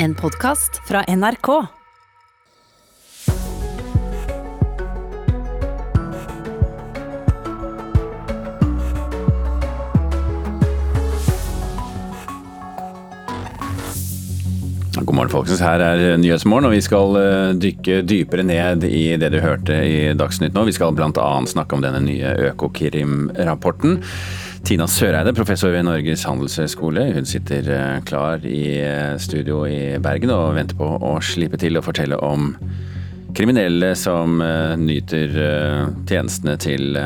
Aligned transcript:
En 0.00 0.14
podkast 0.14 0.76
fra 0.88 1.02
NRK. 1.08 1.46
God 15.00 15.14
morgen, 15.14 15.30
folkens. 15.32 15.58
Her 15.58 15.82
er 15.82 16.16
Nyhetsmorgen, 16.20 16.68
og 16.68 16.76
vi 16.76 16.82
skal 16.84 17.18
eh, 17.18 17.56
dykke 17.58 18.04
dypere 18.06 18.46
ned 18.46 18.86
i 18.86 19.16
det 19.18 19.32
du 19.34 19.40
hørte 19.42 19.80
i 19.82 20.12
Dagsnytt 20.14 20.54
nå. 20.54 20.62
Vi 20.68 20.78
skal 20.78 20.94
bl.a. 20.94 21.30
snakke 21.50 21.74
om 21.74 21.82
denne 21.82 22.04
nye 22.06 22.36
Økokrim-rapporten. 22.52 23.98
Tina 24.68 24.84
Søreide, 24.84 25.32
professor 25.32 25.72
ved 25.72 25.86
Norges 25.86 26.26
handelshøyskole, 26.28 27.06
hun 27.14 27.28
sitter 27.28 27.70
eh, 27.72 28.00
klar 28.04 28.42
i 28.44 28.64
eh, 28.82 29.14
studio 29.16 29.62
i 29.64 29.96
Bergen 30.04 30.28
og 30.34 30.58
venter 30.58 30.76
på 30.76 30.88
å 31.08 31.14
slippe 31.24 31.56
til 31.56 31.80
å 31.80 31.84
fortelle 31.84 32.18
om 32.20 32.50
kriminelle 33.32 33.94
som 33.96 34.36
nyter 34.80 35.32
tjenestene 36.08 36.56
til 36.60 36.98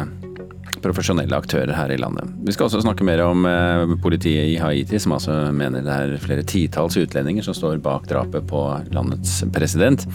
profesjonelle 0.82 1.38
aktører 1.38 1.70
her 1.76 1.92
i 1.94 1.98
landet. 2.00 2.30
Vi 2.42 2.54
skal 2.54 2.66
også 2.66 2.82
snakke 2.82 3.06
mer 3.06 3.22
om 3.24 3.46
eh, 3.46 3.94
politiet 4.02 4.50
i 4.50 4.58
Haiti, 4.58 4.98
som 5.02 5.14
altså 5.16 5.36
mener 5.54 5.84
det 5.86 5.98
er 5.98 6.16
flere 6.22 6.46
titalls 6.48 6.98
utlendinger 6.98 7.46
som 7.46 7.56
står 7.56 7.78
bak 7.84 8.08
drapet 8.10 8.48
på 8.50 8.64
landets 8.94 9.38
president. 9.54 10.06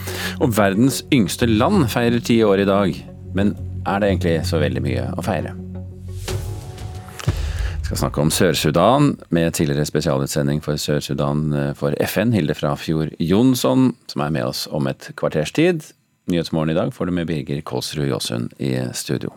Og 0.41 0.52
verdens 0.58 1.04
yngste 1.16 1.48
land 1.48 1.88
feirer 1.94 2.20
ti 2.20 2.41
år 2.44 2.66
i 2.66 2.68
dag. 2.68 3.00
Men 3.38 3.55
er 3.88 4.04
det 4.04 4.12
egentlig 4.12 4.36
så 4.50 4.60
veldig 4.60 4.84
mye 4.84 5.08
å 5.16 5.24
feire? 5.24 5.55
Vi 7.88 7.94
skal 7.94 8.02
snakke 8.02 8.20
om 8.20 8.32
Sør-Sudan 8.36 9.05
med 9.32 9.54
tidligere 9.55 9.88
spesialutsending 9.88 10.58
for 10.59 10.76
Sør-Sudan 10.76 11.44
eh, 11.55 11.70
for 11.80 11.96
FN, 12.04 12.34
Hilde 12.36 12.52
Frafjord 12.52 13.13
Jonsson, 13.23 13.94
som 14.12 14.23
er 14.26 14.34
med 14.36 14.44
oss 14.44 14.66
om 14.76 14.90
et 14.91 15.05
kvarters 15.16 15.54
tid. 15.55 15.86
Nyhetsmorgen 16.27 16.74
i 16.74 16.76
dag 16.76 16.90
får 16.91 17.08
du 17.08 17.13
med 17.15 17.30
Birger 17.30 17.62
Kåsrud 17.63 18.10
Jåsund 18.10 18.52
i 18.60 18.74
studio. 18.91 19.32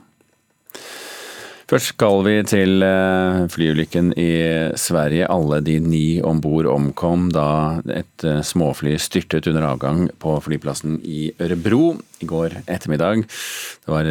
Først 1.70 1.92
skal 1.92 2.24
vi 2.26 2.32
til 2.50 2.82
eh, 2.82 3.44
flyulykken 3.54 4.10
i 4.18 4.32
Sverige. 4.74 5.28
Alle 5.30 5.60
de 5.62 5.76
ni 5.84 6.18
om 6.18 6.42
bord 6.42 6.66
omkom 6.72 7.28
da 7.30 7.52
et 7.86 8.26
eh, 8.26 8.40
småfly 8.42 8.96
styrtet 8.98 9.46
under 9.52 9.68
avgang 9.68 10.08
på 10.18 10.34
flyplassen 10.42 10.98
i 11.06 11.28
Ørebro 11.38 11.92
i 12.18 12.26
går 12.34 12.64
ettermiddag. 12.66 13.22
Det 13.86 13.94
var 13.94 14.10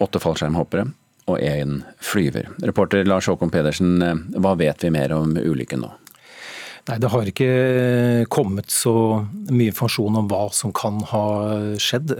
åtte 0.00 0.24
fallskjermhoppere 0.24 0.88
og 1.30 1.40
én 1.44 1.80
flyver. 2.04 2.50
Reporter 2.66 3.06
Lars 3.08 3.28
Håkon 3.30 3.52
Pedersen, 3.52 3.98
hva 4.36 4.54
vet 4.58 4.84
vi 4.84 4.92
mer 4.94 5.14
om 5.16 5.36
ulykken 5.38 5.84
nå? 5.84 5.92
Nei, 6.88 6.98
Det 6.98 7.10
har 7.12 7.28
ikke 7.28 7.50
kommet 8.32 8.72
så 8.72 8.94
mye 9.50 9.70
informasjon 9.70 10.22
om 10.22 10.30
hva 10.30 10.46
som 10.56 10.72
kan 10.74 11.02
ha 11.12 11.26
skjedd. 11.78 12.16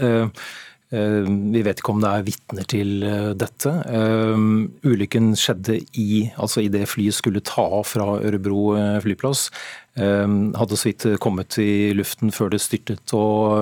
Eh, 0.91 1.23
vi 1.53 1.61
vet 1.63 1.79
ikke 1.79 1.93
om 1.93 2.01
det 2.03 2.09
er 2.11 2.25
vitner 2.27 2.65
til 2.67 3.05
eh, 3.07 3.29
dette. 3.39 3.71
Eh, 3.87 4.41
ulykken 4.83 5.31
skjedde 5.39 5.77
i, 5.95 6.25
altså 6.35 6.65
i 6.65 6.71
det 6.73 6.83
flyet 6.91 7.15
skulle 7.15 7.43
ta 7.47 7.63
av 7.79 7.87
fra 7.87 8.17
Ørebro 8.19 8.75
flyplass. 9.03 9.49
Hadde 9.91 10.77
så 10.79 10.87
vidt 10.87 11.03
kommet 11.19 11.57
i 11.59 11.91
luften 11.91 12.29
før 12.31 12.53
det 12.53 12.61
styrtet 12.63 13.11
og 13.11 13.59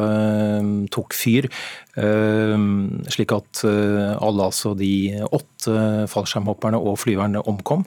tok 0.93 1.15
fyr. 1.17 1.47
Slik 3.09 3.33
at 3.33 3.63
alle 3.65 4.45
altså 4.45 4.75
de 4.77 5.23
åtte 5.25 6.05
fallskjermhopperne 6.11 6.77
og 6.77 6.99
flyverne 7.01 7.41
omkom. 7.49 7.81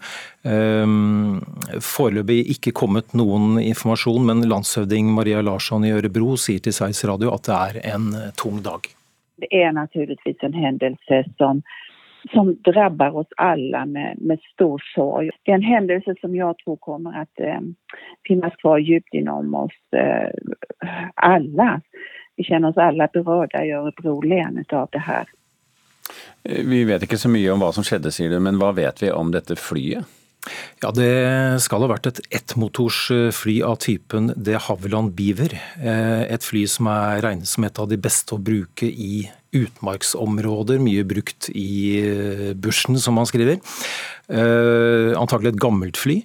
Foreløpig 1.93 2.41
ikke 2.57 2.75
kommet 2.83 3.15
noen 3.15 3.61
informasjon, 3.63 4.27
men 4.27 4.43
landshøvding 4.51 5.15
Maria 5.15 5.45
Larsson 5.47 5.87
i 5.87 5.95
Ørebro 5.95 6.35
sier 6.35 6.67
til 6.67 6.75
Sveriges 6.75 7.05
Radio 7.13 7.31
at 7.37 7.47
det 7.47 7.61
er 7.61 7.95
en 7.95 8.11
tung 8.35 8.59
dag. 8.67 8.91
Det 9.43 9.62
är 9.62 9.73
naturligtvis 9.73 10.37
en 10.41 10.53
händelse 10.53 11.25
som, 11.37 11.62
som 12.33 12.57
drabbar 12.64 13.17
oss 13.17 13.27
alla 13.36 13.86
med, 13.86 14.17
med 14.20 14.39
stor 14.55 14.83
sorg. 14.95 15.30
Det 15.42 15.51
är 15.51 15.55
en 15.55 15.63
händelse 15.63 16.14
som 16.20 16.36
jag 16.36 16.58
tror 16.58 16.77
kommer 16.77 17.20
att 17.23 17.41
eh, 17.41 17.61
finnas 18.29 18.57
kvar 18.57 18.79
djupt 18.79 19.14
inom 19.14 19.55
oss 19.55 19.79
eh, 19.97 20.30
alla. 21.14 21.80
Vi 22.36 22.45
känner 22.45 22.69
oss 22.69 22.77
alla 22.77 23.08
berörda 23.13 23.64
i 23.64 23.70
Örebro 23.70 24.20
län 24.20 24.64
av 24.69 24.89
det 24.92 24.98
här. 24.98 25.25
Vi 26.42 26.85
vet 26.85 27.03
ikke 27.03 27.19
så 27.19 27.29
mye 27.29 27.51
om 27.51 27.63
hva 27.63 27.73
som 27.74 27.85
skjedde, 27.86 28.11
sier 28.14 28.30
du, 28.30 28.39
men 28.42 28.59
hva 28.63 28.73
vet 28.74 29.03
vi 29.03 29.11
om 29.11 29.30
dette 29.35 29.57
flyet? 29.57 30.07
Ja, 30.83 30.91
Det 30.91 31.63
skal 31.63 31.85
ha 31.85 31.91
vært 31.92 32.08
et 32.11 32.20
ettmotorsfly 32.35 33.61
av 33.63 33.79
typen 33.85 34.33
de 34.35 34.57
Havilland 34.58 35.14
Beaver. 35.14 35.55
Eh, 35.79 36.25
et 36.35 36.42
fly 36.42 36.64
som 36.67 36.89
er 36.91 37.23
regnet 37.23 37.47
som 37.47 37.64
et 37.64 37.79
av 37.79 37.86
de 37.91 37.98
beste 38.01 38.35
å 38.35 38.42
bruke 38.42 38.89
i 38.91 39.29
utmarksområder. 39.55 40.80
Mye 40.83 41.07
brukt 41.07 41.47
i 41.55 42.01
eh, 42.01 42.53
bushen, 42.58 42.98
som 42.98 43.14
man 43.14 43.29
skriver. 43.30 43.61
Eh, 44.33 45.13
antagelig 45.14 45.53
et 45.55 45.63
gammelt 45.63 46.01
fly. 46.01 46.23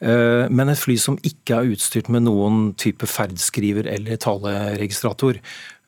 Men 0.00 0.72
et 0.72 0.80
fly 0.80 0.94
som 0.96 1.18
ikke 1.20 1.58
er 1.58 1.74
utstyrt 1.74 2.08
med 2.08 2.24
noen 2.24 2.70
type 2.80 3.04
ferdskriver 3.04 3.84
eller 3.84 4.16
taleregistrator. 4.16 5.36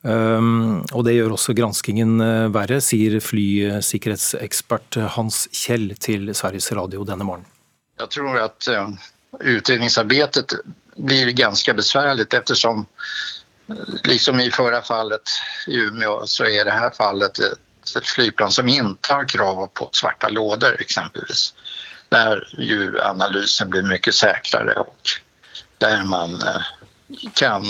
Og 0.04 1.06
Det 1.06 1.14
gjør 1.14 1.32
også 1.32 1.54
granskingen 1.56 2.20
verre, 2.52 2.82
sier 2.84 3.16
flysikkerhetsekspert 3.24 5.00
Hans 5.16 5.46
Kjell 5.48 5.94
til 5.96 6.28
Sveriges 6.36 6.68
Radio 6.76 7.08
denne 7.08 7.24
morgenen. 7.24 7.51
Jag 8.02 8.10
tror 8.10 8.38
att 8.38 8.68
eh, 8.68 8.88
utredningsarbetet 9.40 10.46
blir 10.96 11.30
ganska 11.30 11.74
besvärligt 11.74 12.34
eftersom 12.34 12.86
eh, 13.68 13.76
liksom 14.04 14.40
i 14.40 14.50
förra 14.50 14.82
fallet 14.82 15.22
i 15.66 15.76
Umeå 15.76 16.26
så 16.26 16.44
är 16.44 16.64
det 16.64 16.70
här 16.70 16.90
fallet 16.90 17.38
ett 17.96 18.06
flygplan 18.06 18.52
som 18.52 18.68
inte 18.68 19.14
har 19.14 19.28
krav 19.28 19.66
på 19.66 19.88
svarta 19.92 20.28
lådor 20.28 20.76
exempelvis. 20.80 21.54
Där 22.08 22.48
ju 22.58 23.00
analysen 23.00 23.70
blir 23.70 23.82
mycket 23.82 24.14
säkrare 24.14 24.72
och 24.72 25.00
där 25.78 26.04
man 26.04 26.34
eh, 26.34 26.62
kan 27.34 27.64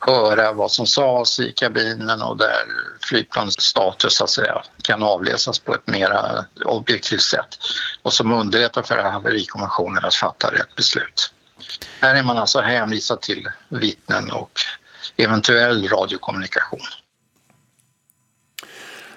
höra 0.00 0.52
vad 0.52 0.70
som 0.70 0.86
sades 0.86 1.40
i 1.40 1.52
kabinen 1.52 2.22
och 2.22 2.36
där 2.36 2.64
flygplanets 3.08 3.64
status 3.64 4.16
så 4.16 4.26
säga, 4.26 4.62
kan 4.82 5.02
avläsas 5.02 5.58
på 5.58 5.74
ett 5.74 5.86
mer 5.86 6.10
objektivt 6.64 7.22
sätt 7.22 7.58
och 8.02 8.12
som 8.12 8.32
underlättar 8.32 8.82
för 8.82 8.98
haverikommissionen 8.98 10.04
att 10.04 10.14
fatta 10.14 10.50
rätt 10.50 10.76
beslut. 10.76 11.32
Här 12.00 12.14
är 12.14 12.22
man 12.22 12.38
alltså 12.38 12.60
hänvisad 12.60 13.20
till 13.20 13.48
vittnen 13.68 14.30
och 14.30 14.60
eventuell 15.16 15.88
radiokommunikasjon. 15.88 16.80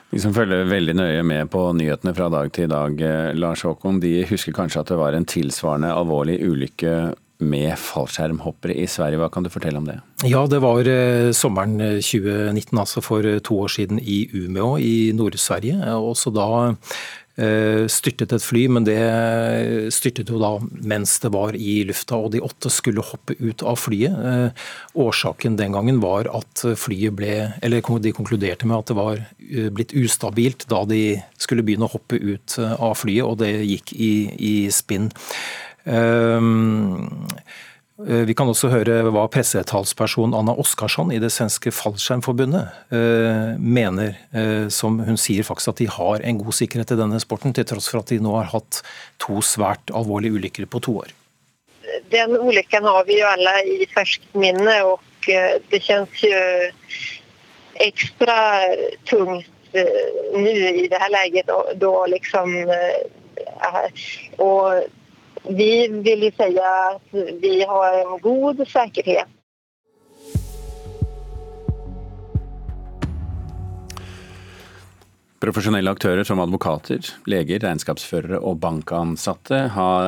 De 0.09 0.19
som 0.19 0.33
følger 0.33 0.63
veldig 0.63 0.95
nøye 0.95 1.23
med 1.23 1.49
på 1.51 1.65
nyhetene 1.75 2.13
fra 2.15 2.29
dag 2.31 2.51
til 2.55 2.69
dag, 2.71 3.01
eh, 3.01 3.33
Lars 3.35 3.63
Håkon, 3.67 3.99
de 3.99 4.23
husker 4.29 4.55
kanskje 4.55 4.79
at 4.81 4.87
det 4.87 4.99
var 4.99 5.13
en 5.13 5.27
tilsvarende 5.27 5.91
alvorlig 5.93 6.39
ulykke 6.47 6.93
med 7.39 7.75
fallskjermhoppere 7.77 8.75
i 8.77 8.87
Sverige. 8.89 9.19
Hva 9.21 9.29
kan 9.33 9.45
du 9.45 9.51
fortelle 9.53 9.79
om 9.81 9.87
det? 9.87 9.99
Ja, 10.25 10.45
Det 10.47 10.61
var 10.63 10.87
eh, 10.87 11.31
sommeren 11.31 11.77
2019, 12.01 12.73
eh, 12.73 12.81
altså 12.81 13.03
for 13.05 13.25
eh, 13.25 13.39
to 13.39 13.59
år 13.61 13.71
siden, 13.71 14.01
i 14.01 14.25
Umeå 14.33 14.77
i 14.81 15.13
Nord-Sverige. 15.13 15.77
Også 15.97 16.33
da 16.33 16.49
styrtet 17.37 18.31
et 18.33 18.41
fly, 18.41 18.63
men 18.65 18.81
det 18.81 18.97
styrtet 19.93 20.31
jo 20.33 20.39
da 20.41 20.55
mens 20.89 21.19
det 21.21 21.29
var 21.35 21.53
i 21.53 21.83
lufta, 21.85 22.17
og 22.17 22.31
de 22.33 22.39
åtte 22.41 22.71
skulle 22.73 23.03
hoppe 23.05 23.35
ut 23.37 23.61
av 23.61 23.77
flyet. 23.77 24.57
Årsaken 24.97 25.53
den 25.59 25.75
gangen 25.77 25.99
var 26.01 26.25
at 26.33 26.63
flyet 26.81 27.13
ble 27.13 27.35
Eller 27.61 27.85
de 28.01 28.15
konkluderte 28.17 28.65
med 28.65 28.79
at 28.79 28.89
det 28.89 28.97
var 28.97 29.21
blitt 29.69 29.93
ustabilt 29.93 30.65
da 30.65 30.81
de 30.89 31.21
skulle 31.37 31.61
begynne 31.61 31.85
å 31.85 31.93
hoppe 31.93 32.17
ut 32.17 32.57
av 32.57 32.97
flyet, 33.03 33.29
og 33.29 33.37
det 33.45 33.53
gikk 33.69 33.93
i, 33.93 34.11
i 34.33 34.55
spinn. 34.73 35.11
Ehm, 35.87 37.27
eh, 38.07 38.23
vi 38.27 38.35
kan 38.37 38.49
også 38.51 38.69
høre 38.71 38.99
hva 39.07 39.25
pressetalsperson 39.31 40.35
Anna 40.37 40.55
Oskarsson 40.59 41.13
i 41.15 41.19
det 41.23 41.31
svenske 41.33 41.71
fallskjermforbundet 41.71 42.91
eh, 42.93 43.53
mener, 43.57 44.17
eh, 44.35 44.67
som 44.73 44.99
hun 45.07 45.19
sier 45.21 45.47
faktisk 45.47 45.73
at 45.73 45.83
de 45.83 45.89
har 45.97 46.23
en 46.23 46.41
god 46.43 46.57
sikkerhet 46.59 46.93
i 46.93 46.99
denne 46.99 47.21
sporten, 47.23 47.55
til 47.55 47.67
tross 47.69 47.89
for 47.91 48.03
at 48.03 48.11
de 48.11 48.19
nå 48.23 48.35
har 48.35 48.51
hatt 48.51 48.81
to 49.23 49.39
svært 49.45 49.93
alvorlige 49.95 50.37
ulykker 50.37 50.67
på 50.67 50.83
to 50.83 50.99
år. 51.05 51.13
Den 52.11 52.35
ulykken 52.35 52.85
har 52.87 53.05
vi 53.07 53.21
jo 53.21 53.27
alle 53.27 53.53
i 53.67 53.87
ferskt 53.91 54.27
minne, 54.37 54.75
og 54.87 54.99
det 55.27 55.79
kjennes 55.83 56.23
jo 56.23 56.41
ekstra 57.83 58.35
tungt 59.07 59.53
nå 59.73 60.53
i 60.55 60.87
dette 60.87 61.09
leget. 61.11 61.49
da 61.75 62.05
liksom 62.05 62.71
och 64.37 64.83
vi 65.49 65.87
vil 65.87 66.23
ju 66.23 66.31
si 66.31 66.57
at 66.59 67.17
vi 67.41 67.61
har 67.67 67.93
en 68.01 68.19
god 68.19 68.65
sikkerhet. 68.65 69.36
Profesjonelle 75.37 75.91
aktører 75.93 76.25
som 76.25 76.39
advokater, 76.41 77.05
leger, 77.29 77.59
regnskapsførere 77.61 78.39
og 78.41 78.57
bankansatte 78.63 79.59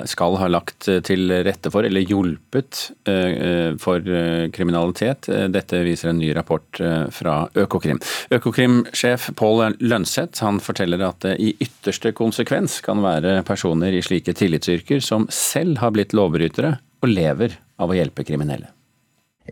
skal 0.10 0.38
ha 0.42 0.48
lagt 0.50 0.88
til 1.06 1.34
rette 1.46 1.70
for, 1.70 1.86
eller 1.86 2.02
hjulpet 2.02 2.80
eh, 3.10 3.76
for 3.82 4.02
eh, 4.10 4.48
kriminalitet. 4.56 5.30
Dette 5.54 5.84
viser 5.86 6.10
en 6.10 6.18
ny 6.22 6.32
rapport 6.34 6.82
eh, 6.82 7.06
fra 7.14 7.44
Økokrim. 7.54 8.02
Økokrim-sjef 8.34 9.30
Pål 9.38 9.78
Lønseth 9.86 10.42
han 10.42 10.58
forteller 10.66 11.06
at 11.06 11.22
det 11.28 11.36
i 11.38 11.54
ytterste 11.62 12.16
konsekvens 12.18 12.80
kan 12.86 13.06
være 13.06 13.44
personer 13.46 13.94
i 13.94 14.02
slike 14.06 14.34
tillitsyrker 14.34 15.04
som 15.06 15.30
selv 15.30 15.78
har 15.84 15.94
blitt 15.94 16.18
lovbrytere 16.18 16.80
og 17.06 17.14
lever 17.14 17.60
av 17.78 17.94
å 17.94 18.02
hjelpe 18.02 18.26
kriminelle 18.26 18.74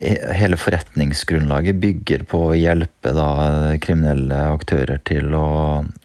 hele 0.02 0.58
forretningsgrunnlaget 0.60 1.80
bygger 1.82 2.26
på 2.30 2.42
å 2.50 2.58
hjelpe 2.58 3.14
da, 3.16 3.30
kriminelle 3.84 4.42
aktører 4.54 5.02
til 5.08 5.34
å 5.36 5.48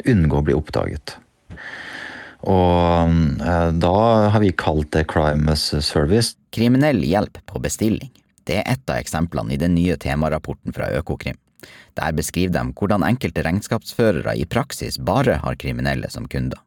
unngå 0.08 0.40
å 0.40 0.46
bli 0.46 0.56
oppdaget. 0.56 1.16
Og 2.42 3.44
eh, 3.46 3.68
da 3.78 3.98
har 4.34 4.42
vi 4.42 4.50
kalt 4.58 4.90
det 4.96 5.06
crime 5.12 5.52
as 5.52 5.68
service. 5.86 6.34
Kriminell 6.50 7.04
hjelp 7.06 7.38
på 7.46 7.62
bestilling. 7.62 8.10
Det 8.42 8.58
er 8.58 8.66
ett 8.66 8.90
av 8.90 8.98
eksemplene 8.98 9.54
i 9.54 9.60
den 9.60 9.76
nye 9.76 9.96
temarapporten 10.00 10.74
fra 10.74 10.90
Økokrim. 10.98 11.38
Der 11.94 12.14
beskriver 12.16 12.56
de 12.56 12.74
hvordan 12.74 13.04
enkelte 13.06 13.44
regnskapsførere 13.46 14.34
i 14.34 14.48
praksis 14.48 14.98
bare 14.98 15.38
har 15.44 15.58
kriminelle 15.60 16.10
som 16.10 16.26
kunder. 16.26 16.58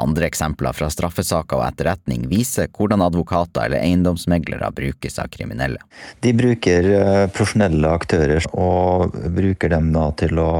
Andre 0.00 0.28
eksempler 0.28 0.76
fra 0.76 0.90
straffesaker 0.92 1.60
og 1.60 1.66
etterretning 1.66 2.26
viser 2.30 2.68
hvordan 2.76 3.04
advokater 3.06 3.66
eller 3.66 3.82
eiendomsmeglere 3.82 4.70
brukes 4.76 5.18
av 5.22 5.30
kriminelle. 5.32 5.80
De 6.24 6.34
bruker 6.36 6.90
eh, 6.92 7.24
profesjonelle 7.32 7.92
aktører 7.96 8.48
og 8.52 9.16
bruker 9.36 9.72
dem 9.72 9.92
da 9.96 10.10
til 10.20 10.40
å 10.42 10.50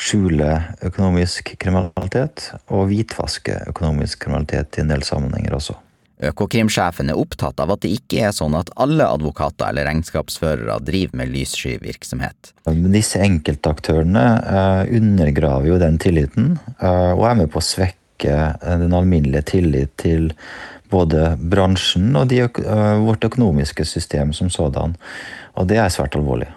skjule 0.00 0.48
økonomisk 0.86 1.54
kriminalitet 1.60 2.50
og 2.72 2.88
hvitvaske 2.90 3.66
økonomisk 3.72 4.24
kriminalitet 4.24 4.78
i 4.78 4.84
en 4.84 4.92
del 4.94 5.04
sammenhenger 5.06 5.56
også. 5.58 5.76
Økokrimsjefen 6.20 7.08
er 7.08 7.16
opptatt 7.16 7.60
av 7.64 7.70
at 7.72 7.80
det 7.80 7.94
ikke 7.96 8.26
er 8.28 8.34
sånn 8.36 8.52
at 8.58 8.68
alle 8.80 9.06
advokater 9.08 9.70
eller 9.70 9.86
regnskapsførere 9.88 10.76
driver 10.84 11.16
med 11.22 11.32
lyssky 11.32 11.78
virksomhet. 11.80 12.52
Disse 12.92 13.22
enkeltaktørene 13.24 14.26
eh, 14.44 14.92
undergraver 15.00 15.70
jo 15.70 15.78
den 15.80 15.96
tilliten, 16.02 16.52
eh, 16.76 17.12
og 17.14 17.24
er 17.30 17.40
med 17.40 17.52
på 17.54 17.62
å 17.62 17.64
svekke 17.64 17.99
svekke 18.20 18.78
den 18.78 18.92
alminnelige 18.92 19.42
tillit 19.42 19.96
til 19.96 20.32
både 20.90 21.36
bransjen 21.38 22.16
og 22.16 22.28
de, 22.28 22.48
vårt 23.04 23.24
økonomiske 23.24 23.84
system 23.84 24.32
som 24.32 24.50
sådan. 24.50 24.96
Og 25.54 25.68
det 25.68 25.78
er 25.78 25.88
svært 25.88 26.16
alvorlig. 26.16 26.48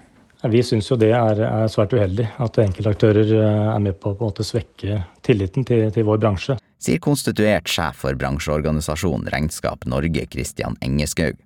Vi 0.44 0.62
syns 0.62 0.89
jo 0.92 0.98
det 0.98 1.13
er, 1.13 1.39
er, 1.39 1.68
svært 1.71 1.94
uheldig 1.94 2.27
at 2.38 2.57
enkeltaktører 2.60 3.30
er 3.31 3.80
med 3.80 3.95
på, 3.95 4.13
på 4.13 4.27
å 4.27 4.44
svekke 4.44 5.04
tilliten 5.24 5.63
til, 5.63 5.89
til, 5.94 6.04
vår 6.04 6.19
bransje. 6.19 6.57
Sier 6.83 7.00
konstituert 7.00 7.69
sjef 7.69 8.01
for 8.04 8.13
bransjeorganisasjonen 8.13 9.30
Regnskap 9.31 9.86
Norge, 9.86 10.25
Christian 10.33 10.75
Engeskaug. 10.83 11.38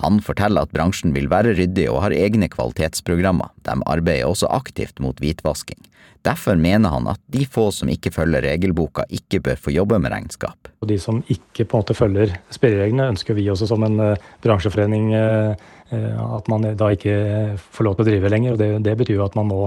Han 0.00 0.22
forteller 0.24 0.64
at 0.64 0.72
bransjen 0.72 1.12
vil 1.12 1.28
være 1.28 1.52
ryddig 1.58 1.90
og 1.90 2.00
har 2.06 2.16
egne 2.16 2.48
kvalitetsprogrammer. 2.48 3.52
De 3.68 3.76
arbeider 3.84 4.30
også 4.30 4.48
aktivt 4.48 5.02
mot 5.04 5.20
hvitvasking. 5.20 5.89
Derfor 6.26 6.58
mener 6.60 6.92
han 6.92 7.06
at 7.08 7.20
de 7.32 7.46
få 7.48 7.70
som 7.72 7.88
ikke 7.88 8.12
følger 8.12 8.44
regelboka, 8.44 9.06
ikke 9.08 9.40
bør 9.44 9.60
få 9.60 9.72
jobbe 9.72 9.98
med 10.02 10.12
regnskap. 10.12 10.68
Og 10.82 10.88
De 10.90 10.98
som 11.00 11.22
ikke 11.32 11.64
på 11.64 11.78
en 11.78 11.84
måte 11.84 11.96
følger 11.96 12.34
spillereglene, 12.52 13.08
ønsker 13.14 13.36
vi 13.38 13.48
også 13.48 13.70
som 13.70 13.86
en 13.86 13.96
uh, 14.00 14.28
bransjeforening 14.44 15.14
uh, 15.16 15.70
at 15.90 16.50
man 16.52 16.68
da 16.78 16.90
ikke 16.94 17.56
får 17.58 17.86
lov 17.86 17.96
til 17.96 18.04
å 18.04 18.10
drive 18.10 18.30
lenger. 18.30 18.52
og 18.52 18.60
Det, 18.60 18.68
det 18.84 18.96
betyr 19.00 19.16
jo 19.16 19.24
at 19.24 19.38
man 19.38 19.48
må 19.48 19.64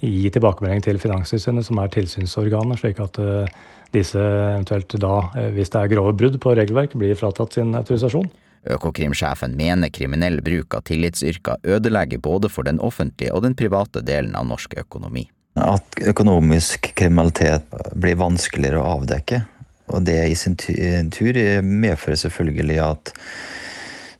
gi 0.00 0.30
tilbakemelding 0.32 0.84
til 0.84 1.00
Finanstilsynet, 1.02 1.66
som 1.66 1.80
er 1.82 1.90
tilsynsorganet, 1.92 2.80
slik 2.80 3.02
at 3.02 3.18
disse 3.92 4.20
eventuelt 4.20 4.96
da, 5.00 5.18
hvis 5.52 5.72
det 5.72 5.82
er 5.82 5.92
grove 5.92 6.14
brudd 6.16 6.36
på 6.40 6.54
regelverk, 6.56 6.96
blir 6.96 7.16
fratatt 7.16 7.56
sin 7.56 7.76
autorisasjon. 7.76 8.28
Økokrimsjefen 8.66 9.54
mener 9.56 9.92
kriminell 9.94 10.40
bruk 10.44 10.74
av 10.74 10.84
tillitsyrker 10.88 11.62
ødelegger 11.76 12.20
både 12.22 12.50
for 12.52 12.66
den 12.66 12.80
offentlige 12.82 13.34
og 13.36 13.44
den 13.46 13.56
private 13.58 14.02
delen 14.04 14.34
av 14.38 14.48
norsk 14.48 14.74
økonomi. 14.80 15.26
At 15.56 16.00
økonomisk 16.04 16.90
kriminalitet 16.98 17.70
blir 17.96 18.18
vanskeligere 18.20 18.82
å 18.82 18.96
avdekke. 18.98 19.42
Og 19.94 20.02
det 20.04 20.18
i 20.28 20.34
sin 20.36 20.56
tur 20.58 21.38
medfører 21.62 22.18
selvfølgelig 22.20 22.80
at 22.82 23.12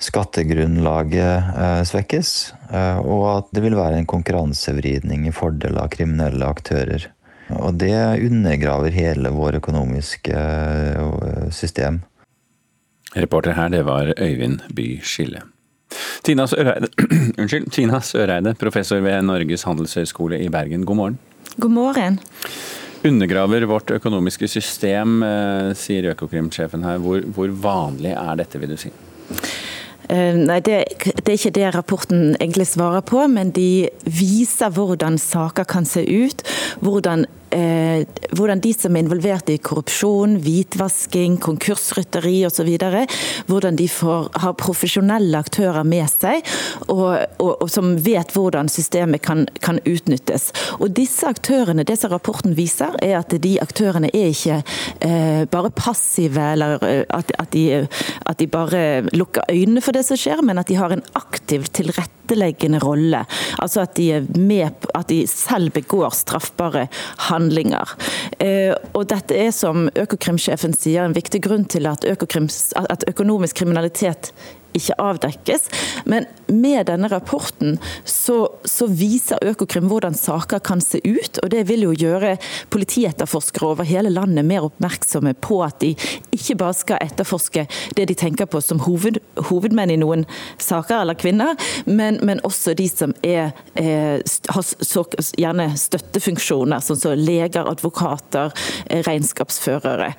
skattegrunnlaget 0.03 1.57
eh, 1.57 1.83
svekkes, 1.89 2.31
eh, 2.71 2.99
og 3.01 3.25
at 3.31 3.53
det 3.57 3.65
vil 3.65 3.79
være 3.79 4.01
en 4.01 4.09
konkurransevridning 4.09 5.27
i 5.29 5.35
fordel 5.35 5.79
av 5.81 5.91
kriminelle 5.95 6.49
aktører. 6.49 7.09
Og 7.57 7.79
det 7.81 7.95
undergraver 8.27 8.95
hele 8.95 9.33
vår 9.35 9.61
økonomiske 9.63 10.37
eh, 10.37 11.51
system. 11.55 12.03
Reporter 13.17 13.57
her, 13.57 13.73
det 13.73 13.87
var 13.89 14.13
Øyvind 14.19 14.67
By 14.77 14.97
Skille. 15.03 15.47
Tina 16.27 16.47
Søreide, 16.51 16.89
unnskyld, 17.41 17.71
Tina 17.73 18.01
Søreide, 18.03 18.55
professor 18.59 19.01
ved 19.05 19.23
Norges 19.27 19.67
handelshøyskole 19.69 20.41
i 20.43 20.51
Bergen, 20.53 20.85
god 20.87 20.97
morgen. 20.97 21.19
God 21.57 21.71
morgen. 21.71 22.19
Undergraver 23.07 23.67
vårt 23.71 23.91
økonomiske 23.91 24.49
system, 24.49 25.23
eh, 25.23 25.71
sier 25.79 26.11
Økokrim-sjefen 26.11 26.85
her. 26.85 26.99
Hvor, 26.99 27.23
hvor, 27.37 27.53
vanlig 27.63 28.17
er 28.17 28.43
dette, 28.43 28.59
vil 28.59 28.75
du 28.75 28.81
si? 28.81 28.91
Uh, 30.07 30.37
nei, 30.39 30.61
det, 30.63 30.85
det, 31.03 31.25
er 31.25 31.35
ikke 31.35 31.55
det 31.55 31.71
rapporten 31.75 32.37
egentlig 32.39 32.69
svarer 32.71 33.03
på, 33.03 33.25
men 33.31 33.51
de 33.55 33.89
viser 34.07 34.71
hvordan 34.75 35.19
saker 35.19 35.67
kan 35.67 35.87
se 35.87 36.03
ut. 36.07 36.43
Hvordan 36.83 37.27
eh, 37.27 37.46
hvordan 38.37 38.61
de 38.61 38.73
som 38.75 38.97
er 38.97 39.05
involvert 39.05 39.51
i 39.53 39.59
korrupsjon, 39.63 40.37
hvitvasking, 40.45 41.39
konkursrytteri 41.43 42.39
osv., 42.49 42.71
hvordan 43.47 43.79
de 43.79 43.89
får, 43.91 44.31
har 44.43 44.57
profesjonelle 44.61 45.39
aktører 45.39 45.87
med 45.87 46.09
seg, 46.11 46.45
og, 46.89 47.17
og, 47.43 47.53
og 47.65 47.71
som 47.73 47.95
vet 48.03 48.35
hvordan 48.35 48.71
systemet 48.73 49.23
kan, 49.25 49.47
kan, 49.65 49.81
utnyttes. 49.87 50.51
Og 50.81 50.91
disse 50.97 51.27
aktørene, 51.29 51.85
Det 51.87 51.99
som 52.01 52.11
rapporten 52.11 52.57
viser, 52.57 52.97
er 53.03 53.19
at 53.21 53.35
de 53.43 53.57
aktørene 53.63 54.11
er 54.15 54.33
ikke 54.33 54.63
eh, 55.05 55.45
bare 55.51 55.71
passive, 55.71 56.43
eller 56.57 56.83
eh, 56.83 57.05
at, 57.11 57.31
at, 57.39 57.53
de, 57.53 57.87
at 58.27 58.39
de 58.41 58.47
bare 58.51 58.83
lukker 59.13 59.47
øynene 59.51 59.83
for 59.85 59.97
det 59.97 60.07
som 60.09 60.19
skjer, 60.19 60.43
men 60.43 60.59
at 60.59 60.69
de 60.69 60.79
har 60.81 60.93
en 60.93 61.05
aktiv 61.15 61.69
tilretteleggende 62.27 62.79
rolle. 62.79 63.25
Altså 63.59 63.81
at 63.81 63.97
de, 63.97 64.27
med, 64.39 64.71
at 64.95 65.09
de 65.09 65.27
selv 65.27 65.73
begår 65.73 66.11
straffbare 66.11 66.89
handlinger. 67.29 67.97
Eh, 68.39 68.75
og 68.95 69.09
dette 69.11 69.35
er, 69.35 69.51
som 69.51 69.89
Økokrim-sjefen 69.95 70.75
sier, 70.77 71.05
en 71.05 71.17
viktig 71.17 71.43
grunn 71.45 71.65
til 71.65 71.87
at, 71.87 72.05
at 72.05 73.09
økonomisk 73.09 73.57
kriminalitet 73.63 74.33
ikke 74.77 74.99
avdekkes. 75.03 75.69
Men 76.07 76.29
med 76.47 76.87
denne 76.91 77.09
rapporten 77.11 77.79
så, 78.05 78.39
så, 78.65 78.87
viser 78.87 79.43
Økokrim 79.45 79.89
hvordan 79.91 80.15
saker 80.15 80.63
kan 80.65 80.81
se 80.85 81.01
ut. 81.05 81.41
og 81.43 81.51
Det 81.51 81.65
vil 81.69 81.87
jo 81.89 81.95
gjøre 81.97 82.37
politietterforskere 82.73 83.73
over 83.73 83.89
hele 83.89 84.13
landet 84.13 84.47
mer 84.47 84.67
oppmerksomme 84.69 85.35
på 85.43 85.61
at 85.67 85.81
de 85.83 85.95
ikke 86.37 86.59
bare 86.61 86.77
skal 86.77 87.03
etterforske 87.03 87.67
det 87.97 88.07
de 88.11 88.17
tenker 88.19 88.49
på 88.51 88.61
som 88.63 88.81
hoved, 88.87 89.19
hovedmenn 89.49 89.93
i 89.93 89.99
noen 90.01 90.25
saker, 90.63 91.03
eller 91.03 91.19
kvinner, 91.19 91.57
men, 91.87 92.21
men 92.27 92.41
også 92.47 92.75
de 92.77 92.87
som 92.91 93.15
er, 93.27 93.53
er, 93.79 94.23
har 94.53 94.67
så, 94.67 95.05
gjerne 95.39 95.69
støttefunksjoner, 95.81 96.83
sånn 96.85 97.01
som 97.01 97.17
leger, 97.19 97.67
advokater, 97.67 98.53
eh, 98.91 99.03
regnskapsførere. 99.07 100.13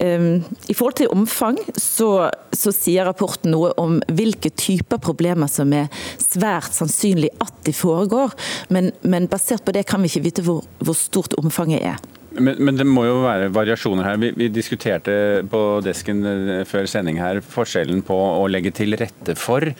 Um, 0.00 0.44
I 0.68 0.76
forhold 0.76 0.98
til 1.00 1.12
omfang 1.14 1.58
så, 1.80 2.30
så 2.54 2.72
sier 2.74 3.08
rapporten 3.08 3.54
noe 3.54 3.72
om 3.80 4.00
hvilke 4.12 4.52
typer 4.54 5.00
problemer 5.02 5.50
som 5.50 5.72
er 5.76 5.88
svært 6.20 6.74
sannsynlig 6.74 7.32
at 7.42 7.54
de 7.66 7.74
foregår. 7.76 8.34
Men, 8.74 8.92
men 9.02 9.30
basert 9.30 9.64
på 9.64 9.74
det 9.76 9.86
kan 9.88 10.02
vi 10.02 10.12
ikke 10.12 10.26
vite 10.28 10.44
hvor, 10.46 10.64
hvor 10.84 10.98
stort 10.98 11.36
omfanget 11.40 11.84
er. 11.94 12.02
Men, 12.34 12.58
men, 12.58 12.74
det 12.78 12.86
må 12.88 13.04
jo 13.06 13.20
være 13.22 13.52
variasjoner 13.54 14.08
her. 14.08 14.18
Vi, 14.18 14.32
vi, 14.34 14.48
diskuterte 14.50 15.44
på 15.50 15.60
desken 15.86 16.24
eh, 16.26 16.64
før 16.66 16.88
sending 16.90 17.20
her 17.22 17.38
forskjellen 17.46 18.02
på 18.06 18.16
å 18.16 18.48
legge 18.50 18.74
til 18.74 18.96
rette 18.98 19.36
for 19.38 19.70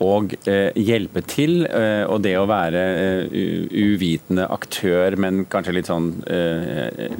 og 0.00 0.32
eh, 0.48 0.70
hjelpe 0.80 1.20
til, 1.28 1.66
eh, 1.68 2.04
og 2.08 2.22
det 2.24 2.32
å 2.40 2.46
være 2.48 2.84
eh, 2.96 3.40
uvitende 3.68 4.46
aktør, 4.48 5.16
men 5.20 5.44
kanskje 5.52 5.74
litt 5.76 5.90
sånn 5.90 6.10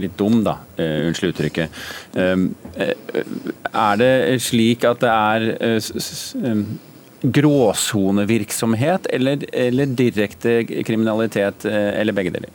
litt 0.01 0.17
dum, 0.19 0.41
da. 0.47 0.57
Unnskyld 0.81 1.35
uttrykket. 1.35 1.81
er 3.71 3.99
det 4.01 4.13
slik 4.43 4.85
at 4.89 5.03
det 5.03 5.11
er 5.13 5.41
gråsonevirksomhet 7.23 9.07
eller, 9.13 9.45
eller 9.53 9.87
direkte 9.87 10.65
kriminalitet, 10.87 11.65
eller 11.65 12.17
begge 12.17 12.35
deler? 12.35 12.51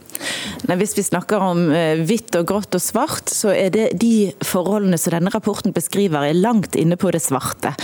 Nei, 0.65 0.77
hvis 0.79 0.95
vi 0.97 1.03
snakker 1.05 1.43
om 1.43 1.67
hvitt 2.07 2.35
og 2.39 2.47
grått 2.49 2.77
og 2.77 2.81
svart, 2.81 3.29
så 3.29 3.51
er 3.53 3.69
det 3.73 3.89
de 4.01 4.31
forholdene 4.45 4.97
som 4.97 5.13
denne 5.13 5.33
rapporten 5.33 5.75
beskriver, 5.75 6.25
er 6.25 6.37
langt 6.37 6.75
inne 6.79 6.97
på 6.97 7.11
det 7.13 7.21
svarte. 7.21 7.75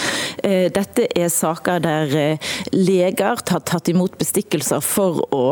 Dette 0.41 1.05
er 1.17 1.29
saker 1.29 1.83
der 1.83 2.13
leger 2.73 3.41
har 3.51 3.63
tatt 3.67 3.89
imot 3.91 4.17
bestikkelser 4.19 4.81
for 4.83 5.21
å, 5.35 5.43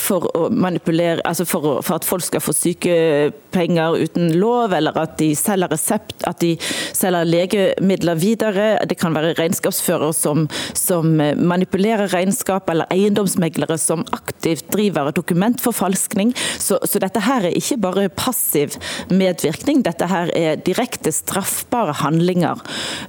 for 0.00 0.28
å 0.36 0.48
manipulere, 0.52 1.22
altså 1.28 1.46
for, 1.48 1.80
for, 1.84 1.96
at 1.96 2.06
folk 2.06 2.26
skal 2.26 2.42
få 2.44 2.54
sykepenger 2.56 3.98
uten 4.02 4.34
lov, 4.38 4.74
eller 4.76 4.96
at 5.00 5.16
de 5.20 5.32
selger 5.38 5.72
resept, 5.72 6.16
at 6.28 6.40
de 6.42 6.54
selger 6.60 7.28
legemidler 7.28 8.20
videre. 8.20 8.68
Det 8.88 8.98
kan 9.00 9.16
være 9.16 9.34
regnskapsfører 9.38 10.12
som, 10.16 10.41
som 10.78 11.16
manipulerer 11.18 12.12
regnskap, 12.12 12.70
eller 12.70 12.90
eiendomsmeglere 12.92 13.78
som 13.80 14.04
aktivt 14.12 14.70
driver 14.72 15.12
dokumentforfalskning. 15.14 16.32
Så, 16.58 16.78
så 16.88 17.02
dette 17.02 17.22
her 17.24 17.48
er 17.48 17.58
ikke 17.58 17.80
bare 17.82 18.08
passiv 18.16 18.76
medvirkning, 19.12 19.82
dette 19.86 20.08
her 20.10 20.32
er 20.36 20.60
direkte 20.64 21.12
straffbare 21.14 21.96
handlinger. 22.02 22.62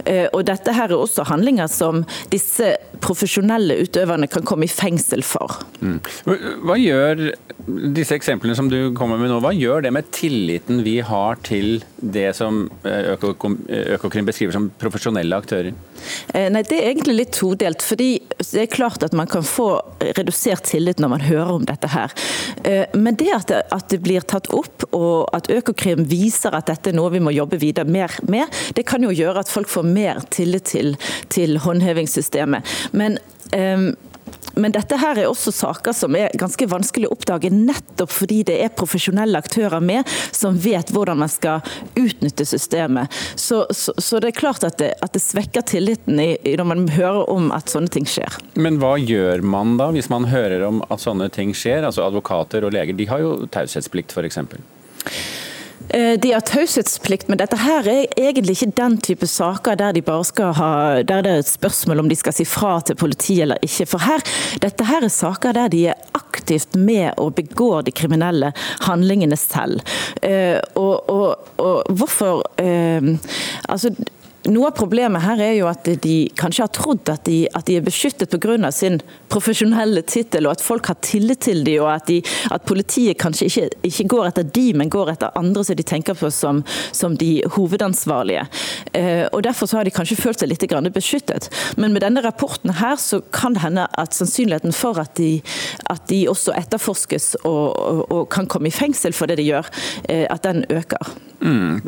Eh, 0.05 0.27
og 0.31 0.45
dette 0.49 0.75
her 0.75 0.91
er 0.91 0.99
også 0.99 1.27
handlinger 1.29 1.71
som 1.71 2.03
disse 2.33 2.73
profesjonelle 3.03 3.77
utøverne 3.83 4.29
kan 4.31 4.45
komme 4.47 4.67
i 4.67 4.71
fengsel 4.71 5.23
for. 5.27 5.59
Mm. 5.83 5.99
Hva 6.63 6.77
gjør 6.79 7.25
disse 7.67 8.15
eksemplene 8.17 8.55
som 8.57 8.69
du 8.71 8.93
kommer 8.97 9.19
med 9.19 9.31
nå, 9.31 9.39
hva 9.43 9.53
gjør 9.55 9.85
det 9.85 9.93
med 9.95 10.09
tilliten 10.15 10.83
vi 10.85 10.99
har 11.05 11.39
til 11.45 11.83
det 12.03 12.31
som 12.37 12.65
eh, 12.87 13.13
Økokrim 13.13 14.27
beskriver 14.27 14.55
som 14.55 14.69
profesjonelle 14.79 15.37
aktører? 15.37 15.73
Eh, 16.33 16.49
nei, 16.51 16.63
Det 16.67 16.79
er 16.79 16.89
egentlig 16.91 17.15
litt 17.15 17.33
todelt. 17.37 17.81
fordi 17.81 18.21
Det 18.39 18.61
er 18.61 18.71
klart 18.71 19.03
at 19.03 19.13
man 19.13 19.27
kan 19.27 19.43
få 19.43 19.81
redusert 19.99 20.63
tillit 20.63 20.99
når 20.99 21.09
man 21.09 21.21
hører 21.21 21.51
om 21.51 21.65
dette 21.65 21.87
her. 21.87 22.11
Eh, 22.63 22.85
men 22.93 23.15
det 23.15 23.31
at 23.33 23.47
det, 23.47 23.61
at 23.71 23.89
det 23.89 24.01
blir 24.03 24.21
tatt 24.21 24.49
opp, 24.53 24.83
og 24.91 25.29
at 25.33 25.49
Økokrim 25.49 26.05
viser 26.09 26.55
at 26.55 26.67
dette 26.67 26.91
er 26.91 26.97
noe 26.97 27.11
vi 27.13 27.23
må 27.23 27.31
jobbe 27.31 27.59
videre 27.61 27.87
mer 27.87 28.11
med, 28.27 28.51
det 28.75 28.85
kan 28.87 29.03
jo 29.03 29.13
gjøre 29.13 29.43
at 29.43 29.51
folk 29.51 29.69
får 29.71 29.87
mer 29.87 30.21
tillit 30.33 30.67
til, 30.73 30.95
til 31.33 31.57
håndhevingssystemet. 31.63 32.67
Men 32.93 33.19
um, 33.51 33.91
men 34.55 34.73
dette 34.73 34.97
her 35.01 35.17
er 35.17 35.29
også 35.29 35.51
saker 35.55 35.95
som 35.97 36.15
er 36.17 36.33
ganske 36.37 36.65
vanskelig 36.69 37.09
å 37.09 37.15
oppdage, 37.15 37.49
nettopp 37.53 38.11
fordi 38.13 38.43
det 38.47 38.59
er 38.61 38.73
profesjonelle 38.77 39.39
aktører 39.41 39.81
med 39.81 40.09
som 40.29 40.57
vet 40.61 40.91
hvordan 40.93 41.23
man 41.23 41.31
skal 41.31 41.63
utnytte 41.97 42.45
systemet. 42.45 43.13
Så, 43.35 43.63
så, 43.73 43.95
så 43.97 44.21
det 44.21 44.33
er 44.33 44.37
klart 44.37 44.65
at 44.67 44.77
det, 44.81 44.91
at 45.01 45.15
det 45.15 45.23
svekker 45.23 45.65
tilliten 45.73 46.21
i, 46.21 46.35
når 46.59 46.69
man 46.69 46.85
hører 46.93 47.29
om 47.33 47.49
at 47.55 47.73
sånne 47.73 47.89
ting 47.93 48.05
skjer. 48.09 48.37
Men 48.53 48.77
hva 48.81 48.95
gjør 49.01 49.41
man 49.41 49.77
da, 49.81 49.89
hvis 49.95 50.11
man 50.13 50.29
hører 50.29 50.67
om 50.67 50.83
at 50.89 51.01
sånne 51.01 51.31
ting 51.33 51.55
skjer? 51.57 51.87
Altså 51.87 52.05
Advokater 52.05 52.67
og 52.67 52.75
leger 52.75 52.97
de 52.97 53.09
har 53.09 53.23
jo 53.23 53.35
taushetsplikt 53.53 54.13
f.eks. 54.13 54.37
Eh, 55.93 56.19
de 56.19 56.31
har 56.31 56.41
taushetsplikt, 56.41 57.27
men 57.29 57.37
dette 57.37 57.57
her 57.61 57.85
er 57.89 58.07
egentlig 58.17 58.55
ikke 58.57 58.73
den 58.79 58.95
type 59.05 59.27
saker 59.29 59.77
der 59.77 59.93
de 59.93 60.01
bare 60.01 60.25
skal 60.25 60.55
ha, 60.57 60.71
der 61.05 61.21
det 61.21 61.33
er 61.33 61.43
et 61.43 61.49
spørsmål 61.51 62.01
om 62.01 62.09
de 62.09 62.17
skal 62.17 62.33
si 62.33 62.45
fra 62.49 62.79
til 62.81 62.97
politiet 62.97 63.45
eller 63.45 63.61
ikke. 63.61 63.85
For 63.91 64.01
her, 64.01 64.25
dette 64.63 64.87
her 64.89 65.05
er 65.05 65.13
saker 65.13 65.53
der 65.53 65.69
de 65.69 65.83
er 65.93 66.17
aktivt 66.17 66.73
med 66.73 67.13
og 67.21 67.35
begår 67.37 67.85
de 67.85 67.93
kriminelle 67.93 68.49
handlingene 68.87 69.37
selv. 69.37 69.83
Uh, 70.23 70.57
og, 70.73 71.09
og, 71.09 71.53
og, 71.61 71.93
hvorfor 71.93 72.41
uh, 72.57 73.13
altså 73.69 73.93
noe 74.51 74.67
av 74.67 74.75
problemet 74.75 75.23
her 75.23 75.39
er 75.39 75.53
jo 75.55 75.67
at 75.69 75.87
de 76.03 76.15
kanskje 76.39 76.65
har 76.65 76.71
trodd 76.75 77.09
at 77.11 77.23
de, 77.27 77.43
at 77.55 77.67
de 77.67 77.77
er 77.79 77.85
beskyttet 77.85 78.33
pga. 78.33 78.71
sin 78.71 78.99
profesjonelle 79.31 80.01
tittel, 80.01 80.45
og 80.47 80.57
at 80.57 80.61
folk 80.61 80.87
har 80.87 80.97
tillit 81.01 81.39
til 81.47 81.63
dem, 81.63 81.81
og 81.83 81.93
at, 81.93 82.07
de, 82.07 82.21
at 82.51 82.65
politiet 82.67 83.17
kanskje 83.17 83.47
ikke, 83.47 83.69
ikke, 83.83 84.07
går 84.13 84.27
etter 84.27 84.43
de, 84.43 84.65
men 84.73 84.89
går 84.89 85.13
etter 85.13 85.31
andre 85.39 85.63
som 85.63 85.75
de 85.75 85.83
tenker 85.83 86.17
på 86.19 86.29
som, 86.31 86.63
som 86.91 87.15
de 87.17 87.41
hovedansvarlige. 87.55 88.45
Eh, 88.93 89.25
og 89.31 89.43
Derfor 89.43 89.67
så 89.67 89.77
har 89.77 89.87
de 89.87 89.95
kanskje 89.95 90.19
følt 90.19 90.39
seg 90.39 90.51
litt 90.51 90.67
beskyttet. 90.93 91.49
Men 91.77 91.93
med 91.93 92.03
denne 92.03 92.21
rapporten 92.21 92.73
her 92.79 92.95
så 92.95 93.21
kan 93.31 93.53
det 93.53 93.63
hende 93.63 93.87
at 93.97 94.13
sannsynligheten 94.13 94.73
for 94.73 94.99
at 94.99 95.15
de, 95.17 95.41
at 95.89 96.07
de 96.09 96.27
også 96.29 96.53
etterforskes 96.57 97.35
og, 97.43 97.79
og, 97.79 98.11
og, 98.11 98.29
kan 98.29 98.47
komme 98.47 98.67
i 98.67 98.75
fengsel 98.75 99.13
for 99.13 99.27
det 99.27 99.37
de 99.39 99.49
gjør, 99.49 99.67
eh, 100.09 100.25
at 100.29 100.43
den 100.43 100.65
øker. 100.69 101.15
Mm. 101.43 101.81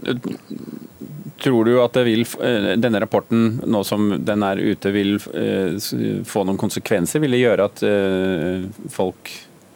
Tror 1.43 1.65
du 1.65 1.73
at 1.83 1.97
vil, 2.07 2.21
eh, 2.41 2.71
denne 2.79 2.99
rapporten, 2.99 3.61
nå 3.65 3.83
som 3.83 4.07
den 4.25 4.43
er 4.43 4.61
ute, 4.61 4.91
vil 4.95 5.17
eh, 5.35 5.75
få 6.23 6.45
noen 6.47 6.59
konsekvenser? 6.59 7.19
Vil 7.23 7.35
det 7.35 7.41
gjøre 7.43 7.67
at 7.67 7.83
eh, 7.83 8.67
folk 8.91 9.31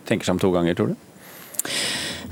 tenker 0.08 0.26
seg 0.26 0.38
om 0.38 0.44
to 0.46 0.54
ganger, 0.56 0.78
tror 0.78 0.94
du? 0.94 0.96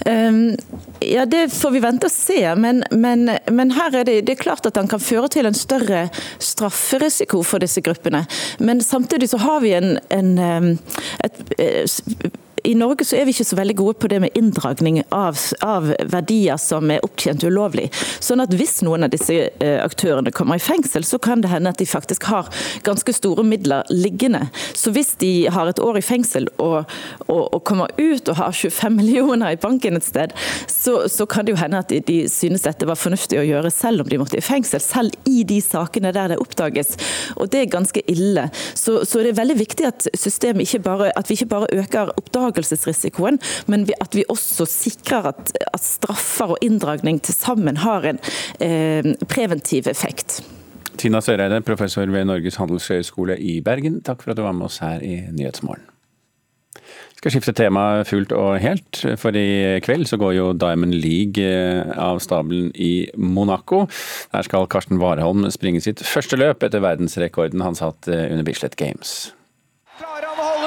Um, 0.06 0.56
ja, 1.02 1.26
Det 1.26 1.50
får 1.52 1.72
vi 1.74 1.80
vente 1.84 2.08
og 2.08 2.14
se, 2.14 2.40
men, 2.56 2.84
men, 2.92 3.28
men 3.52 3.74
her 3.76 3.98
er 3.98 4.08
det, 4.08 4.22
det, 4.30 4.38
er 4.38 4.44
klart 4.46 4.66
at 4.70 4.78
den 4.78 4.88
kan 4.88 5.02
føre 5.04 5.28
til 5.34 5.50
en 5.50 5.58
større 5.58 6.06
strafferisiko 6.40 7.42
for 7.44 7.60
disse 7.60 7.84
gruppene. 7.84 8.24
Men 8.60 8.80
samtidig 8.86 9.32
så 9.34 9.42
har 9.44 9.60
vi 9.66 9.74
en, 9.76 9.98
en 10.14 10.78
et, 11.26 11.42
et 11.58 12.38
i 12.68 12.76
Norge 12.76 13.06
så 13.08 13.16
er 13.16 13.28
vi 13.28 13.32
ikke 13.32 13.48
så 13.48 13.56
veldig 13.56 13.76
gode 13.80 14.00
på 14.02 14.10
det 14.12 14.20
med 14.20 14.36
inndragning 14.36 15.00
av, 15.16 15.40
av, 15.64 15.88
verdier 16.12 16.60
som 16.60 16.92
er 16.92 17.04
opptjent 17.06 17.46
ulovlig. 17.48 17.88
Sånn 18.20 18.44
at 18.44 18.52
Hvis 18.58 18.82
noen 18.84 19.06
av 19.06 19.12
disse 19.14 19.36
eh, 19.48 19.78
aktørene 19.80 20.34
kommer 20.36 20.60
i 20.60 20.64
fengsel, 20.64 21.06
så 21.08 21.20
kan 21.24 21.44
det 21.44 21.52
hende 21.52 21.72
at 21.72 21.80
de 21.80 21.88
faktisk 21.88 22.26
har 22.28 22.50
ganske 22.84 23.14
store 23.16 23.46
midler 23.48 23.88
liggende. 23.94 24.50
Så 24.76 24.92
hvis 24.92 25.14
de 25.22 25.48
har 25.54 25.70
et 25.70 25.80
år 25.80 26.00
i 26.00 26.04
fengsel 26.04 26.50
og, 26.58 26.90
og, 27.28 27.44
og 27.56 27.64
kommer 27.68 27.94
ut 27.96 28.28
og 28.34 28.40
har 28.42 28.52
25 28.52 28.98
millioner 28.98 29.56
i 29.56 29.62
banken 29.62 29.96
et 30.00 30.08
sted, 30.08 30.36
så, 30.68 31.06
så 31.08 31.28
kan 31.30 31.48
det 31.48 31.56
jo 31.56 31.62
hende 31.62 31.80
at 31.80 31.94
de, 31.94 32.02
de, 32.04 32.20
synes 32.32 32.68
dette 32.68 32.90
var 32.90 33.00
fornuftig 33.00 33.40
å 33.40 33.48
gjøre 33.48 33.72
selv 33.72 34.04
om 34.04 34.12
de 34.12 34.20
måtte 34.20 34.42
i 34.42 34.44
fengsel. 34.44 34.84
Selv 34.84 35.16
i 35.30 35.46
de 35.48 35.62
sakene 35.64 36.12
der 36.16 36.34
det 36.34 36.42
oppdages. 36.44 36.98
Og 37.38 37.48
det 37.54 37.64
er 37.64 37.72
ganske 37.78 38.04
ille. 38.12 38.50
Så, 38.74 39.00
så 39.08 39.24
det 39.24 39.32
er 39.32 39.40
veldig 39.40 39.60
viktig 39.64 39.88
at 39.88 40.12
ikke 40.12 40.84
bare, 40.84 41.14
at 41.16 41.30
vi 41.30 41.38
ikke 41.38 41.52
bare 41.54 41.72
øker 41.78 42.12
oppdagelsen 42.18 42.57
oppdagelsesrisikoen, 42.58 43.40
men 43.68 43.88
at 44.02 44.16
vi 44.18 44.26
også 44.30 44.68
sikrer 44.70 45.32
at, 45.34 45.54
at 45.74 45.84
straffer 45.84 46.56
og 46.56 46.64
inndragning 46.66 47.22
til 47.24 47.36
sammen 47.38 47.78
har 47.84 48.06
en 48.08 48.22
eh, 48.60 49.14
preventiv 49.30 49.88
effekt. 49.88 50.42
Tina 50.98 51.22
Søreide, 51.22 51.62
professor 51.62 52.10
ved 52.10 52.26
Norges 52.26 52.58
handelshøyskole 52.58 53.38
i 53.38 53.60
Bergen, 53.62 54.02
takk 54.02 54.24
for 54.24 54.34
at 54.34 54.40
du 54.40 54.46
var 54.48 54.58
med 54.58 54.66
oss 54.70 54.82
her 54.82 55.04
i 55.06 55.28
Nyhetsmorgen. 55.30 55.86
Skal 57.18 57.34
skifte 57.34 57.54
tema 57.58 58.04
fullt 58.06 58.30
og 58.38 58.60
helt, 58.62 59.00
for 59.18 59.34
i 59.34 59.80
kveld 59.82 60.06
så 60.06 60.20
går 60.22 60.36
jo 60.36 60.52
Diamond 60.54 60.94
League 60.94 61.42
eh, 61.42 61.90
av 61.98 62.22
stabelen 62.22 62.70
i 62.78 63.08
Monaco. 63.18 63.88
Der 64.34 64.46
skal 64.46 64.70
Karsten 64.70 65.02
Warholm 65.02 65.48
springe 65.54 65.82
sitt 65.82 66.04
første 66.06 66.38
løp 66.38 66.66
etter 66.66 66.86
verdensrekorden 66.86 67.66
han 67.66 67.78
satt 67.78 68.10
eh, 68.10 68.30
under 68.30 68.46
Bislett 68.46 68.78
Games 68.78 69.32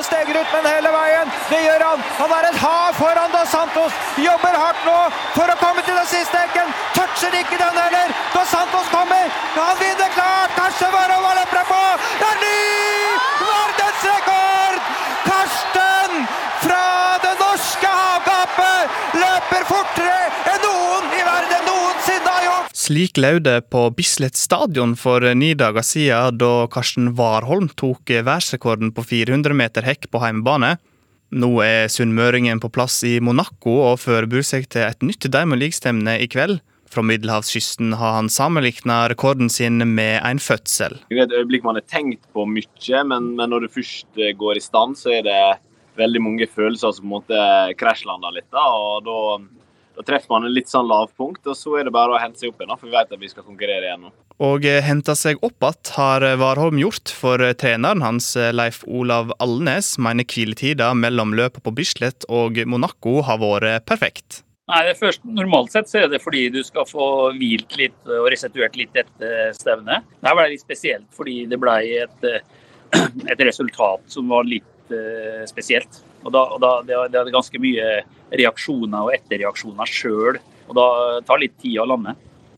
holde 0.09 0.45
men 0.53 0.67
hele 0.73 0.91
veien. 0.93 1.31
Det 1.51 1.61
gjør 1.65 1.83
han. 1.85 2.03
Han 2.19 2.31
er 2.33 2.49
et 2.49 2.59
hav 2.59 2.95
foran 2.95 3.33
Dos 3.33 3.49
Santos. 3.49 3.93
Jobber 4.17 4.57
hardt 4.57 4.85
nå 4.87 4.99
for 5.35 5.49
å 5.53 5.57
komme 5.61 5.83
til 5.83 5.95
den 5.95 6.07
siste 6.07 6.39
ekken. 6.41 6.73
Toucher 6.95 7.37
ikke 7.41 7.59
den 7.61 7.77
heller. 7.77 8.13
Dos 8.35 8.49
Santos 8.49 8.89
kommer. 8.91 9.29
Han 9.57 9.77
vinner 9.81 10.11
klart. 10.17 10.57
Kanskje 10.57 10.89
Warhol 10.95 11.23
var 11.27 11.37
løpere 11.41 11.65
på. 11.69 11.83
Det 12.21 12.29
er 12.31 12.39
ny 12.45 12.63
verdensrekord! 13.51 14.81
Karsten 15.29 16.27
fra 16.65 16.85
det 17.25 17.35
norske 17.43 17.93
havgapet 18.01 19.17
løper 19.21 19.69
fortere 19.69 20.21
enn 20.55 20.65
noen 20.65 21.13
i 21.19 21.25
verden 21.29 21.67
noensinne 21.69 22.37
har 22.39 22.49
gjort. 22.49 22.80
Slik 22.91 23.21
lød 23.23 23.45
det 23.47 23.69
på 23.71 23.85
Bislett 23.95 24.35
stadion 24.35 24.97
for 24.99 25.23
ni 25.39 25.53
dager 25.55 25.85
siden, 25.87 26.41
da 26.43 26.65
Karsten 26.67 27.13
Warholm 27.15 27.69
tok 27.79 28.11
verdensrekorden 28.11 28.91
på 28.91 29.05
400 29.07 29.55
meter 29.55 29.87
hekk 29.87 30.09
på 30.11 30.19
heimebane. 30.19 30.73
Nå 31.31 31.53
er 31.63 31.87
sunnmøringen 31.87 32.59
på 32.59 32.73
plass 32.75 32.97
i 33.07 33.21
Monaco 33.23 33.77
og 33.93 34.01
forbereder 34.03 34.49
seg 34.49 34.67
til 34.75 34.89
et 34.89 35.07
nytt 35.07 35.29
Diamond 35.31 35.63
League-stevne 35.63 36.17
i 36.19 36.27
kveld. 36.33 36.59
Fra 36.91 37.07
middelhavskysten 37.07 37.95
har 38.01 38.17
han 38.17 38.33
sammenligna 38.33 39.05
rekorden 39.15 39.55
sin 39.55 39.79
med 39.95 40.19
en 40.27 40.43
fødsel. 40.43 40.99
Det 41.15 41.21
er 41.21 41.29
et 41.29 41.39
øyeblikk 41.45 41.71
man 41.71 41.79
har 41.79 41.87
tenkt 41.87 42.27
på 42.35 42.43
mye, 42.43 43.05
men, 43.07 43.37
men 43.39 43.55
når 43.55 43.69
det 43.69 43.75
først 43.79 44.19
går 44.43 44.59
i 44.59 44.67
stand, 44.67 44.99
så 44.99 45.15
er 45.21 45.23
det 45.31 45.41
veldig 46.03 46.27
mange 46.27 46.51
følelser 46.51 46.99
som 46.99 47.07
på 47.07 47.13
en 47.13 47.17
måte 47.21 47.47
krasjlander 47.79 48.35
litt. 48.35 48.51
Da, 48.51 48.67
og 48.67 49.07
da 49.07 49.21
da 50.01 50.07
treffer 50.07 50.33
man 50.33 50.47
en 50.49 50.55
litt 50.57 50.71
sånn 50.71 50.89
lavpunkt, 50.89 51.45
og 51.45 51.57
så 51.57 51.77
er 51.77 51.87
det 51.87 51.93
bare 51.93 52.15
å 52.17 52.21
hente 52.21 52.41
seg 52.41 52.55
opp 52.55 52.63
igjen. 52.63 52.73
For 52.81 52.89
vi 52.89 52.97
vet 52.97 53.13
at 53.13 53.21
vi 53.21 53.29
skal 53.29 53.45
konkurrere 53.45 53.89
igjen 53.89 54.07
nå. 54.07 54.13
Og 54.41 54.65
hente 54.65 55.17
seg 55.19 55.43
opp 55.45 55.67
igjen 55.69 55.93
har 55.99 56.25
Warholm 56.41 56.81
gjort, 56.81 57.13
for 57.13 57.43
eh, 57.45 57.53
treneren 57.61 58.05
hans 58.05 58.33
eh, 58.41 58.53
Leif 58.55 58.81
Olav 58.89 59.35
Alnes 59.45 59.93
mener 60.01 60.25
hviletida 60.25 60.95
mellom 60.97 61.35
løpet 61.37 61.65
på 61.67 61.75
Bislett 61.77 62.25
og 62.33 62.63
Monaco 62.65 63.19
har 63.29 63.43
vært 63.43 63.85
perfekt. 63.91 64.41
Nei, 64.71 64.85
det 64.87 64.97
først, 65.01 65.25
Normalt 65.27 65.75
sett 65.75 65.91
så 65.91 66.05
er 66.05 66.13
det 66.13 66.23
fordi 66.23 66.47
du 66.55 66.61
skal 66.65 66.87
få 66.89 67.07
hvilt 67.37 67.75
litt 67.77 68.09
og 68.09 68.31
restituert 68.33 68.79
litt 68.79 68.97
etter 68.97 69.51
stevnet. 69.59 70.07
Det 70.23 70.35
ble 70.39 70.53
litt 70.53 70.63
spesielt 70.63 71.09
fordi 71.17 71.43
det 71.51 71.59
ble 71.61 71.75
et 72.05 72.29
et 73.33 73.43
resultat 73.45 74.07
som 74.11 74.31
var 74.31 74.49
litt 74.49 74.67
spesielt. 75.47 76.01
Og 76.25 76.33
da, 76.35 76.43
og 76.55 76.61
da 76.63 76.73
det, 76.87 76.97
det 77.13 77.21
er 77.21 77.33
ganske 77.33 77.61
mye 77.63 77.93
reaksjoner 78.31 79.07
og 79.07 79.15
etterreaksjoner 79.17 79.89
sjøl, 79.89 80.41
og 80.69 80.77
da 80.79 80.89
tar 81.27 81.41
litt 81.43 81.57
tid 81.63 81.81
å 81.83 81.89
lande. 81.89 82.17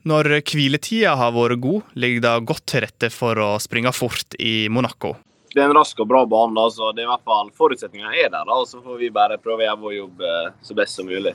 Når 0.09 0.33
hviletida 0.51 1.15
har 1.15 1.35
vært 1.35 1.61
god, 1.63 1.93
ligger 1.95 2.25
det 2.25 2.33
godt 2.51 2.65
til 2.73 2.83
rette 2.83 3.13
for 3.15 3.39
å 3.39 3.53
springe 3.63 3.93
fort 3.95 4.35
i 4.43 4.67
Monaco. 4.73 5.15
Det 5.53 5.61
er 5.61 5.69
en 5.69 5.77
rask 5.77 5.99
og 6.01 6.09
bra 6.11 6.25
bane, 6.27 6.65
så 6.75 6.91
det 6.97 7.05
er 7.05 7.07
i 7.07 7.13
hvert 7.13 7.27
fall 7.29 7.51
forutsetningene 7.55 8.15
er 8.17 8.31
der. 8.33 8.47
Da, 8.49 8.57
og 8.57 8.67
Så 8.67 8.81
får 8.83 8.99
vi 8.99 9.13
bare 9.15 9.39
prøve 9.39 9.63
å 9.63 9.67
gjøre 9.69 9.83
vår 9.85 9.95
jobb 9.99 10.25
eh, 10.27 10.55
så 10.65 10.77
best 10.79 10.99
som 10.99 11.07
mulig. 11.07 11.35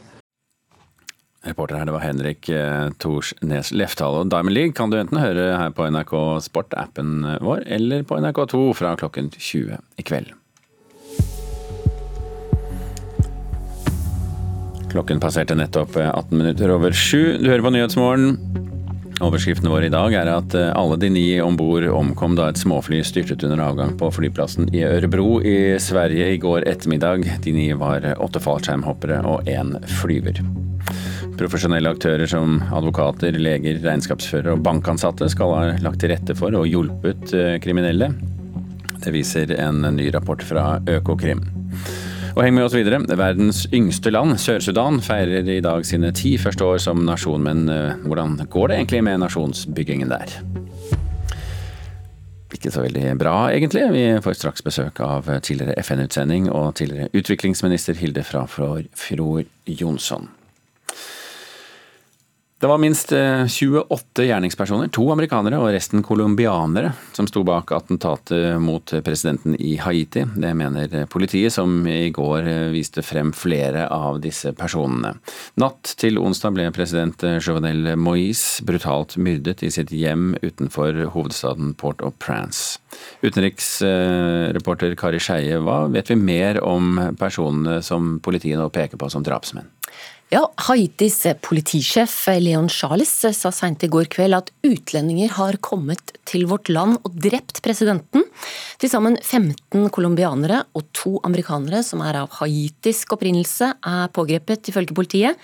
Reporter 1.46 1.78
her, 1.78 1.86
det 1.88 1.94
var 1.94 2.04
Henrik 2.04 2.42
Thorsnes 2.50 2.98
Torsnes 3.00 3.70
Lefthal. 3.72 4.18
Og 4.20 4.32
Diamond 4.34 4.58
League 4.58 4.76
kan 4.76 4.92
du 4.92 4.98
enten 5.00 5.22
høre 5.22 5.52
her 5.62 5.72
på 5.72 5.86
NRK 5.94 6.14
Sport-appen 6.50 7.22
vår, 7.46 7.64
eller 7.78 8.04
på 8.10 8.18
NRK2 8.20 8.64
fra 8.76 8.98
klokken 9.00 9.30
20 9.38 9.78
i 10.02 10.08
kveld. 10.08 10.34
Klokken 14.98 15.20
passerte 15.20 15.54
nettopp 15.56 15.94
18 15.98 16.38
minutter 16.38 16.72
over 16.74 16.92
sju. 16.92 17.38
Du 17.38 17.52
hører 17.52 17.62
på 17.62 17.70
Nyhetsmorgen. 17.70 18.32
Overskriften 19.22 19.70
vår 19.70 19.84
i 19.86 19.92
dag 19.94 20.16
er 20.18 20.32
at 20.32 20.56
eh, 20.58 20.72
alle 20.74 20.98
de 20.98 21.12
ni 21.14 21.26
om 21.38 21.54
bord 21.54 21.86
omkom 21.86 22.34
da 22.34 22.48
et 22.50 22.58
småfly 22.58 23.04
styrtet 23.06 23.46
under 23.46 23.62
avgang 23.62 23.94
på 24.00 24.10
flyplassen 24.16 24.72
i 24.74 24.82
Ørebro 24.88 25.38
i 25.46 25.78
Sverige 25.78 26.32
i 26.34 26.40
går 26.42 26.66
ettermiddag. 26.74 27.28
De 27.46 27.54
ni 27.54 27.68
var 27.78 28.10
åtte 28.18 28.42
fallskjermhoppere 28.42 29.22
og 29.30 29.46
én 29.46 29.76
flyver. 30.00 30.42
Profesjonelle 31.38 31.94
aktører 31.94 32.26
som 32.34 32.58
advokater, 32.74 33.38
leger, 33.38 33.78
regnskapsførere 33.86 34.58
og 34.58 34.66
bankansatte 34.66 35.30
skal 35.30 35.58
ha 35.60 35.64
lagt 35.86 36.02
til 36.02 36.16
rette 36.16 36.34
for 36.42 36.58
og 36.58 36.66
hjulpet 36.74 37.38
eh, 37.38 37.60
kriminelle. 37.62 38.16
Det 38.98 39.14
viser 39.14 39.60
en 39.62 39.86
ny 39.94 40.10
rapport 40.18 40.42
fra 40.42 40.72
Økokrim. 40.90 41.46
Og 42.38 42.44
heng 42.46 42.54
med 42.54 42.68
oss 42.68 42.76
videre. 42.78 43.00
Verdens 43.18 43.64
yngste 43.74 44.12
land, 44.14 44.36
Sør-Sudan, 44.38 45.00
feirer 45.02 45.48
i 45.50 45.58
dag 45.66 45.82
sine 45.90 46.12
ti 46.14 46.36
første 46.38 46.68
år 46.68 46.78
som 46.84 47.02
nasjon. 47.02 47.42
Men 47.42 47.64
eh, 47.74 47.96
hvordan 48.06 48.36
går 48.54 48.70
det 48.70 48.78
egentlig 48.78 49.00
med 49.08 49.24
nasjonsbyggingen 49.24 50.14
der? 50.14 50.36
Ikke 52.54 52.70
så 52.70 52.86
veldig 52.86 53.16
bra, 53.18 53.34
egentlig. 53.50 53.88
Vi 53.90 54.06
får 54.22 54.38
straks 54.38 54.62
besøk 54.62 55.02
av 55.02 55.26
tidligere 55.42 55.82
FN-utsending 55.82 56.52
og 56.54 56.76
tidligere 56.78 57.10
utviklingsminister 57.18 57.98
Hilde 57.98 58.22
Frafjord 58.22 58.86
Jonsson. 59.66 60.30
Det 62.60 62.68
var 62.68 62.78
minst 62.78 63.12
28 63.48 64.22
eh, 64.22 64.26
gjerningspersoner, 64.26 64.88
to 64.90 65.04
amerikanere 65.14 65.60
og 65.62 65.70
resten 65.76 66.02
colombianere, 66.02 66.90
som 67.14 67.28
sto 67.30 67.44
bak 67.46 67.70
attentatet 67.76 68.58
mot 68.58 68.94
presidenten 69.06 69.54
i 69.62 69.76
Haiti. 69.78 70.24
Det 70.34 70.56
mener 70.58 71.06
politiet, 71.06 71.54
som 71.54 71.86
i 71.86 72.10
går 72.10 72.50
eh, 72.50 72.64
viste 72.74 73.06
frem 73.06 73.30
flere 73.30 73.86
av 73.94 74.18
disse 74.26 74.56
personene. 74.58 75.14
Natt 75.62 75.94
til 76.02 76.18
onsdag 76.18 76.58
ble 76.58 76.66
president 76.74 77.28
Jovenel 77.38 77.94
Moise 77.94 78.66
brutalt 78.66 79.20
myrdet 79.22 79.62
i 79.62 79.70
sitt 79.78 79.94
hjem 79.94 80.34
utenfor 80.42 81.12
hovedstaden 81.14 81.76
Port-au-Prince. 81.78 82.82
Utenriksreporter 83.22 84.98
Kari 84.98 85.22
Skeie, 85.22 85.62
hva 85.62 85.84
vet 85.94 86.10
vi 86.10 86.18
mer 86.18 86.58
om 86.66 86.98
personene 87.22 87.84
som 87.86 88.16
politiet 88.18 88.58
nå 88.58 88.72
peker 88.74 88.98
på 88.98 89.14
som 89.14 89.22
drapsmenn? 89.22 89.77
Ja, 90.28 90.42
Haitis 90.68 91.22
politisjef 91.40 92.12
Leon 92.44 92.66
Charles 92.68 93.14
sa 93.32 93.48
seint 93.56 93.86
i 93.86 93.88
går 93.88 94.10
kveld 94.12 94.36
at 94.36 94.50
utlendinger 94.68 95.32
har 95.38 95.56
kommet 95.64 96.12
til 96.28 96.44
vårt 96.50 96.68
land 96.68 96.98
og 97.08 97.14
drept 97.24 97.62
presidenten. 97.64 98.26
Til 98.76 98.92
sammen 98.92 99.16
15 99.22 99.88
colombianere 99.96 100.66
og 100.76 100.84
to 100.92 101.14
amerikanere 101.24 101.80
som 101.80 102.04
er 102.04 102.20
av 102.26 102.36
haitisk 102.42 103.16
opprinnelse, 103.16 103.72
er 103.72 104.12
pågrepet, 104.12 104.68
ifølge 104.68 104.98
politiet. 105.00 105.40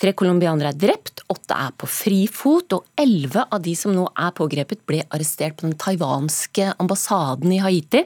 Tre 0.00 0.12
colombianere 0.16 0.72
er 0.72 0.78
drept, 0.78 1.22
åtte 1.30 1.56
er 1.56 1.74
på 1.78 1.88
frifot, 1.90 2.74
og 2.76 3.00
elleve 3.00 3.44
av 3.46 3.62
de 3.64 3.74
som 3.78 3.94
nå 3.94 4.06
er 4.10 4.34
pågrepet, 4.36 4.82
ble 4.88 5.02
arrestert 5.14 5.58
på 5.58 5.68
den 5.68 5.76
taiwanske 5.80 6.72
ambassaden 6.82 7.54
i 7.54 7.60
Haiti. 7.62 8.04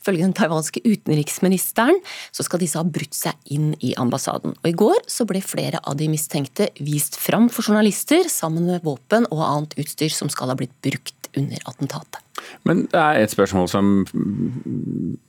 Ifølge 0.00 0.24
den 0.24 0.36
taiwanske 0.36 0.82
utenriksministeren 0.86 2.00
så 2.32 2.46
skal 2.46 2.62
disse 2.62 2.80
ha 2.80 2.86
brutt 2.86 3.16
seg 3.16 3.36
inn 3.52 3.74
i 3.84 3.92
ambassaden. 4.00 4.56
Og 4.62 4.70
I 4.70 4.76
går 4.78 5.04
så 5.10 5.28
ble 5.28 5.42
flere 5.44 5.82
av 5.84 5.98
de 6.00 6.08
mistenkte 6.08 6.70
vist 6.80 7.18
fram 7.20 7.50
for 7.52 7.66
journalister 7.66 8.30
sammen 8.32 8.70
med 8.70 8.86
våpen 8.86 9.28
og 9.28 9.44
annet 9.44 9.76
utstyr 9.80 10.14
som 10.14 10.32
skal 10.32 10.54
ha 10.54 10.58
blitt 10.58 10.74
brukt 10.84 11.28
under 11.36 11.60
attentatet. 11.68 12.24
Men 12.64 12.86
det 12.88 12.98
er 12.98 13.20
et 13.20 13.34
spørsmål 13.34 13.68
som, 13.68 13.92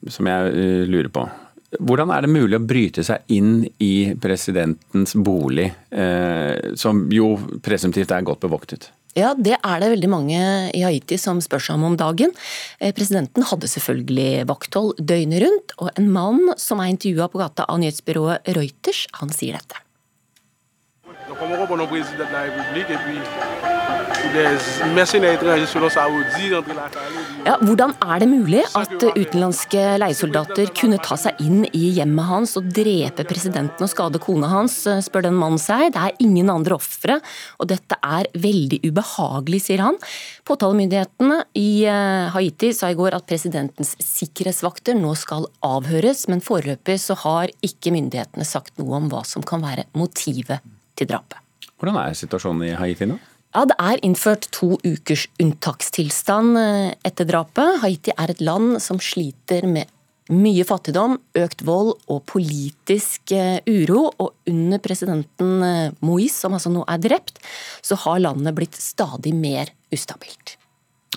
som 0.08 0.30
jeg 0.30 0.52
eh, 0.54 0.84
lurer 0.88 1.12
på. 1.12 1.26
Hvordan 1.78 2.10
er 2.10 2.26
det 2.26 2.32
mulig 2.34 2.58
å 2.58 2.66
bryte 2.66 3.04
seg 3.06 3.30
inn 3.36 3.62
i 3.84 4.16
presidentens 4.18 5.14
bolig, 5.14 5.68
eh, 5.94 6.74
som 6.80 7.04
jo 7.14 7.36
presumptivt 7.62 8.14
er 8.16 8.26
godt 8.26 8.42
bevoktet? 8.48 8.90
Ja, 9.18 9.34
det 9.34 9.58
er 9.58 9.82
det 9.82 9.90
veldig 9.96 10.10
mange 10.10 10.40
i 10.76 10.82
Haiti 10.86 11.18
som 11.22 11.42
spør 11.42 11.62
seg 11.66 11.78
om 11.78 11.88
om 11.92 11.98
dagen. 11.98 12.34
Eh, 12.80 12.94
presidenten 12.96 13.46
hadde 13.50 13.70
selvfølgelig 13.70 14.48
vakthold 14.50 15.02
døgnet 15.02 15.44
rundt, 15.46 15.76
og 15.78 15.92
en 15.96 16.10
mann 16.14 16.54
som 16.62 16.82
er 16.82 16.94
intervjua 16.94 17.30
på 17.30 17.42
gata 17.42 17.66
av 17.70 17.82
nyhetsbyrået 17.82 18.50
Reuters, 18.58 19.06
han 19.20 19.34
sier 19.34 19.58
dette. 19.58 19.78
Ja, 27.46 27.56
hvordan 27.64 27.94
er 28.04 28.22
det 28.22 28.28
mulig 28.30 28.62
at 28.78 28.94
utenlandske 29.02 29.84
leiesoldater 30.02 30.70
kunne 30.78 31.00
ta 31.02 31.18
seg 31.20 31.40
inn 31.42 31.64
i 31.72 31.90
hjemmet 31.98 32.28
hans 32.30 32.54
og 32.60 32.68
drepe 32.76 33.26
presidenten 33.30 33.86
og 33.86 33.92
skade 33.92 34.22
kona 34.22 34.52
hans, 34.52 34.76
spør 35.06 35.26
den 35.26 35.38
mannen 35.40 35.62
seg. 35.62 35.90
Det 35.96 36.04
er 36.04 36.22
ingen 36.26 36.52
andre 36.54 36.78
ofre, 36.78 37.18
og 37.58 37.72
dette 37.72 37.98
er 38.06 38.30
veldig 38.38 38.82
ubehagelig, 38.86 39.64
sier 39.66 39.84
han. 39.88 39.98
Påtalemyndighetene 40.48 41.42
i 41.58 41.86
eh, 41.90 42.30
Haiti 42.36 42.72
sa 42.76 42.92
i 42.92 42.98
går 43.00 43.18
at 43.18 43.28
presidentens 43.30 43.96
sikkerhetsvakter 44.04 44.98
nå 45.00 45.16
skal 45.18 45.50
avhøres, 45.66 46.28
men 46.30 46.44
foreløpig 46.46 47.00
så 47.02 47.18
har 47.26 47.54
ikke 47.66 47.94
myndighetene 47.96 48.48
sagt 48.48 48.78
noe 48.82 49.02
om 49.02 49.10
hva 49.12 49.26
som 49.28 49.46
kan 49.46 49.66
være 49.66 49.90
motivet 49.98 50.62
til 51.00 51.10
drapet. 51.10 51.42
Hvordan 51.80 52.02
er 52.02 52.18
situasjonen 52.18 52.68
i 52.68 52.78
Haiti 52.78 53.08
nå? 53.10 53.18
Ja, 53.56 53.66
Det 53.66 53.78
er 53.82 54.02
innført 54.06 54.46
to 54.54 54.76
ukers 54.86 55.26
unntakstilstand 55.42 56.58
eh, 56.60 56.92
etter 57.06 57.26
drapet. 57.26 57.80
Haiti 57.82 58.14
er 58.14 58.30
et 58.30 58.44
land 58.46 58.78
som 58.84 59.00
sliter 59.02 59.66
med 59.66 59.90
mye 60.30 60.62
fattigdom, 60.62 61.16
økt 61.34 61.64
vold 61.66 61.96
og 62.06 62.22
politisk 62.30 63.34
eh, 63.34 63.58
uro. 63.66 64.12
Og 64.22 64.52
under 64.52 64.78
presidenten 64.78 65.64
eh, 65.66 65.98
Moise, 66.06 66.38
som 66.38 66.54
altså 66.54 66.70
nå 66.70 66.86
er 66.86 67.02
drept, 67.02 67.42
så 67.82 67.98
har 68.06 68.22
landet 68.22 68.54
blitt 68.54 68.78
stadig 68.78 69.34
mer 69.34 69.74
ustabilt. 69.90 70.60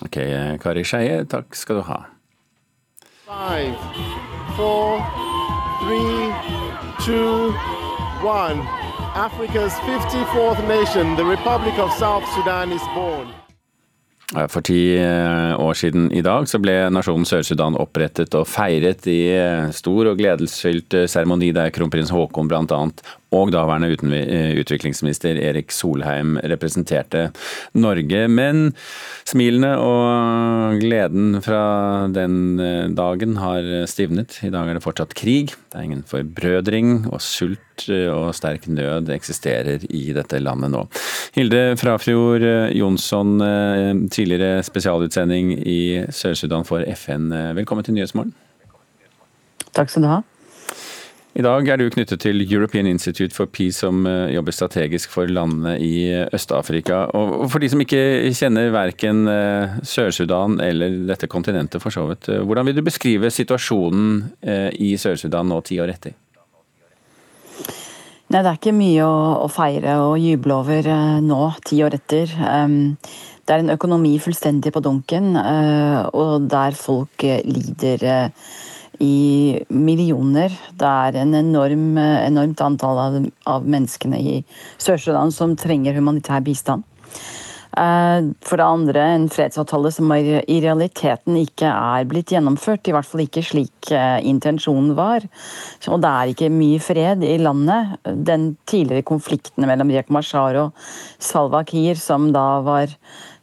Ok, 0.01 0.17
Kari 0.59 0.81
Skeie, 0.83 1.21
takk 1.29 1.53
skal 1.53 1.83
du 1.83 1.85
ha. 1.85 1.99
Five, 3.29 3.77
four, 4.57 5.05
three, 5.85 6.33
two, 7.05 7.53
one. 8.25 8.82
Africa's 9.15 9.73
54th 9.85 10.67
nation, 10.67 11.15
the 11.15 11.25
Republic 11.25 11.77
of 11.79 11.91
South 11.93 12.25
Sudan, 12.35 12.71
is 12.71 12.81
born. 12.95 13.27
For 14.33 14.65
ti 14.65 14.95
eh, 14.97 15.59
år 15.59 15.73
siden 15.77 16.07
i 16.11 16.21
dag 16.25 16.47
så 16.49 16.57
ble 16.61 16.73
nasjonen 16.89 17.27
Sør-Sudan 17.27 17.75
opprettet 17.77 18.33
og 18.33 18.47
feiret 18.49 19.05
i 19.11 19.19
eh, 19.29 19.67
stor 19.75 20.09
og 20.09 20.17
gledesfylt 20.17 20.95
eh, 20.97 21.05
seremoni 21.11 21.51
der 21.53 21.69
kronprins 21.75 22.09
Haakon 22.09 22.49
bl.a 22.49 22.79
og 23.33 23.51
daværende 23.53 23.89
eh, 24.21 24.53
utviklingsminister 24.61 25.39
Erik 25.41 25.73
Solheim 25.73 26.37
representerte 26.37 27.29
Norge. 27.73 28.27
Men 28.29 28.71
smilene 29.27 29.73
og 29.81 30.79
gleden 30.83 31.39
fra 31.45 31.63
den 32.13 32.59
eh, 32.61 32.89
dagen 32.93 33.37
har 33.41 33.67
stivnet. 33.89 34.39
I 34.45 34.51
dag 34.53 34.69
er 34.69 34.77
det 34.77 34.85
fortsatt 34.85 35.15
krig. 35.17 35.53
Det 35.71 35.79
er 35.79 35.87
ingen 35.87 36.05
forbrødring, 36.07 37.09
og 37.11 37.21
sult 37.23 37.87
eh, 37.89 38.09
og 38.13 38.33
sterk 38.37 38.67
nød 38.69 39.09
eksisterer 39.15 39.87
i 39.89 40.05
dette 40.15 40.41
landet 40.41 40.73
nå. 40.73 40.85
Hilde 41.33 41.63
Frafjord 41.81 42.45
Jonsson, 42.77 43.39
tidligere 44.13 44.61
spesialutsending 44.65 45.55
i 45.57 45.79
Sør-Sudan 46.13 46.67
for 46.67 46.85
FN. 46.93 47.31
Velkommen 47.57 47.85
til 47.85 47.97
Nyhetsmorgen. 47.97 48.35
Takk 49.73 49.89
skal 49.89 50.05
du 50.05 50.11
ha. 50.11 50.21
I 51.33 51.41
dag 51.41 51.65
er 51.65 51.79
du 51.81 51.87
knyttet 51.89 52.21
til 52.21 52.43
European 52.45 52.85
Institute 52.85 53.33
for 53.33 53.49
Peace, 53.49 53.79
som 53.81 54.05
eh, 54.05 54.35
jobber 54.35 54.53
strategisk 54.53 55.09
for 55.09 55.25
landene 55.25 55.79
i 55.81 55.93
eh, 56.11 56.27
Øst-Afrika. 56.29 57.07
Og 57.17 57.47
For 57.49 57.63
de 57.63 57.71
som 57.73 57.81
ikke 57.81 58.29
kjenner 58.37 58.69
verken 58.73 59.25
eh, 59.31 59.79
Sør-Sudan 59.81 60.59
eller 60.61 60.99
dette 61.09 61.25
kontinentet 61.31 61.81
for 61.81 61.89
så 61.95 62.05
vidt, 62.11 62.29
hvordan 62.29 62.69
vil 62.69 62.77
du 62.77 62.83
beskrive 62.85 63.31
situasjonen 63.33 64.19
i 64.77 64.91
Sør-Sudan 64.99 65.49
nå 65.49 65.57
ti 65.65 65.79
år 65.81 65.95
etter? 65.95 66.13
Nei, 68.29 68.41
Det 68.43 68.45
er 68.45 68.59
ikke 68.59 68.75
mye 68.77 69.07
å, 69.07 69.49
feire 69.49 69.97
og 70.05 70.19
juble 70.21 70.59
over 70.59 70.89
nå, 71.25 71.39
ti 71.65 71.81
år 71.85 71.97
etter. 71.97 72.29
Um, 72.45 72.93
det 73.43 73.55
er 73.55 73.63
en 73.63 73.73
økonomi 73.73 74.13
fullstendig 74.21 74.71
på 74.73 74.81
dunken, 74.85 75.33
og 75.35 76.45
der 76.49 76.77
folk 76.77 77.25
lider 77.25 78.05
i 79.03 79.63
millioner. 79.69 80.53
Det 80.79 80.89
er 80.89 81.19
en 81.21 81.35
enorm, 81.37 81.97
enormt 81.99 82.63
antall 82.63 83.03
av, 83.03 83.19
av 83.49 83.67
menneskene 83.67 84.19
i 84.19 84.39
Sør-Sudan 84.81 85.33
som 85.35 85.57
trenger 85.59 85.99
humanitær 85.99 86.43
bistand. 86.45 86.87
Eh, 87.73 88.19
for 88.45 88.61
det 88.61 88.65
andre 88.67 89.03
en 89.15 89.23
fredsavtale 89.33 89.89
som 89.93 90.11
i 90.13 90.59
realiteten 90.61 91.39
ikke 91.39 91.69
er 91.71 92.05
blitt 92.09 92.33
gjennomført. 92.35 92.85
I 92.85 92.93
hvert 92.93 93.09
fall 93.09 93.23
ikke 93.25 93.45
slik 93.45 93.89
eh, 93.89 94.19
intensjonen 94.29 94.93
var. 94.97 95.25
Og 95.89 96.01
det 96.03 96.11
er 96.11 96.33
ikke 96.33 96.51
mye 96.53 96.81
fred 96.83 97.25
i 97.25 97.39
landet. 97.41 97.97
Den 98.05 98.51
tidligere 98.69 99.07
konflikten 99.09 99.65
mellom 99.69 99.93
Riek 99.93 100.13
Mashar 100.13 100.59
og 100.67 100.85
Salwa 101.17 101.63
Kiir, 101.67 101.97
som 101.97 102.29
da 102.35 102.47
var 102.65 102.93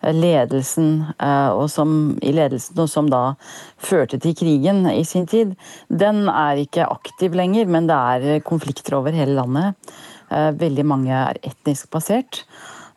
ledelsen, 0.02 1.04
eh, 1.20 1.50
og 1.52 1.68
som, 1.70 2.16
i 2.22 2.32
ledelsen, 2.32 2.78
og 2.80 2.88
som 2.88 3.10
da 3.12 3.34
førte 3.80 4.20
til 4.20 4.34
krigen 4.38 4.86
i 4.90 5.04
sin 5.04 5.26
tid, 5.28 5.54
den 5.88 6.28
er 6.32 6.62
ikke 6.62 6.88
aktiv 6.88 7.36
lenger, 7.36 7.68
men 7.68 7.88
det 7.90 7.96
er 7.96 8.44
konflikter 8.46 8.98
over 9.00 9.16
hele 9.16 9.36
landet. 9.36 9.94
Veldig 10.30 10.84
mange 10.86 11.10
er 11.10 11.40
etnisk 11.42 11.88
basert. 11.90 12.44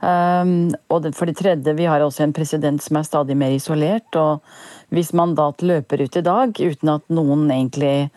Og 0.06 1.08
for 1.18 1.26
det 1.26 1.34
tredje, 1.40 1.74
vi 1.74 1.88
har 1.90 2.04
også 2.06 2.28
en 2.28 2.36
president 2.36 2.78
som 2.84 3.00
er 3.00 3.08
stadig 3.08 3.34
mer 3.40 3.56
isolert. 3.56 4.14
Og 4.14 4.94
hvis 4.94 5.16
mandat 5.18 5.66
løper 5.66 6.04
ut 6.06 6.20
i 6.20 6.22
dag 6.22 6.54
uten 6.54 6.92
at 6.94 7.08
noen 7.10 7.48
egentlig 7.50 8.12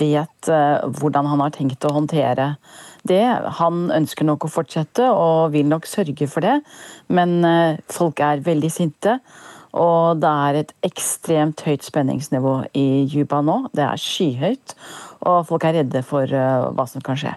vet 0.00 0.48
hvordan 0.48 1.28
han 1.28 1.44
har 1.44 1.52
tenkt 1.58 1.84
å 1.84 1.92
håndtere 1.92 2.54
det 3.08 3.24
Han 3.60 3.86
ønsker 3.94 4.26
nok 4.28 4.46
å 4.46 4.52
fortsette 4.52 5.08
og 5.10 5.54
vil 5.54 5.68
nok 5.70 5.88
sørge 5.88 6.28
for 6.30 6.44
det, 6.44 6.60
men 7.08 7.38
uh, 7.46 7.78
folk 7.92 8.20
er 8.24 8.44
veldig 8.44 8.70
sinte. 8.72 9.18
Og 9.76 10.22
det 10.22 10.30
er 10.48 10.60
et 10.62 10.70
ekstremt 10.88 11.60
høyt 11.66 11.84
spenningsnivå 11.84 12.54
i 12.78 13.04
Juba 13.12 13.42
nå. 13.44 13.58
Det 13.76 13.84
er 13.84 14.00
skyhøyt. 14.00 14.72
Og 15.28 15.42
folk 15.50 15.66
er 15.68 15.82
redde 15.82 16.00
for 16.06 16.32
hva 16.32 16.86
som 16.88 17.04
kan 17.04 17.18
skje. 17.20 17.34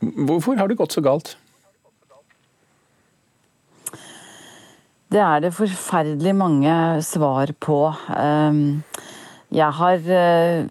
Hvorfor 0.00 0.56
har 0.56 0.70
det 0.70 0.78
gått 0.80 0.96
så 0.96 1.02
galt? 1.04 1.34
Det 5.08 5.20
er 5.24 5.40
det 5.40 5.54
forferdelig 5.56 6.34
mange 6.36 6.72
svar 7.02 7.48
på. 7.64 7.78
Ehm, 8.12 8.82
jeg 9.48 9.72
har 9.72 10.10
eh, 10.12 10.66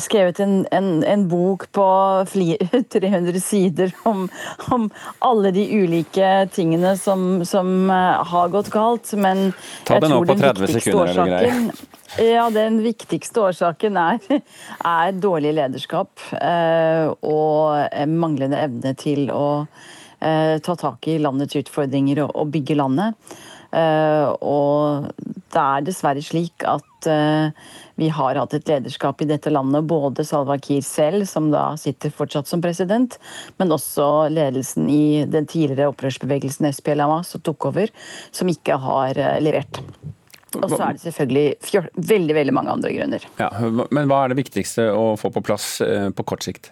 skrevet 0.00 0.40
en, 0.44 0.54
en, 0.74 0.88
en 1.04 1.24
bok 1.28 1.66
på 1.74 1.86
300 2.32 3.40
sider 3.50 3.94
om, 4.04 4.28
om, 4.74 4.88
alle 5.18 5.52
de 5.54 5.64
ulike 5.70 6.30
tingene 6.54 6.96
som, 7.00 7.44
som 7.48 7.90
eh, 7.90 8.22
har 8.34 8.54
gått 8.54 8.70
galt, 8.74 9.12
men 9.18 9.50
Ta 9.88 10.00
det 10.00 10.12
nå 10.12 10.22
på 10.24 10.38
30 10.38 10.78
sekunder, 10.78 11.12
er 11.12 11.34
det 11.34 11.50
greit? 11.50 11.84
Ja, 12.14 12.46
Den 12.54 12.78
viktigste 12.84 13.42
årsaken 13.48 13.96
er, 13.98 14.22
er 15.00 15.18
dårlig 15.18 15.56
lederskap 15.56 16.22
eh, 16.38 17.10
og 17.26 18.06
manglende 18.10 18.60
evne 18.62 18.94
til 18.98 19.30
å 19.34 19.44
Eh, 20.24 20.58
ta 20.58 20.76
tak 20.76 21.08
i 21.08 21.18
landets 21.20 21.56
utfordringer 21.58 22.22
og 22.24 22.48
bygge 22.54 22.78
landet. 22.78 23.34
Eh, 23.74 24.28
og 24.40 25.10
det 25.52 25.60
er 25.60 25.84
dessverre 25.84 26.22
slik 26.24 26.64
at 26.68 27.08
eh, 27.10 27.50
vi 28.00 28.08
har 28.14 28.40
hatt 28.40 28.56
et 28.56 28.68
lederskap 28.68 29.22
i 29.22 29.28
dette 29.30 29.52
landet, 29.52 29.86
både 29.90 30.24
Salwa 30.26 30.56
Kiir 30.58 30.82
selv, 30.86 31.26
som 31.30 31.50
da 31.52 31.66
sitter 31.80 32.14
fortsatt 32.14 32.50
som 32.50 32.62
president, 32.64 33.18
men 33.60 33.74
også 33.74 34.28
ledelsen 34.34 34.90
i 34.90 35.24
den 35.30 35.46
tidligere 35.50 35.92
opprørsbevegelsen 35.92 36.70
SPLMA, 36.72 37.22
som 37.26 37.44
tok 37.44 37.70
over, 37.70 37.92
som 38.34 38.50
ikke 38.50 38.78
har 38.82 39.20
levert. 39.42 39.82
Og 40.54 40.70
så 40.70 40.78
er 40.84 40.94
det 40.94 41.02
selvfølgelig 41.02 41.84
veldig 42.14 42.34
veldig 42.36 42.54
mange 42.54 42.74
andre 42.76 42.94
grunner. 42.94 43.26
Ja, 43.40 43.50
men 43.90 44.10
hva 44.10 44.22
er 44.22 44.32
det 44.34 44.42
viktigste 44.44 44.90
å 44.94 45.14
få 45.18 45.32
på 45.34 45.42
plass 45.42 45.76
på 45.82 46.26
kort 46.26 46.46
sikt? 46.46 46.70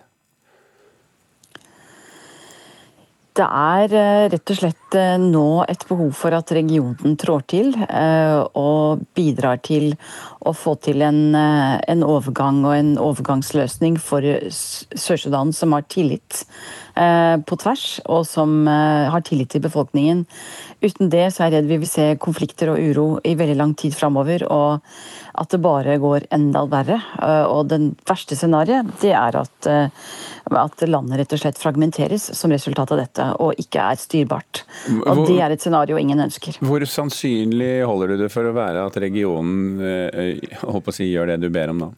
Det 3.33 3.45
er 3.47 3.95
eh, 3.97 4.27
rett 4.29 4.51
og 4.53 4.59
slett 4.59 4.97
eh, 4.99 5.15
nå 5.17 5.65
et 5.65 5.87
behov 5.89 6.11
for 6.17 6.37
at 6.37 6.53
regionen 6.53 7.15
trår 7.17 7.45
til 7.49 7.71
eh, 7.87 8.41
og 8.61 9.07
bidrar 9.17 9.63
til 9.65 9.95
å 10.43 10.53
få 10.57 10.75
til 10.83 11.03
en, 11.07 11.35
en 11.37 12.05
overgang 12.07 12.63
og 12.67 12.77
en 12.77 12.93
overgangsløsning 13.01 13.99
for 14.03 14.27
Sør-Sudan, 14.51 15.53
som 15.57 15.77
har 15.77 15.87
tillit 15.93 16.45
på 16.93 17.57
tvers, 17.57 18.03
og 18.13 18.27
som 18.29 18.67
har 18.69 19.23
tillit 19.25 19.55
til 19.55 19.63
befolkningen. 19.65 20.27
Uten 20.85 21.09
det 21.09 21.31
så 21.33 21.47
er 21.47 21.49
jeg 21.49 21.55
redd 21.55 21.71
vi 21.71 21.79
vil 21.81 21.89
se 21.89 22.05
konflikter 22.21 22.69
og 22.69 22.83
uro 22.83 23.07
i 23.25 23.33
veldig 23.39 23.57
lang 23.57 23.73
tid 23.81 23.97
framover. 23.97 24.45
Og 24.53 24.83
at 25.33 25.49
det 25.55 25.63
bare 25.65 25.97
går 26.03 26.27
enda 26.37 26.67
verre. 26.69 26.99
Og 27.49 27.71
den 27.71 27.93
verste 28.09 28.37
scenarioet, 28.37 28.93
det 29.01 29.15
er 29.17 29.41
at 29.41 29.71
at 30.51 30.83
landet 30.89 31.21
rett 31.21 31.35
og 31.37 31.41
slett 31.41 31.59
fragmenteres 31.61 32.25
som 32.37 32.53
resultat 32.53 32.93
av 32.93 33.01
dette, 33.01 33.27
og 33.43 33.59
ikke 33.61 33.85
er 33.93 34.01
styrbart. 34.01 34.63
Og 34.91 35.07
hvor, 35.07 35.27
Det 35.29 35.39
er 35.41 35.55
et 35.55 35.63
scenario 35.63 35.99
ingen 36.01 36.21
ønsker. 36.21 36.59
Hvor 36.61 36.85
sannsynlig 36.89 37.85
holder 37.87 38.13
du 38.13 38.17
det 38.25 38.31
for 38.33 38.49
å 38.49 38.55
være 38.57 38.85
at 38.89 38.99
regionen 39.03 39.79
eh, 40.39 40.65
å 40.65 40.83
si, 40.95 41.11
gjør 41.13 41.35
det 41.35 41.43
du 41.45 41.51
ber 41.53 41.75
om 41.75 41.87
da? 41.87 41.93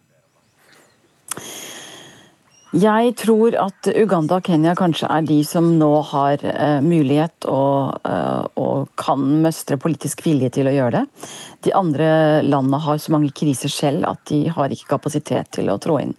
Jeg 2.75 3.13
tror 3.21 3.55
at 3.55 3.87
Uganda 3.87 4.41
og 4.41 4.49
Kenya 4.49 4.73
kanskje 4.75 5.07
er 5.07 5.27
de 5.29 5.37
som 5.47 5.67
nå 5.79 5.91
har 6.11 6.41
uh, 6.43 6.81
mulighet 6.83 7.47
og, 7.47 8.01
uh, 8.03 8.49
og, 8.59 8.89
kan 8.99 9.21
møstre 9.45 9.79
politisk 9.79 10.25
vilje 10.27 10.51
til 10.57 10.67
å 10.67 10.73
gjøre 10.75 10.97
det. 10.97 11.29
De 11.69 11.75
andre 11.77 12.09
landene 12.43 12.81
har 12.83 12.99
så 12.99 13.15
mange 13.15 13.31
kriser 13.37 13.71
selv 13.71 14.09
at 14.09 14.25
de 14.31 14.49
har 14.51 14.75
ikke 14.75 14.91
kapasitet 14.91 15.53
til 15.55 15.71
å 15.71 15.79
trå 15.79 16.01
inn. 16.03 16.17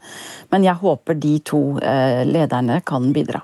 Men 0.53 0.63
jeg 0.63 0.79
håper 0.79 1.19
de 1.19 1.33
to 1.43 1.59
uh, 1.81 2.23
lederne 2.23 2.79
kan 2.87 3.11
bidra. 3.15 3.43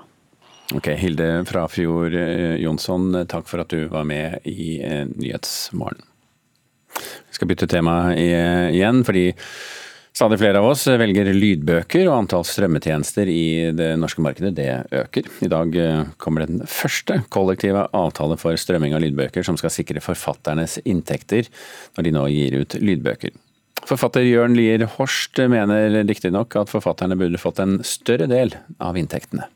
Ok, 0.72 0.88
Hilde 0.96 1.42
Frafjord 1.44 2.16
Jonsson, 2.62 3.10
takk 3.28 3.50
for 3.50 3.60
at 3.60 3.74
du 3.74 3.90
var 3.92 4.08
med 4.08 4.40
i 4.48 4.78
Nyhetsmorgen. 5.04 6.06
Vi 6.96 7.38
skal 7.38 7.50
bytte 7.50 7.70
tema 7.70 7.96
igjen, 8.16 9.04
fordi 9.08 9.30
Stadig 10.12 10.36
flere 10.42 10.60
av 10.60 10.66
oss 10.68 10.82
velger 11.00 11.30
lydbøker, 11.32 12.04
og 12.10 12.18
antall 12.18 12.42
strømmetjenester 12.44 13.28
i 13.32 13.44
det 13.72 13.94
norske 13.96 14.20
markedet 14.20 14.50
det 14.58 14.68
øker. 14.92 15.30
I 15.40 15.48
dag 15.48 15.78
eh, 15.80 16.02
kommer 16.20 16.44
den 16.44 16.60
første 16.68 17.22
kollektive 17.32 17.86
avtale 17.96 18.36
for 18.36 18.58
strømming 18.60 18.92
av 18.92 19.00
lydbøker 19.00 19.46
som 19.46 19.56
skal 19.56 19.72
sikre 19.72 20.04
forfatternes 20.04 20.76
inntekter 20.84 21.48
når 21.96 22.04
de 22.06 22.12
nå 22.12 22.26
gir 22.28 22.58
ut 22.60 22.76
lydbøker. 22.76 23.32
Forfatter 23.88 24.28
Jørn 24.28 24.52
Lier 24.58 24.84
Horst 24.98 25.40
mener 25.50 26.02
riktignok 26.04 26.60
at 26.60 26.70
forfatterne 26.70 27.16
burde 27.18 27.40
fått 27.40 27.64
en 27.64 27.78
større 27.80 28.28
del 28.28 28.52
av 28.84 29.00
inntektene. 29.00 29.48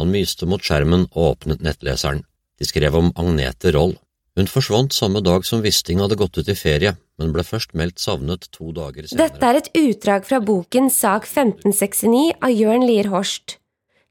Han 0.00 0.08
myste 0.14 0.48
mot 0.48 0.64
skjermen 0.64 1.04
og 1.12 1.34
åpnet 1.34 1.60
nettleseren. 1.60 2.24
De 2.56 2.64
skrev 2.64 2.96
om 2.96 3.12
Agnete 3.20 3.76
Roll. 3.76 3.92
Hun 4.40 4.48
forsvant 4.48 4.94
samme 4.96 5.20
dag 5.20 5.44
som 5.44 5.60
Wisting 5.60 5.98
hadde 6.00 6.16
gått 6.16 6.38
ut 6.40 6.48
i 6.48 6.54
ferie, 6.56 6.94
men 7.20 7.32
ble 7.34 7.42
først 7.44 7.74
meldt 7.76 8.00
savnet 8.00 8.46
to 8.54 8.70
dager 8.72 9.04
senere. 9.04 9.26
Dette 9.26 9.44
er 9.50 9.58
et 9.58 9.68
utdrag 9.76 10.24
fra 10.24 10.38
boken 10.40 10.88
Sak 10.88 11.26
1569 11.28 12.38
av 12.40 12.54
Jørn 12.54 12.86
Lier 12.88 13.10
Horst. 13.12 13.58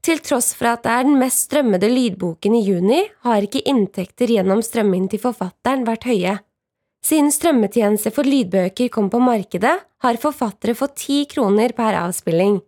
Til 0.06 0.22
tross 0.22 0.52
for 0.54 0.70
at 0.70 0.84
det 0.84 0.92
er 0.94 1.08
den 1.08 1.18
mest 1.18 1.48
strømmede 1.48 1.90
lydboken 1.90 2.54
i 2.60 2.62
juni, 2.62 3.00
har 3.26 3.42
ikke 3.42 3.64
inntekter 3.72 4.30
gjennom 4.30 4.62
strømming 4.62 5.10
til 5.10 5.24
forfatteren 5.24 5.82
vært 5.88 6.06
høye. 6.06 6.36
Siden 7.02 7.34
strømmetjeneste 7.34 8.14
for 8.14 8.22
lydbøker 8.22 8.94
kom 8.94 9.10
på 9.10 9.18
markedet, 9.26 9.76
har 9.82 10.22
forfattere 10.22 10.78
fått 10.78 10.98
ti 11.08 11.24
kroner 11.26 11.74
per 11.74 11.98
avspilling. 12.04 12.60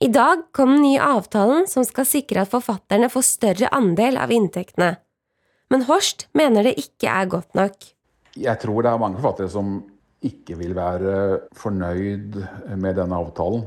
I 0.00 0.08
dag 0.08 0.48
kom 0.56 0.78
den 0.78 0.86
nye 0.88 1.04
avtalen 1.20 1.68
som 1.68 1.84
skal 1.84 2.08
sikre 2.08 2.46
at 2.46 2.56
forfatterne 2.56 3.12
får 3.12 3.28
større 3.34 3.74
andel 3.76 4.16
av 4.16 4.32
inntektene 4.32 4.94
men 5.72 5.86
Horst 5.88 6.28
mener 6.36 6.68
det 6.68 6.76
ikke 6.80 7.08
er 7.08 7.30
godt 7.32 7.56
nok. 7.58 7.88
Jeg 8.36 8.60
tror 8.60 8.84
det 8.84 8.92
er 8.92 9.00
mange 9.00 9.20
forfattere 9.20 9.52
som 9.52 9.78
ikke 10.22 10.56
vil 10.60 10.74
være 10.76 11.14
fornøyd 11.58 12.36
med 12.78 12.98
denne 13.00 13.18
avtalen. 13.18 13.64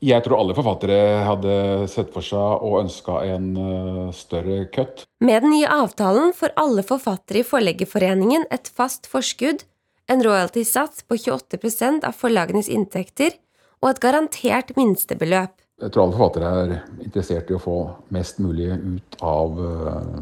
Jeg 0.00 0.24
tror 0.24 0.40
alle 0.40 0.56
forfattere 0.56 1.24
hadde 1.26 1.54
sett 1.92 2.08
for 2.14 2.24
seg 2.24 2.62
og 2.64 2.78
ønska 2.86 3.18
en 3.34 3.50
eh, 3.60 4.06
større 4.16 4.62
kutt. 4.72 5.04
Med 5.20 5.44
den 5.44 5.52
nye 5.52 5.68
avtalen 5.68 6.32
får 6.36 6.54
alle 6.60 6.84
forfattere 6.88 7.42
i 7.42 7.44
Forleggerforeningen 7.44 8.46
et 8.48 8.70
fast 8.72 9.10
forskudd, 9.12 9.66
en 10.08 10.24
royalty-sats 10.24 11.04
på 11.04 11.20
28% 11.20 12.06
av 12.08 12.16
forlagenes 12.16 12.70
inntekter 12.72 13.36
og 13.82 13.92
et 13.92 14.00
garantert 14.00 14.72
minstebeløp. 14.80 15.52
Jeg 15.80 15.92
tror 15.92 16.06
alle 16.06 16.16
forfattere 16.16 16.54
er 16.62 17.04
interessert 17.04 17.52
i 17.52 17.56
å 17.56 17.60
få 17.60 17.76
mest 18.16 18.40
mulig 18.40 18.72
ut 18.72 19.20
av 19.20 19.60
eh, 19.66 20.16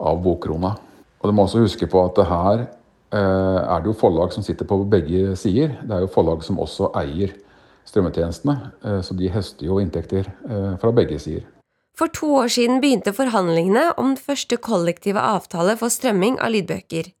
av 0.00 0.20
bokkrona. 0.24 0.74
Og 1.20 1.30
Du 1.30 1.32
må 1.32 1.46
også 1.46 1.64
huske 1.64 1.88
på 1.90 2.02
at 2.04 2.18
det 2.18 2.26
her 2.28 2.66
eh, 3.14 3.60
er 3.62 3.80
det 3.80 3.90
jo 3.90 3.96
forlag 3.96 4.34
som 4.34 4.44
sitter 4.44 4.68
på 4.68 4.82
begge 4.90 5.36
sider. 5.40 5.78
Det 5.82 5.96
er 5.96 6.04
jo 6.04 6.12
forlag 6.12 6.44
som 6.44 6.60
også 6.60 6.90
eier 7.00 7.32
strømmetjenestene, 7.88 8.56
eh, 8.84 9.00
så 9.04 9.16
de 9.16 9.32
høster 9.32 9.68
jo 9.68 9.80
inntekter 9.80 10.28
eh, 10.28 10.72
fra 10.80 10.92
begge 10.96 11.18
sider. 11.22 11.44
For 11.94 12.10
to 12.10 12.32
år 12.40 12.50
siden 12.50 12.80
begynte 12.82 13.14
forhandlingene 13.14 13.92
om 13.94 14.14
den 14.14 14.18
første 14.18 14.58
kollektive 14.58 15.22
avtale 15.22 15.76
for 15.78 15.92
strømming 15.94 16.40
av 16.42 16.50
lydbøker. 16.56 17.12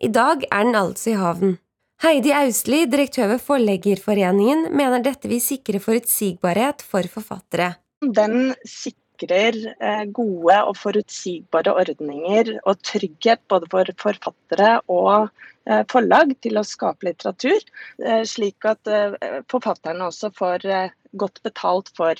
I 0.00 0.08
dag 0.08 0.46
er 0.46 0.64
den 0.64 0.78
altså 0.78 1.12
i 1.12 1.18
havn. 1.18 1.58
Heidi 2.00 2.30
Austli, 2.32 2.86
direktør 2.88 3.34
ved 3.34 3.42
Forleggerforeningen, 3.44 4.70
mener 4.72 5.02
dette 5.04 5.28
vil 5.28 5.42
sikre 5.44 5.82
forutsigbarhet 5.82 6.80
for 6.80 7.04
forfattere. 7.12 7.74
Den 8.00 8.54
sikrer 8.64 8.99
eh, 9.28 10.04
gode 10.06 10.56
og 10.64 10.76
forutsigbare 10.78 11.74
ordninger 11.82 12.58
og 12.64 12.80
trygghet 12.86 13.40
både 13.48 13.68
for 13.70 13.90
forfattere 14.00 14.80
og 14.88 15.28
eh, 15.66 15.82
forlag 15.90 16.34
til 16.42 16.58
å 16.58 16.64
skape 16.64 17.08
litteratur, 17.08 17.60
eh, 18.04 18.22
slik 18.24 18.64
at 18.64 18.80
forfatterne 19.50 20.06
også 20.08 20.32
får 20.36 20.66
godt 21.12 21.42
betalt 21.42 21.90
for 21.96 22.14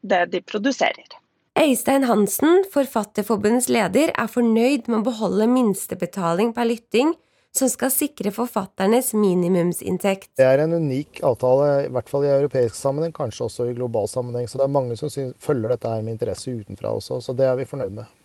det 0.00 0.20
de 0.32 0.40
produserer. 0.40 1.16
Øystein 1.58 2.04
Hansen, 2.04 2.64
Forfatterforbundets 2.72 3.68
leder, 3.68 4.12
er 4.14 4.28
fornøyd 4.30 4.86
med 4.88 5.00
å 5.00 5.06
beholde 5.10 5.48
minstebetaling 5.50 6.54
per 6.54 6.68
lytting, 6.70 7.14
som 7.56 7.70
skal 7.70 7.90
sikre 7.90 8.30
forfatternes 8.34 9.12
minimumsinntekt. 9.18 10.30
Det 10.38 10.46
er 10.46 10.62
en 10.64 10.76
unik 10.78 11.22
avtale, 11.26 11.68
i 11.86 11.90
hvert 11.92 12.08
fall 12.10 12.26
i 12.26 12.32
europeisk 12.32 12.76
sammenheng, 12.78 13.12
kanskje 13.16 13.46
også 13.48 13.68
i 13.70 13.76
global 13.76 14.08
sammenheng. 14.08 14.48
Så 14.48 14.60
det 14.60 14.66
er 14.68 14.74
mange 14.76 14.96
som 14.98 15.10
følger 15.42 15.74
dette 15.74 15.90
her 15.90 16.04
med 16.06 16.16
interesse 16.16 16.54
utenfra 16.54 16.94
også, 17.00 17.20
så 17.24 17.34
det 17.36 17.48
er 17.48 17.58
vi 17.58 17.68
fornøyd 17.68 17.96
med. 17.98 18.16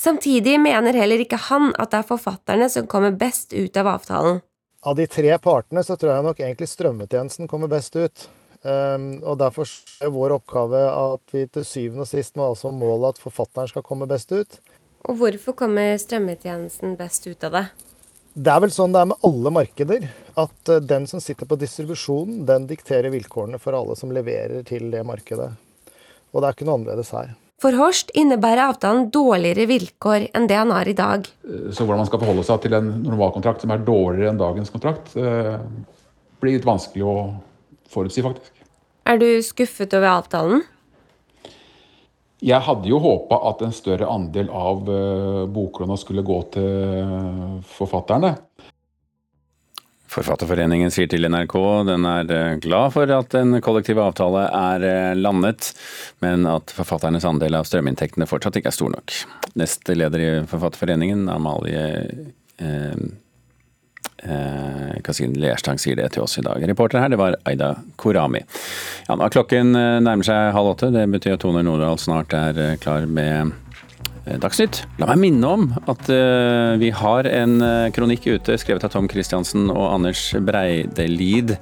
Samtidig 0.00 0.56
mener 0.58 0.96
heller 0.98 1.22
ikke 1.22 1.38
han 1.38 1.70
at 1.78 1.92
det 1.92 2.00
er 2.00 2.08
forfatterne 2.08 2.66
som 2.70 2.88
kommer 2.90 3.14
best 3.14 3.54
ut 3.54 3.76
av 3.78 3.92
avtalen. 3.94 4.40
Av 4.84 4.96
de 4.98 5.06
tre 5.08 5.30
partene 5.40 5.84
så 5.86 5.96
tror 5.96 6.16
jeg 6.16 6.26
nok 6.26 6.40
egentlig 6.42 6.68
strømmetjenesten 6.68 7.48
kommer 7.48 7.70
best 7.72 7.94
ut. 7.96 8.26
Um, 8.64 9.20
og 9.22 9.38
Derfor 9.40 9.68
er 10.02 10.12
vår 10.12 10.34
oppgave 10.38 10.82
at 10.88 11.32
vi 11.32 11.44
til 11.52 11.66
syvende 11.68 12.04
og 12.04 12.10
sist 12.10 12.36
må 12.36 12.48
altså 12.50 12.72
måle 12.74 13.12
at 13.12 13.20
forfatteren 13.20 13.70
skal 13.70 13.84
komme 13.86 14.08
best 14.10 14.32
ut. 14.32 14.58
Og 15.04 15.18
Hvorfor 15.20 15.56
kommer 15.56 15.94
strømmetjenesten 16.00 16.96
best 17.00 17.28
ut 17.28 17.44
av 17.44 17.58
det? 17.58 17.66
Det 18.34 18.50
er 18.50 18.62
vel 18.64 18.72
sånn 18.74 18.94
det 18.94 18.98
er 18.98 19.10
med 19.12 19.26
alle 19.28 19.50
markeder. 19.54 20.08
At 20.34 20.70
uh, 20.72 20.80
den 20.82 21.06
som 21.06 21.22
sitter 21.22 21.46
på 21.46 21.58
distribusjonen, 21.60 22.42
den 22.48 22.66
dikterer 22.66 23.12
vilkårene 23.14 23.60
for 23.62 23.76
alle 23.78 23.94
som 23.98 24.10
leverer 24.14 24.66
til 24.66 24.90
det 24.90 25.04
markedet. 25.06 25.52
Og 26.34 26.42
det 26.42 26.48
er 26.48 26.56
ikke 26.56 26.66
noe 26.66 26.80
annerledes 26.80 27.12
her. 27.14 27.30
For 27.62 27.78
Horst 27.78 28.10
innebærer 28.18 28.66
avtalen 28.66 29.06
dårligere 29.14 29.68
vilkår 29.70 30.26
enn 30.34 30.48
det 30.50 30.58
han 30.58 30.74
har 30.74 30.90
i 30.90 30.96
dag. 30.98 31.28
Så 31.70 31.86
hvordan 31.86 32.02
man 32.02 32.10
skal 32.10 32.20
forholde 32.24 32.44
seg 32.44 32.64
til 32.64 32.74
en 32.76 32.90
normalkontrakt 33.04 33.62
som 33.62 33.72
er 33.72 33.86
dårligere 33.86 34.34
enn 34.34 34.42
dagens 34.42 34.74
kontrakt, 34.74 35.14
uh, 35.14 35.62
blir 36.42 36.58
litt 36.58 36.66
vanskelig 36.66 37.06
å 37.06 37.16
forutsi, 37.94 38.24
faktisk. 38.26 38.50
Er 39.06 39.22
du 39.22 39.28
skuffet 39.46 39.94
over 39.94 40.10
avtalen? 40.10 40.66
Jeg 42.44 42.60
hadde 42.66 42.90
jo 42.90 42.98
håpa 43.00 43.38
at 43.48 43.62
en 43.64 43.72
større 43.72 44.08
andel 44.12 44.50
av 44.52 44.88
uh, 44.90 45.44
boklåna 45.48 45.96
skulle 45.96 46.24
gå 46.26 46.40
til 46.52 47.62
forfatterne. 47.72 48.34
Forfatterforeningen 50.14 50.92
sier 50.94 51.08
til 51.10 51.26
NRK 51.26 51.56
den 51.88 52.04
er 52.06 52.28
eh, 52.30 52.52
glad 52.62 52.92
for 52.94 53.10
at 53.10 53.34
en 53.38 53.58
kollektiv 53.64 53.98
avtale 53.98 54.44
er 54.46 54.84
eh, 54.86 55.16
landet, 55.18 55.72
men 56.22 56.46
at 56.46 56.70
forfatternes 56.76 57.26
andel 57.26 57.58
av 57.58 57.66
strøminntektene 57.66 58.28
fortsatt 58.30 58.60
ikke 58.60 58.70
er 58.70 58.76
stor 58.76 58.92
nok. 58.94 59.16
Neste 59.58 59.96
leder 59.98 60.22
i 60.22 60.30
Forfatterforeningen, 60.50 61.26
Amalie 61.32 61.82
eh, 62.62 63.04
Eh, 64.24 65.00
Kasin 65.04 65.34
Lerstang 65.36 65.78
sier 65.80 65.98
det 65.98 66.08
til 66.14 66.24
oss 66.24 66.38
i 66.40 66.44
dag. 66.44 66.62
Reporter 66.68 67.02
her, 67.02 67.12
det 67.12 67.20
var 67.20 67.36
Aida 67.44 67.74
Korami. 68.00 68.40
Ja, 69.08 69.18
nå 69.20 69.28
Klokken 69.32 69.74
eh, 69.76 69.98
nærmer 70.04 70.26
seg 70.26 70.54
halv 70.56 70.72
åtte. 70.72 70.92
Det 70.94 71.04
betyr 71.12 71.36
at 71.36 71.44
Tone 71.44 71.64
Nordahl 71.66 72.00
snart 72.00 72.32
er 72.36 72.60
eh, 72.60 72.78
klar 72.80 73.06
med 73.06 73.52
Dagsnytt. 74.24 74.78
La 74.96 75.10
meg 75.10 75.18
minne 75.20 75.48
om 75.52 75.66
at 75.84 76.06
vi 76.80 76.88
har 76.96 77.26
en 77.28 77.58
kronikk 77.92 78.24
ute 78.24 78.54
skrevet 78.56 78.86
av 78.88 78.94
Tom 78.94 79.04
Christiansen 79.12 79.66
og 79.68 79.82
Anders 79.90 80.22
Breidelid 80.40 81.52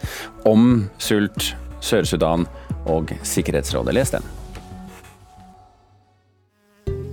om 0.47 0.85
sult, 1.03 1.57
Sør-Sudan 1.83 2.47
og 2.87 3.11
Sikkerhetsrådet. 3.27 3.97
Les 3.99 4.15
den. 4.15 4.31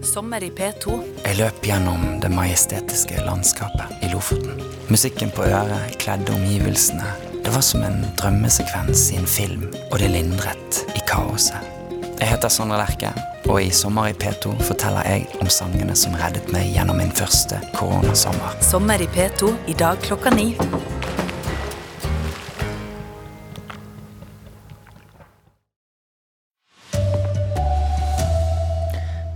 Sommer 0.09 0.43
i 0.43 0.49
P2. 0.49 0.95
Jeg 1.21 1.37
løp 1.37 1.59
gjennom 1.61 2.01
det 2.23 2.31
majestetiske 2.33 3.19
landskapet 3.27 3.99
i 4.01 4.07
Lofoten. 4.09 4.57
Musikken 4.89 5.29
på 5.35 5.43
øret 5.45 5.99
kledde 6.01 6.33
omgivelsene. 6.33 7.05
Det 7.45 7.53
var 7.53 7.61
som 7.61 7.83
en 7.85 8.07
drømmesekvens 8.17 9.03
i 9.13 9.19
en 9.19 9.29
film, 9.29 9.67
og 9.91 9.99
det 10.01 10.09
lindret 10.09 10.81
i 10.97 11.03
kaoset. 11.05 11.61
Jeg 12.19 12.31
heter 12.31 12.49
Sondre 12.49 12.81
Lerche, 12.81 13.13
og 13.45 13.61
i 13.61 13.69
Sommer 13.69 14.09
i 14.09 14.17
P2 14.17 14.55
forteller 14.65 15.05
jeg 15.05 15.29
om 15.43 15.51
sangene 15.53 15.93
som 15.95 16.17
reddet 16.17 16.49
meg 16.55 16.73
gjennom 16.73 16.97
min 16.97 17.13
første 17.13 17.61
koronasommer. 17.77 18.57
Sommer 18.65 19.05
i 19.05 19.11
P2 19.13 19.53
i 19.69 19.77
dag 19.77 20.01
klokka 20.09 20.33
ni. 20.33 20.55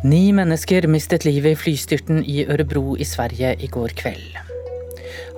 Ni 0.03 0.33
mennesker 0.35 0.83
mistet 0.91 1.23
livet 1.23 1.53
i 1.53 1.55
flystyrten 1.55 2.17
i 2.27 2.41
Ørebro 2.43 2.97
i 2.99 3.05
Sverige 3.07 3.53
i 3.63 3.69
går 3.71 3.93
kveld. 3.95 4.35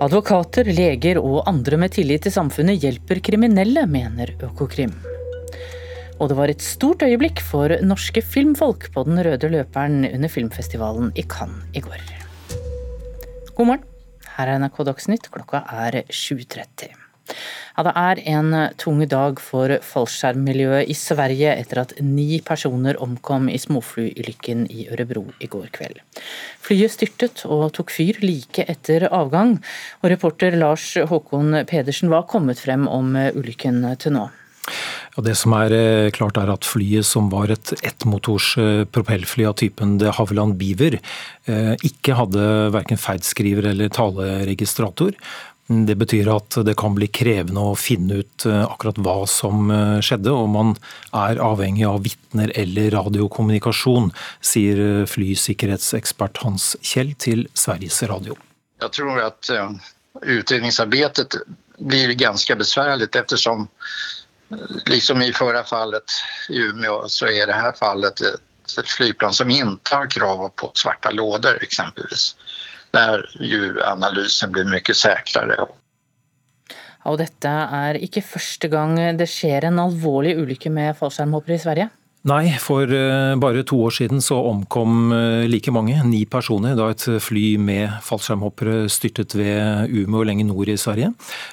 Advokater, 0.01 0.65
leger 0.65 1.19
og 1.21 1.43
andre 1.45 1.77
med 1.77 1.93
tillit 1.93 2.25
til 2.25 2.33
samfunnet 2.33 2.81
hjelper 2.81 3.21
kriminelle, 3.21 3.85
mener 3.85 4.33
Økokrim. 4.41 4.95
Og 6.17 6.31
det 6.31 6.39
var 6.39 6.49
et 6.49 6.65
stort 6.65 7.05
øyeblikk 7.05 7.43
for 7.45 7.77
norske 7.85 8.25
filmfolk 8.25 8.89
på 8.95 9.05
den 9.05 9.21
røde 9.21 9.53
løperen 9.53 10.01
under 10.09 10.33
filmfestivalen 10.33 11.13
i 11.13 11.29
Cannes 11.29 11.69
i 11.77 11.85
går. 11.85 12.01
God 13.53 13.69
morgen. 13.69 13.89
Her 14.35 14.49
er 14.49 14.65
NRK 14.65 14.81
Dagsnytt. 14.89 15.29
Klokka 15.29 15.61
er 15.85 16.01
7.30. 16.09 17.04
Ja, 17.75 17.83
det 17.83 17.93
er 17.99 18.21
en 18.35 18.53
tung 18.79 19.01
dag 19.11 19.41
for 19.43 19.73
fallskjermmiljøet 19.83 20.91
i 20.91 20.95
Sverige 20.95 21.55
etter 21.57 21.81
at 21.83 21.95
ni 21.99 22.39
personer 22.45 22.99
omkom 23.03 23.49
i 23.51 23.59
småflyulykken 23.59 24.65
i 24.71 24.87
Ørebro 24.93 25.25
i 25.43 25.49
går 25.51 25.67
kveld. 25.75 25.99
Flyet 26.65 26.95
styrtet 26.95 27.43
og 27.49 27.67
tok 27.75 27.91
fyr 27.91 28.21
like 28.23 28.67
etter 28.71 29.09
avgang. 29.11 29.57
Og 30.03 30.09
reporter 30.13 30.55
Lars 30.55 30.93
Håkon 30.95 31.65
Pedersen, 31.67 32.09
hva 32.09 32.23
har 32.23 32.31
kommet 32.31 32.61
frem 32.63 32.87
om 32.87 33.13
ulykken 33.35 33.83
til 33.99 34.19
nå? 34.19 34.29
Ja, 35.15 35.23
det 35.23 35.35
som 35.39 35.53
er 35.55 35.73
eh, 35.75 36.11
klart 36.15 36.37
er 36.41 36.49
at 36.51 36.67
Flyet, 36.67 37.05
som 37.07 37.29
var 37.31 37.51
et 37.53 37.71
ettmotors 37.85 38.55
eh, 38.59 38.83
propellfly 38.83 39.45
av 39.47 39.57
typen 39.61 39.95
de 40.01 40.11
Havilland 40.11 40.57
Beaver, 40.59 40.97
eh, 41.47 41.73
ikke 41.87 42.17
hadde 42.19 42.47
verken 42.75 42.99
feidskriver 42.99 43.69
eller 43.71 43.93
taleregistrator. 43.95 45.15
Det 45.67 45.95
betyr 45.97 46.27
at 46.29 46.59
det 46.61 46.75
kan 46.77 46.93
bli 46.93 47.07
krevende 47.09 47.63
å 47.71 47.77
finne 47.79 48.19
ut 48.21 48.45
eh, 48.45 48.61
akkurat 48.67 48.99
hva 49.01 49.15
som 49.29 49.71
eh, 49.73 49.97
skjedde, 50.05 50.29
og 50.29 50.51
man 50.53 50.75
er 51.09 51.41
avhengig 51.41 51.87
av 51.89 52.03
vitner 52.05 52.53
eller 52.53 52.91
radiokommunikasjon, 52.93 54.11
sier 54.45 54.81
eh, 54.83 55.07
flysikkerhetsekspert 55.09 56.43
Hans 56.45 56.75
Kjell 56.85 57.15
til 57.17 57.47
Sveriges 57.57 58.03
Radio. 58.05 58.37
Jeg 58.83 58.93
tror 58.93 59.23
at 59.23 59.49
utredningsarbeidet 60.21 61.39
blir 61.79 62.13
ganske 62.19 62.59
besværlig, 62.59 63.09
ettersom 63.17 63.65
liksom 64.85 65.23
i 65.25 65.31
forrige 65.33 65.65
fallet 65.65 66.19
i 66.53 66.61
Umeå, 66.61 67.07
så 67.09 67.31
er 67.31 67.49
det 67.49 67.57
her 67.57 67.73
fallet 67.79 68.21
et 68.21 68.91
flyplan 68.91 69.33
som 69.33 69.49
ikke 69.49 69.97
har 69.97 70.11
krav 70.13 70.45
på 70.61 70.69
svarte 70.77 71.09
låder, 71.15 71.57
eksempelvis 71.65 72.35
jo 73.41 73.73
analysen 73.85 74.53
blir 74.55 74.67
mye 74.69 74.95
sikrere. 74.95 75.67
Og 77.05 77.19
dette 77.21 77.51
er 77.79 77.99
ikke 78.01 78.23
første 78.25 78.69
gang 78.71 78.97
det 79.19 79.27
skjer 79.29 79.67
en 79.69 79.83
alvorlig 79.83 80.33
ulykke 80.41 80.71
med 80.73 80.97
fallskjermhoppere 80.97 81.59
i 81.59 81.61
Sverige? 81.61 81.89
Nei, 82.25 82.55
for 82.57 82.89
eh, 82.89 83.35
bare 83.37 83.61
to 83.69 83.77
år 83.85 83.91
siden 83.93 84.21
så 84.23 84.39
omkom 84.49 85.11
eh, 85.13 85.43
like 85.45 85.69
mange, 85.69 85.99
ni 86.09 86.23
personer, 86.25 86.73
da 86.73 86.87
et 86.89 87.03
fly 87.21 87.43
med 87.61 87.99
fallskjermhoppere 88.01 88.87
styrtet 88.89 89.35
ved 89.37 89.93
Umeå 89.93 90.23
lenger 90.25 90.49
nord 90.49 90.71
i 90.73 90.77
Sverige. 90.81 91.11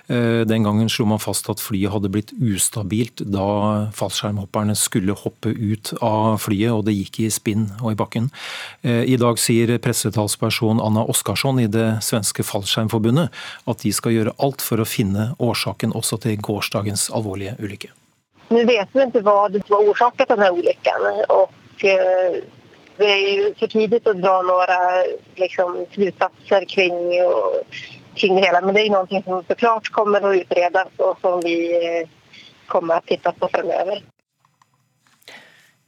Eh, 0.09 0.47
den 0.49 0.65
gangen 0.65 0.89
slo 0.89 1.05
man 1.13 1.21
fast 1.21 1.53
at 1.53 1.61
flyet 1.61 1.93
hadde 1.93 2.09
blitt 2.15 2.33
ustabilt 2.41 3.21
da 3.21 3.91
fallskjermhopperne 4.01 4.73
skulle 4.81 5.13
hoppe 5.13 5.53
ut 5.53 5.93
av 6.01 6.41
flyet, 6.41 6.73
og 6.73 6.87
det 6.89 6.97
gikk 6.97 7.21
i 7.27 7.31
spinn 7.37 7.69
og 7.83 7.93
i 7.93 8.01
bakken. 8.01 8.33
I 8.83 9.21
dag 9.21 9.37
sier 9.41 9.77
pressetalsperson 9.83 10.81
Anna 10.81 11.05
Oskarsson 11.05 11.61
i 11.61 11.69
det 11.69 11.99
svenske 12.05 12.47
fallskjermforbundet 12.49 13.29
at 13.69 13.85
de 13.85 13.93
skal 13.93 14.17
gjøre 14.17 14.39
alt 14.41 14.65
for 14.65 14.81
å 14.81 14.89
finne 14.89 15.35
årsaken 15.37 15.93
også 15.93 16.25
til 16.25 16.41
gårsdagens 16.41 17.11
alvorlige 17.13 17.59
ulykke. 17.61 17.93
Nu 18.53 18.65
vet 18.65 18.89
vi 18.93 19.03
inte 19.03 19.21
vad 19.21 19.53
som 19.53 19.77
har 19.77 19.91
orsakat 19.91 20.29
den 20.29 20.39
här 20.39 20.51
olyckan 20.51 21.01
och 21.29 21.85
eh, 21.85 22.43
det 22.97 23.05
är 23.05 23.33
ju 23.33 23.55
för 23.55 23.67
tidigt 23.67 24.07
att 24.07 24.23
dra 24.23 24.43
några 24.43 25.05
liksom, 25.35 25.87
slutsatser 25.91 26.65
kring, 26.65 27.25
och, 27.25 27.63
kring 28.15 28.37
det 28.37 28.43
hela. 28.43 28.61
Men 28.61 28.75
det 28.75 28.81
är 28.81 28.91
någonting 28.91 29.23
som 29.23 29.45
såklart 29.49 29.89
kommer 29.89 30.31
att 30.31 30.37
utredas 30.37 30.89
och 30.97 31.19
som 31.21 31.41
vi 31.41 31.87
eh, 31.87 32.09
kommer 32.67 32.95
att 32.95 33.07
titta 33.07 33.33
på 33.33 33.49
framöver. 33.49 34.03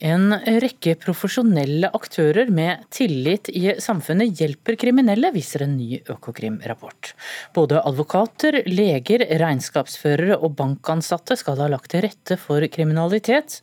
En 0.04 0.34
rekke 0.60 0.98
profesjonelle 1.00 1.88
aktører 1.96 2.50
med 2.52 2.82
tillit 2.92 3.48
i 3.48 3.70
samfunnet 3.80 4.36
hjelper 4.36 4.76
kriminelle, 4.76 5.30
viser 5.32 5.64
en 5.64 5.78
ny 5.78 6.02
Økokrim-rapport. 6.12 7.14
Både 7.56 7.80
advokater, 7.88 8.58
leger, 8.68 9.24
regnskapsførere 9.40 10.36
og 10.36 10.58
bankansatte 10.58 11.38
skal 11.40 11.56
ha 11.62 11.70
lagt 11.72 11.94
til 11.94 12.04
rette 12.04 12.36
for 12.36 12.68
kriminalitet. 12.68 13.62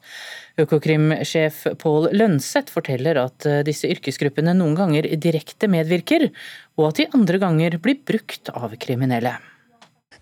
Økokrim-sjef 0.57 1.67
Pål 1.77 2.09
Lønseth 2.17 2.73
forteller 2.73 3.21
at 3.21 3.45
disse 3.67 3.93
yrkesgruppene 3.93 4.57
noen 4.57 4.73
ganger 4.81 5.11
direkte 5.21 5.69
medvirker, 5.69 6.31
og 6.81 6.89
at 6.89 7.03
de 7.03 7.09
andre 7.13 7.37
ganger 7.45 7.77
blir 7.85 8.01
brukt 8.01 8.49
av 8.57 8.73
kriminelle. 8.81 9.37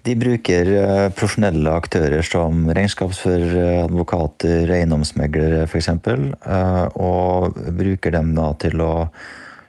De 0.07 0.15
bruker 0.15 0.69
eh, 0.79 1.09
profesjonelle 1.11 1.71
aktører 1.75 2.23
som 2.23 2.69
regnskapsførere, 2.71 3.83
advokater, 3.83 4.71
eiendomsmeglere 4.71 5.65
f.eks. 5.67 5.89
Eh, 5.91 6.85
og 6.95 7.59
bruker 7.75 8.15
dem 8.15 8.31
da 8.37 8.53
til 8.63 8.79
å 8.85 8.93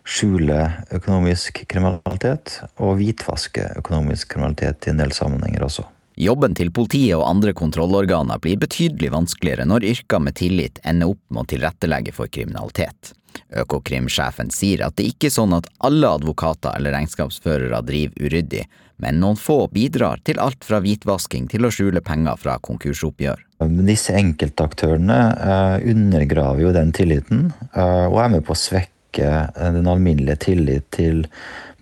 skjule 0.07 0.59
økonomisk 0.95 1.64
kriminalitet 1.71 2.61
og 2.81 3.01
hvitvaske 3.01 3.66
økonomisk 3.83 4.33
kriminalitet 4.35 4.87
i 4.87 4.95
en 4.95 5.03
del 5.03 5.14
sammenhenger 5.14 5.66
også. 5.66 5.87
Jobben 6.21 6.55
til 6.55 6.71
politiet 6.75 7.16
og 7.16 7.25
andre 7.27 7.55
kontrollorganer 7.57 8.40
blir 8.43 8.59
betydelig 8.61 9.12
vanskeligere 9.14 9.64
når 9.69 9.87
yrker 9.88 10.21
med 10.23 10.37
tillit 10.37 10.81
ender 10.85 11.14
opp 11.14 11.23
med 11.31 11.43
å 11.43 11.51
tilrettelegge 11.55 12.14
for 12.14 12.31
kriminalitet. 12.33 13.14
Økokrim-sjefen 13.62 14.51
sier 14.55 14.85
at 14.87 14.99
det 14.99 15.09
ikke 15.11 15.31
er 15.31 15.35
sånn 15.35 15.55
at 15.57 15.71
alle 15.87 16.11
advokater 16.19 16.77
eller 16.77 16.95
regnskapsførere 16.97 17.81
driver 17.87 18.27
uryddig, 18.27 18.66
men 19.00 19.20
noen 19.20 19.38
få 19.40 19.64
bidrar 19.72 20.20
til 20.26 20.40
alt 20.42 20.64
fra 20.66 20.80
hvitvasking 20.84 21.48
til 21.50 21.66
å 21.66 21.72
skjule 21.72 22.02
penger 22.04 22.38
fra 22.40 22.58
konkursoppgjør. 22.62 23.42
Disse 23.88 24.14
enkeltaktørene 24.16 25.18
eh, 25.36 25.88
undergraver 25.92 26.64
jo 26.64 26.74
den 26.76 26.92
tilliten, 26.96 27.50
eh, 27.72 28.06
og 28.08 28.20
er 28.22 28.34
med 28.36 28.46
på 28.46 28.54
å 28.56 28.60
svekke 28.60 29.30
eh, 29.48 29.72
den 29.76 29.88
alminnelige 29.90 30.40
tillit 30.46 30.88
til 30.96 31.26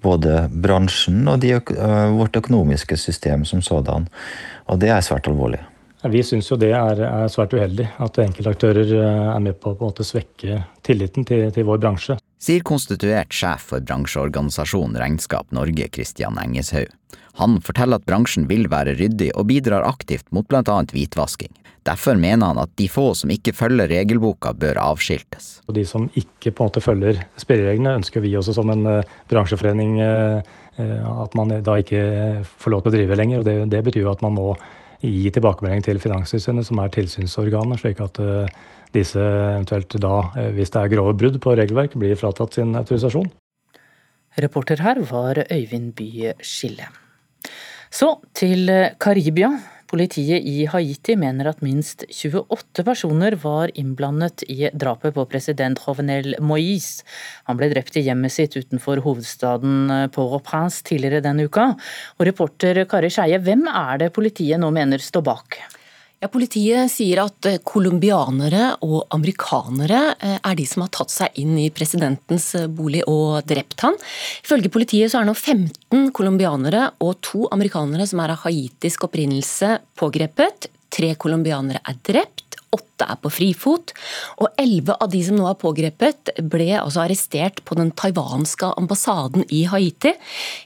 både 0.02 0.44
bransjen 0.50 1.24
og 1.26 1.40
de, 1.42 1.56
vårt 2.14 2.38
økonomiske 2.38 2.94
system 2.98 3.42
som 3.48 3.62
sådan. 3.66 4.06
Og 4.70 4.78
det 4.78 4.92
er 4.94 5.02
svært 5.02 5.26
alvorlig. 5.30 5.58
Vi 6.06 6.22
syns 6.22 6.46
jo 6.52 6.58
det 6.60 6.70
er, 6.78 7.02
er, 7.02 7.26
svært 7.34 7.56
uheldig, 7.58 7.88
at 7.98 8.20
enkeltaktører 8.22 8.92
er 9.02 9.42
med 9.42 9.58
på 9.58 9.74
å 9.74 10.06
svekke 10.06 10.62
tilliten 10.86 11.26
til, 11.26 11.48
til 11.50 11.66
vår 11.66 11.82
bransje 11.82 12.18
sier 12.42 12.64
konstituert 12.66 13.34
sjef 13.34 13.70
for 13.72 13.84
bransjeorganisasjonen 13.84 14.98
Regnskap 15.00 15.50
Norge, 15.54 15.88
Kristian 15.94 16.38
Engeshaug. 16.40 16.90
Han 17.38 17.60
forteller 17.62 18.00
at 18.00 18.06
bransjen 18.08 18.48
vil 18.50 18.66
være 18.70 18.96
ryddig 18.98 19.30
og 19.38 19.46
bidrar 19.50 19.86
aktivt 19.86 20.26
mot 20.34 20.46
bl.a. 20.50 20.62
hvitvasking. 20.64 21.52
Derfor 21.86 22.18
mener 22.20 22.50
han 22.50 22.60
at 22.60 22.72
de 22.76 22.88
få 22.90 23.12
som 23.16 23.30
ikke 23.32 23.54
følger 23.56 23.88
regelboka, 23.88 24.52
bør 24.52 24.80
avskiltes. 24.82 25.60
De 25.72 25.84
som 25.86 26.08
ikke 26.18 26.50
på 26.50 26.64
en 26.64 26.68
måte 26.68 26.82
følger 26.84 27.22
spillereglene, 27.40 27.94
ønsker 28.00 28.24
vi 28.24 28.34
også 28.36 28.56
som 28.58 28.72
en 28.74 28.84
uh, 28.90 29.14
bransjeforening 29.30 30.00
uh, 30.02 30.56
at 30.78 31.38
man 31.38 31.54
da 31.64 31.78
ikke 31.80 32.02
får 32.58 32.74
lov 32.74 32.82
til 32.84 32.92
å 32.92 32.96
drive 32.96 33.16
lenger. 33.18 33.40
og 33.40 33.46
Det, 33.48 33.56
det 33.72 33.84
betyr 33.86 34.04
jo 34.04 34.12
at 34.12 34.22
man 34.22 34.36
må 34.36 34.50
gi 35.02 35.30
tilbakemelding 35.34 35.82
til 35.86 36.02
Finanstilsynet, 36.02 36.66
som 36.66 36.78
er 36.82 36.92
tilsynsorganet, 36.94 37.80
slik 37.82 38.02
at 38.02 38.18
disse 38.94 39.20
eventuelt 39.20 39.96
da, 40.00 40.16
eh, 40.36 40.52
hvis 40.56 40.72
det 40.74 40.82
er 40.82 40.94
grove 40.94 41.16
brudd 41.18 41.40
på 41.42 41.56
regelverk, 41.58 41.96
blir 41.98 42.16
fratatt 42.16 42.58
sin 42.58 42.74
autorisasjon. 42.78 43.30
Reporter 44.38 44.80
her 44.84 45.00
var 45.08 45.42
Øyvind 45.50 45.94
By 45.98 46.32
Skille. 46.40 46.86
Så 47.90 48.18
til 48.34 48.70
Karibia. 49.00 49.50
Politiet 49.88 50.44
i 50.44 50.66
Haiti 50.68 51.14
mener 51.16 51.48
at 51.48 51.62
minst 51.64 52.02
28 52.12 52.84
personer 52.84 53.36
var 53.40 53.70
innblandet 53.72 54.44
i 54.52 54.68
drapet 54.68 55.14
på 55.16 55.24
president 55.30 55.80
Jovenel 55.80 56.36
Moïse. 56.44 57.06
Han 57.48 57.56
ble 57.56 57.70
drept 57.72 57.96
i 57.96 58.04
hjemmet 58.04 58.34
sitt 58.34 58.58
utenfor 58.58 59.00
hovedstaden 59.06 60.10
Port-au-Prince 60.12 60.84
tidligere 60.84 61.24
denne 61.24 61.48
uka. 61.48 61.70
Og 62.18 62.28
reporter 62.28 62.84
Kari 62.84 63.08
Skeie, 63.08 63.40
hvem 63.40 63.64
er 63.72 64.04
det 64.04 64.12
politiet 64.12 64.60
nå 64.60 64.68
mener 64.76 65.00
står 65.00 65.24
bak? 65.24 65.62
Ja, 66.18 66.26
Politiet 66.26 66.90
sier 66.90 67.20
at 67.22 67.46
eh, 67.46 67.60
colombianere 67.62 68.72
og 68.82 69.04
amerikanere 69.14 70.00
eh, 70.18 70.38
er 70.42 70.56
de 70.58 70.64
som 70.66 70.82
har 70.82 70.90
tatt 70.96 71.12
seg 71.14 71.36
inn 71.38 71.52
i 71.62 71.68
presidentens 71.70 72.48
eh, 72.58 72.66
bolig 72.66 73.04
og 73.06 73.46
drept 73.46 73.84
han. 73.86 73.94
Ifølge 74.42 74.72
politiet 74.74 75.12
så 75.12 75.20
er 75.20 75.28
nå 75.28 75.36
15 75.36 76.10
colombianere 76.16 76.88
og 77.06 77.20
to 77.22 77.44
amerikanere 77.54 78.08
som 78.10 78.24
er 78.24 78.34
av 78.34 78.42
haitisk 78.48 79.06
opprinnelse 79.06 79.76
pågrepet. 80.00 80.66
Tre 80.90 81.12
colombianere 81.22 81.84
er 81.86 82.02
drept 82.02 82.47
åtte 82.74 83.06
er 83.06 83.18
på 83.22 83.30
frifot, 83.32 83.92
og 84.42 84.60
elleve 84.60 84.96
av 85.00 85.10
de 85.12 85.22
som 85.24 85.38
nå 85.38 85.46
er 85.48 85.58
pågrepet, 85.60 86.32
ble 86.50 86.70
altså 86.80 87.04
arrestert 87.04 87.62
på 87.68 87.78
den 87.78 87.92
taiwanske 87.96 88.72
ambassaden 88.80 89.46
i 89.54 89.64
Haiti. 89.70 90.14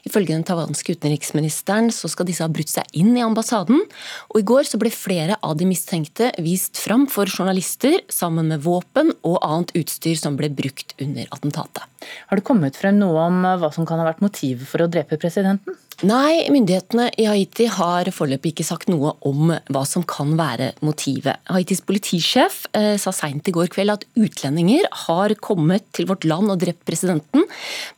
Ifølge 0.07 0.35
den 0.35 0.45
taiwanske 0.47 0.97
utenriksministeren 0.97 1.91
så 1.93 2.11
skal 2.11 2.27
disse 2.29 2.45
ha 2.45 2.51
brutt 2.51 2.71
seg 2.73 2.89
inn 2.97 3.13
i 3.17 3.23
ambassaden. 3.25 3.85
Og 4.33 4.41
i 4.41 4.47
går 4.53 4.67
så 4.69 4.81
ble 4.81 4.91
flere 4.93 5.39
av 5.45 5.57
de 5.59 5.69
mistenkte 5.69 6.33
vist 6.43 6.81
fram 6.81 7.07
for 7.11 7.29
journalister 7.29 8.01
sammen 8.11 8.51
med 8.51 8.65
våpen 8.65 9.13
og 9.21 9.39
annet 9.45 9.75
utstyr 9.79 10.19
som 10.19 10.39
ble 10.39 10.51
brukt 10.53 10.97
under 11.01 11.29
attentatet. 11.31 11.92
Har 12.29 12.39
det 12.39 12.47
kommet 12.47 12.77
frem 12.79 12.99
noe 13.01 13.27
om 13.29 13.41
hva 13.61 13.71
som 13.73 13.87
kan 13.87 14.01
ha 14.01 14.07
vært 14.07 14.23
motivet 14.23 14.67
for 14.69 14.83
å 14.83 14.89
drepe 14.91 15.19
presidenten? 15.21 15.77
Nei, 16.03 16.49
myndighetene 16.51 17.05
i 17.21 17.27
Haiti 17.29 17.67
har 17.71 18.09
foreløpig 18.11 18.51
ikke 18.51 18.65
sagt 18.65 18.89
noe 18.91 19.13
om 19.27 19.53
hva 19.53 19.83
som 19.87 20.03
kan 20.09 20.33
være 20.39 20.71
motivet. 20.83 21.39
Haitis 21.53 21.83
politisjef 21.85 22.63
eh, 22.75 22.95
sa 22.99 23.13
seint 23.15 23.47
i 23.47 23.53
går 23.55 23.69
kveld 23.71 23.93
at 23.93 24.03
utlendinger 24.19 24.89
har 25.05 25.35
kommet 25.43 25.85
til 25.95 26.09
vårt 26.09 26.25
land 26.27 26.51
og 26.51 26.59
drept 26.63 26.83
presidenten, 26.89 27.45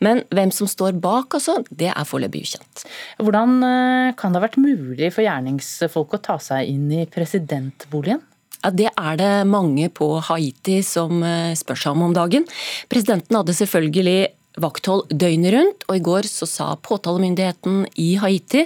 men 0.04 0.22
hvem 0.36 0.54
som 0.54 0.70
står 0.70 1.00
bak, 1.02 1.40
altså, 1.40 1.62
det 1.72 1.90
er 1.94 2.10
foreløpig 2.10 2.44
ukjent. 2.46 2.86
Hvordan 3.24 3.58
eh, 3.66 4.14
kan 4.20 4.36
det 4.36 4.42
ha 4.42 4.46
vært 4.50 4.62
mulig 4.62 5.10
for 5.16 5.26
gjerningsfolk 5.26 6.18
å 6.20 6.24
ta 6.30 6.38
seg 6.44 6.76
inn 6.76 6.92
i 6.94 7.08
presidentboligen? 7.10 8.22
Ja, 8.66 8.72
Det 8.74 8.90
er 8.90 9.18
det 9.20 9.34
mange 9.46 9.92
på 9.94 10.08
Haiti 10.26 10.80
som 10.82 11.22
eh, 11.22 11.54
spør 11.54 11.78
seg 11.78 11.94
om 11.94 12.08
om 12.08 12.16
dagen. 12.18 12.48
Presidenten 12.90 13.38
hadde 13.38 13.54
selvfølgelig 13.54 14.32
vakthold 14.58 15.12
døgnet 15.14 15.54
rundt, 15.54 15.86
og 15.86 16.00
i 16.00 16.02
går 16.02 16.26
så 16.26 16.48
sa 16.50 16.72
påtalemyndigheten 16.82 17.84
i 18.02 18.16
Haiti 18.18 18.64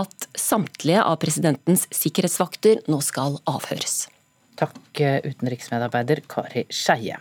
at 0.00 0.26
samtlige 0.34 1.04
av 1.04 1.20
presidentens 1.22 1.86
sikkerhetsvakter 1.94 2.82
nå 2.90 2.98
skal 3.06 3.38
avhøres. 3.46 4.08
Takk, 4.58 4.82
utenriksmedarbeider 4.98 6.24
Kari 6.26 6.66
Skeie. 6.72 7.20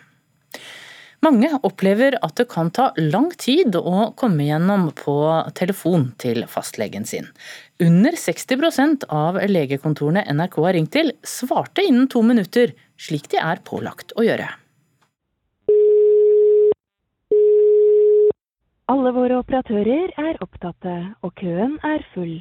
Mange 1.26 1.50
opplever 1.66 2.14
at 2.22 2.36
det 2.38 2.46
kan 2.52 2.68
ta 2.76 2.92
lang 3.00 3.32
tid 3.42 3.74
å 3.80 4.12
komme 4.20 4.46
gjennom 4.46 4.92
på 5.00 5.16
telefon 5.58 6.12
til 6.22 6.44
fastlegen 6.52 7.08
sin. 7.10 7.32
Under 7.82 8.14
60% 8.14 9.08
av 9.10 9.40
legekontorene 9.50 10.22
NRK 10.36 10.60
har 10.68 10.78
ringt 10.78 10.94
til, 10.94 11.10
svarte 11.26 11.82
innen 11.88 12.06
to 12.14 12.22
minutter, 12.22 12.76
slik 13.02 13.32
de 13.34 13.42
er 13.42 13.64
pålagt 13.66 14.14
å 14.20 14.28
gjøre. 14.28 14.52
Alle 18.94 19.16
våre 19.16 19.42
operatører 19.42 20.14
er 20.22 20.38
opptatte, 20.46 20.98
og 21.26 21.34
køen 21.42 21.80
er 21.82 22.06
full. 22.14 22.38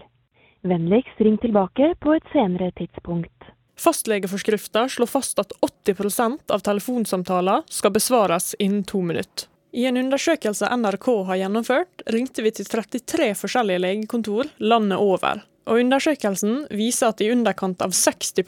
Vennligst 0.65 1.25
ring 1.25 1.41
tilbake 1.41 1.95
på 2.05 2.19
et 2.19 2.29
senere 2.37 2.69
tidspunkt. 2.77 3.34
Fastlegeforskrifta 3.81 4.89
slår 4.89 5.11
fast 5.11 5.39
at 5.39 5.53
80% 5.87 6.51
av 6.55 6.63
telefonsamtaler 6.65 7.65
skal 7.69 7.93
besvares 7.95 8.55
innen 8.59 8.85
to 8.85 9.03
minutter. 9.03 9.49
I 9.75 9.89
en 9.91 9.97
undersøkelse 9.99 10.69
NRK 10.77 11.09
har 11.27 11.37
gjennomført, 11.37 12.05
ringte 12.07 12.45
vi 12.47 12.53
til 12.55 12.69
33 12.71 13.33
forskjellige 13.35 13.83
legekontor 13.83 14.53
landet 14.63 15.03
over. 15.03 15.43
Og 15.67 15.81
Undersøkelsen 15.81 16.67
viser 16.71 17.11
at 17.11 17.23
i 17.25 17.31
underkant 17.33 17.83
av 17.83 17.91
60 17.97 18.45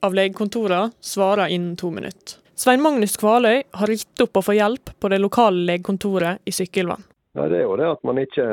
av 0.00 0.14
legekontorene 0.14 0.94
svarer 1.00 1.52
innen 1.52 1.76
to 1.76 1.90
minutter. 1.90 2.38
Svein 2.58 2.82
Magnus 2.82 3.16
Kvaløy 3.20 3.62
har 3.70 3.92
gitt 3.92 4.24
opp 4.24 4.40
å 4.40 4.42
få 4.42 4.56
hjelp 4.56 4.90
på 4.98 5.10
det 5.12 5.20
lokale 5.20 5.60
legekontoret 5.68 6.40
i 6.48 6.54
Sykkylven. 6.54 7.04
Det 7.38 7.44
er 7.54 7.66
jo 7.66 7.76
det 7.78 7.86
at 7.86 8.00
man 8.08 8.18
ikke 8.18 8.46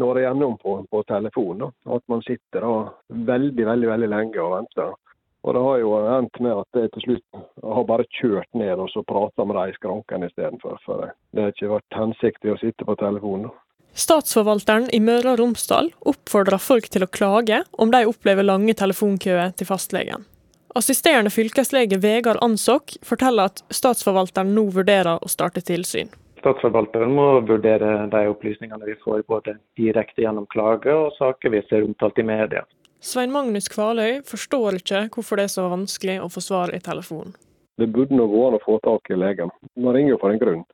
når 0.00 0.22
igjennom 0.22 0.54
på, 0.62 0.78
på 0.88 1.02
telefon. 1.08 1.64
Da. 1.64 1.68
At 1.96 2.04
man 2.08 2.22
sitter 2.24 2.64
da 2.64 2.74
veldig 3.10 3.66
veldig, 3.68 3.88
veldig 3.90 4.08
lenge 4.14 4.40
og 4.40 4.54
venter. 4.54 4.94
Og 5.42 5.54
Det 5.54 5.62
har 5.64 5.78
jo 5.80 5.92
endt 6.18 6.40
med 6.44 6.52
at 6.52 6.80
jeg 6.82 6.90
til 6.94 7.04
slutt 7.06 7.42
har 7.64 7.86
bare 7.88 8.04
kjørt 8.18 8.50
ned 8.52 8.82
og 8.82 8.90
så 8.92 9.02
prata 9.08 9.46
med 9.48 9.56
de 9.56 9.72
i 9.72 9.76
skranken 9.78 10.26
istedenfor. 10.26 10.76
For 10.84 11.12
det 11.32 11.42
har 11.46 11.54
ikke 11.54 11.74
vært 11.74 11.96
hensiktig 11.96 12.52
å 12.52 12.58
sitte 12.60 12.84
på 12.84 12.96
telefonen. 13.00 13.48
Statsforvalteren 13.96 14.86
i 14.94 15.00
Møre 15.02 15.32
og 15.32 15.40
Romsdal 15.40 15.90
oppfordrer 16.06 16.62
folk 16.62 16.86
til 16.92 17.02
å 17.02 17.10
klage 17.10 17.64
om 17.72 17.90
de 17.90 18.04
opplever 18.06 18.46
lange 18.46 18.76
telefonkøer 18.78 19.56
til 19.56 19.66
fastlegen. 19.66 20.28
Assisterende 20.78 21.32
fylkeslege 21.34 21.98
Vegard 21.98 22.38
Ansok 22.44 22.94
forteller 23.02 23.50
at 23.50 23.64
statsforvalteren 23.74 24.52
nå 24.54 24.68
vurderer 24.76 25.18
å 25.18 25.30
starte 25.32 25.64
tilsyn. 25.66 26.12
Statsforvalteren 26.40 27.10
må 27.12 27.26
vurdere 27.48 28.06
de 28.12 28.20
opplysningene 28.30 28.86
vi 28.86 28.94
får 29.02 29.24
både 29.28 29.56
direkte 29.76 30.22
gjennom 30.22 30.46
klage 30.52 30.94
og 30.94 31.10
saker 31.18 31.52
vi 31.56 31.64
ser 31.66 31.84
omtalt 31.84 32.20
i 32.22 32.28
media. 32.28 32.62
Svein 33.00 33.30
Magnus 33.32 33.64
Kvaløy 33.72 34.18
forstår 34.28 34.76
ikke 34.76 35.06
hvorfor 35.14 35.40
det 35.40 35.46
er 35.46 35.52
så 35.54 35.62
vanskelig 35.72 36.18
å 36.20 36.26
få 36.28 36.42
svar 36.44 36.72
i 36.76 36.80
telefonen. 36.84 37.32
Det 37.80 37.88
burde 37.88 38.12
nå 38.12 38.26
gå 38.28 38.40
an 38.44 38.58
å 38.58 38.60
få 38.60 38.76
tak 38.84 39.08
i 39.08 39.16
legen. 39.16 39.48
Man 39.80 39.96
ringer 39.96 40.12
jo 40.12 40.18
for 40.20 40.34
en 40.34 40.40
grunn. 40.42 40.66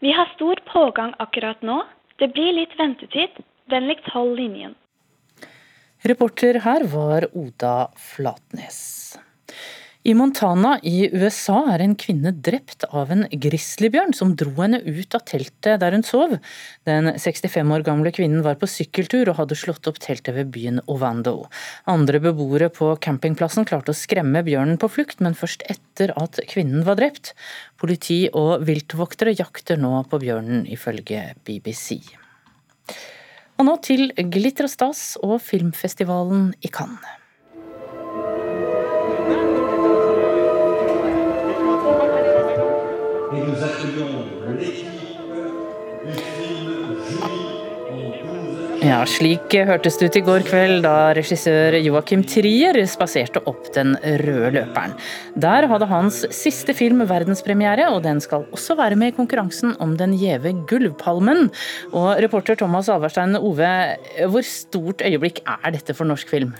Vi 0.00 0.14
har 0.16 0.30
stor 0.32 0.62
pågang 0.70 1.12
akkurat 1.20 1.60
nå. 1.60 1.82
Det 2.16 2.30
blir 2.32 2.56
litt 2.56 2.72
ventetid. 2.78 3.36
Vennligst 3.68 4.08
hold 4.14 4.38
linjen. 4.40 4.72
Reporter 6.08 6.62
her 6.64 6.86
var 6.88 7.28
Oda 7.36 7.90
Flatnes. 8.00 8.80
I 10.04 10.12
Montana 10.12 10.74
i 10.84 11.06
USA 11.16 11.62
er 11.72 11.80
en 11.80 11.94
kvinne 11.96 12.28
drept 12.44 12.84
av 12.92 13.08
en 13.14 13.22
grizzlybjørn 13.24 14.10
som 14.12 14.34
dro 14.36 14.50
henne 14.58 14.82
ut 14.84 15.16
av 15.16 15.22
teltet 15.24 15.80
der 15.80 15.96
hun 15.96 16.04
sov. 16.04 16.34
Den 16.84 17.08
65 17.16 17.72
år 17.72 17.86
gamle 17.86 18.12
kvinnen 18.12 18.42
var 18.44 18.58
på 18.60 18.68
sykkeltur 18.68 19.30
og 19.32 19.38
hadde 19.38 19.56
slått 19.56 19.88
opp 19.88 20.02
teltet 20.04 20.36
ved 20.36 20.52
byen 20.52 20.82
Ovando. 20.92 21.46
Andre 21.88 22.20
beboere 22.20 22.68
på 22.68 22.90
campingplassen 23.00 23.64
klarte 23.64 23.94
å 23.94 23.96
skremme 23.96 24.44
bjørnen 24.44 24.76
på 24.76 24.92
flukt, 24.92 25.24
men 25.24 25.38
først 25.40 25.64
etter 25.72 26.12
at 26.20 26.42
kvinnen 26.52 26.84
var 26.84 27.00
drept. 27.00 27.32
Politi 27.80 28.26
og 28.28 28.68
viltvoktere 28.68 29.32
jakter 29.32 29.80
nå 29.80 30.04
på 30.12 30.20
bjørnen, 30.20 30.68
ifølge 30.68 31.30
BBC. 31.48 32.02
Og 33.56 33.70
nå 33.72 33.80
til 33.80 34.10
glitter 34.12 34.68
og 34.68 34.76
stas 34.76 35.04
og 35.24 35.38
filmfestivalen 35.40 36.50
i 36.60 36.68
Cannes. 36.68 37.23
Et 43.34 43.40
nous 43.40 43.64
accueillons 43.64 44.24
l'équipe 44.58 44.86
du 46.06 46.12
film 46.12 46.68
Julie 47.90 48.34
Ja, 48.84 48.98
slik 49.08 49.54
hørtes 49.64 49.96
det 49.96 50.10
ut 50.10 50.16
i 50.18 50.22
går 50.26 50.44
kveld 50.44 50.82
da 50.84 51.14
regissør 51.16 51.78
Joakim 51.80 52.20
Trier 52.28 52.76
spaserte 52.90 53.40
opp 53.48 53.70
den 53.72 53.94
røde 54.20 54.50
løperen. 54.58 54.92
Der 55.40 55.66
hadde 55.70 55.88
hans 55.88 56.20
siste 56.36 56.76
film 56.76 57.00
verdenspremiere, 57.08 57.88
og 57.94 58.02
den 58.04 58.20
skal 58.20 58.44
også 58.52 58.76
være 58.76 58.98
med 59.00 59.14
i 59.14 59.16
konkurransen 59.16 59.72
om 59.80 59.96
den 59.96 60.12
gjeve 60.20 60.52
Gullpalmen. 60.68 61.48
Og 61.96 62.10
reporter 62.26 62.60
Thomas 62.60 62.92
Alverstein 62.92 63.38
Ove, 63.40 63.72
hvor 64.28 64.44
stort 64.44 65.00
øyeblikk 65.06 65.40
er 65.46 65.78
dette 65.78 65.96
for 65.96 66.04
norsk 66.04 66.28
film? 66.36 66.52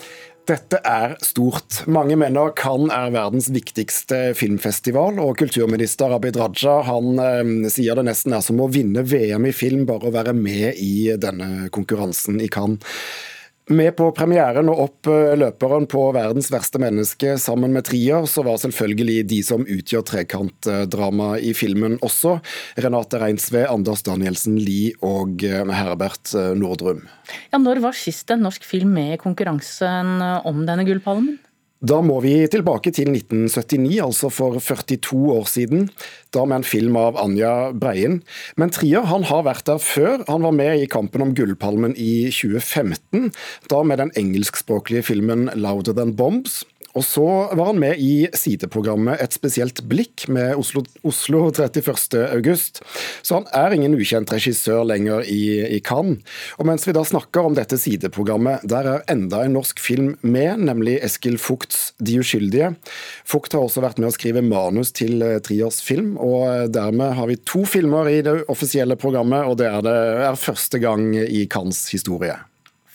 Dette 0.44 0.76
er 0.84 1.14
stort. 1.24 1.78
Mange 1.88 2.18
mener 2.20 2.50
Cannes 2.58 2.92
er 2.92 3.12
verdens 3.14 3.46
viktigste 3.52 4.34
filmfestival, 4.36 5.16
og 5.22 5.38
kulturminister 5.40 6.12
Abid 6.12 6.36
Raja 6.36 6.82
han 6.84 7.20
eh, 7.22 7.70
sier 7.72 7.96
det 7.96 8.04
nesten 8.10 8.36
er 8.36 8.44
som 8.44 8.60
å 8.60 8.68
vinne 8.68 9.06
VM 9.08 9.48
i 9.48 9.54
film, 9.56 9.86
bare 9.88 10.10
å 10.10 10.12
være 10.12 10.34
med 10.36 10.76
i 10.76 11.14
denne 11.16 11.70
konkurransen 11.72 12.42
i 12.44 12.50
Cannes. 12.52 12.84
Med 13.72 13.94
på 13.96 14.10
premieren 14.12 14.68
og 14.68 14.80
opp 14.82 15.08
eh, 15.08 15.32
løperen 15.40 15.86
på 15.88 16.02
'Verdens 16.12 16.50
verste 16.52 16.76
menneske' 16.82 17.38
sammen 17.40 17.72
med 17.72 17.86
Trier, 17.88 18.26
så 18.28 18.44
var 18.44 18.58
selvfølgelig 18.60 19.22
de 19.30 19.38
som 19.40 19.64
utgjør 19.64 20.04
trekantdrama 20.04 21.38
i 21.40 21.54
filmen 21.56 21.96
også. 22.04 22.34
Renate 22.76 23.22
Reinsve, 23.22 23.64
Anders 23.64 24.04
Danielsen 24.04 24.58
Lie 24.60 24.92
og 25.00 25.40
eh, 25.48 25.64
Herbert 25.64 26.34
eh, 26.36 26.52
Nordrum. 26.52 27.06
Ja, 27.54 27.56
når 27.56 27.80
var 27.86 27.96
sist 27.96 28.28
en 28.36 28.44
norsk 28.44 28.68
film 28.68 28.92
med 28.92 29.16
i 29.16 29.22
konkurransen 29.24 30.20
om 30.44 30.66
denne 30.68 30.84
gullpalmen? 30.84 31.38
Da 31.82 31.98
må 32.00 32.20
vi 32.22 32.36
tilbake 32.48 32.92
til 32.94 33.10
1979, 33.10 33.98
altså 34.00 34.30
for 34.32 34.60
42 34.62 35.18
år 35.34 35.48
siden. 35.50 35.88
Da 36.32 36.44
med 36.46 36.62
en 36.62 36.66
film 36.66 36.96
av 36.96 37.18
Anja 37.20 37.72
Breien. 37.76 38.20
Men 38.56 38.72
Trier 38.72 39.04
han 39.10 39.26
har 39.28 39.42
vært 39.44 39.66
der 39.68 39.82
før. 39.82 40.22
Han 40.30 40.46
var 40.46 40.54
med 40.56 40.80
i 40.80 40.88
kampen 40.88 41.24
om 41.24 41.34
Gullpalmen 41.36 41.96
i 41.98 42.30
2015. 42.32 43.32
Da 43.68 43.82
med 43.82 44.00
den 44.00 44.14
engelskspråklige 44.16 45.02
filmen 45.10 45.50
'Louder 45.50 45.92
Than 45.98 46.14
Bombs'. 46.16 46.62
Og 46.94 47.04
så 47.04 47.26
var 47.52 47.72
han 47.72 47.80
med 47.82 47.98
i 47.98 48.28
sideprogrammet 48.36 49.20
Et 49.22 49.34
spesielt 49.34 49.82
blikk 49.90 50.26
med 50.32 50.54
Oslo, 50.58 50.84
Oslo 51.02 51.48
31. 51.50 52.20
august. 52.30 52.82
Så 53.22 53.40
han 53.40 53.48
er 53.56 53.74
ingen 53.74 53.96
ukjent 53.98 54.30
regissør 54.32 54.84
lenger 54.86 55.26
i, 55.26 55.64
i 55.76 55.80
Cannes. 55.84 56.22
Og 56.58 56.68
mens 56.68 56.86
vi 56.86 56.94
da 56.94 57.02
snakker 57.06 57.48
om 57.48 57.56
dette 57.56 57.78
sideprogrammet, 57.80 58.62
der 58.70 58.88
er 58.90 59.04
enda 59.10 59.42
en 59.44 59.56
norsk 59.58 59.82
film 59.82 60.14
med, 60.22 60.62
nemlig 60.68 61.00
Eskil 61.04 61.38
Fugts 61.42 61.92
De 61.98 62.18
uskyldige. 62.22 62.74
Fugt 63.26 63.56
har 63.56 63.66
også 63.66 63.82
vært 63.84 64.00
med 64.00 64.12
å 64.12 64.14
skrive 64.14 64.44
manus 64.44 64.94
til 64.94 65.22
eh, 65.24 65.40
Triers 65.44 65.80
film, 65.84 66.14
og 66.22 66.46
eh, 66.50 66.64
dermed 66.72 67.16
har 67.18 67.30
vi 67.30 67.40
to 67.42 67.64
filmer 67.68 68.10
i 68.10 68.20
det 68.24 68.40
offisielle 68.52 68.98
programmet, 69.00 69.48
og 69.48 69.58
det 69.60 69.70
er, 69.70 69.84
det 69.84 70.00
er 70.30 70.40
første 70.40 70.80
gang 70.82 71.10
i 71.14 71.46
Cannes 71.50 71.86
historie. 71.94 72.38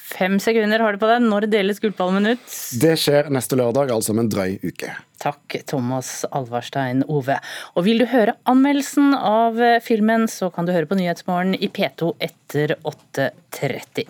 Fem 0.10 0.40
sekunder 0.42 0.82
har 0.82 0.96
du 0.96 1.02
på 1.02 1.10
deg. 1.10 1.22
Når 1.22 1.46
deles 1.52 1.82
Gullpalmen 1.84 2.32
ut? 2.32 2.54
Det 2.82 2.96
skjer 2.98 3.30
neste 3.34 3.60
lørdag, 3.60 3.92
altså 3.94 4.16
om 4.16 4.24
en 4.24 4.32
drøy 4.32 4.58
uke. 4.66 4.94
Takk, 5.22 5.60
Thomas 5.70 6.24
Alvarstein 6.32 7.04
Ove. 7.12 7.38
Og 7.76 7.86
vil 7.86 8.02
du 8.02 8.08
høre 8.10 8.34
anmeldelsen 8.50 9.14
av 9.14 9.60
filmen, 9.86 10.26
så 10.32 10.50
kan 10.56 10.66
du 10.66 10.74
høre 10.74 10.90
på 10.90 10.98
Nyhetsmorgen 10.98 11.54
i 11.60 11.70
P2 11.70 12.14
etter 12.26 12.74
8.30. 12.88 14.10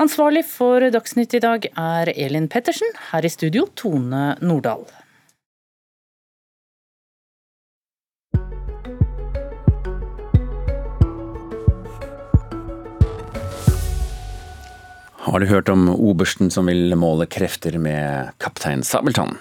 Ansvarlig 0.00 0.44
for 0.46 0.88
Dagsnytt 0.94 1.34
i 1.34 1.42
dag 1.42 1.68
er 1.74 2.12
Elin 2.14 2.48
Pettersen. 2.48 2.96
Her 3.10 3.26
i 3.26 3.32
studio 3.34 3.66
Tone 3.76 4.30
Nordahl. 4.40 4.86
Har 15.18 15.40
du 15.40 15.46
hørt 15.46 15.68
om 15.68 15.88
obersten 15.90 16.50
som 16.50 16.70
vil 16.70 16.94
måle 16.96 17.26
krefter 17.26 17.74
med 17.82 18.30
kaptein 18.38 18.84
Sabeltann? 18.86 19.36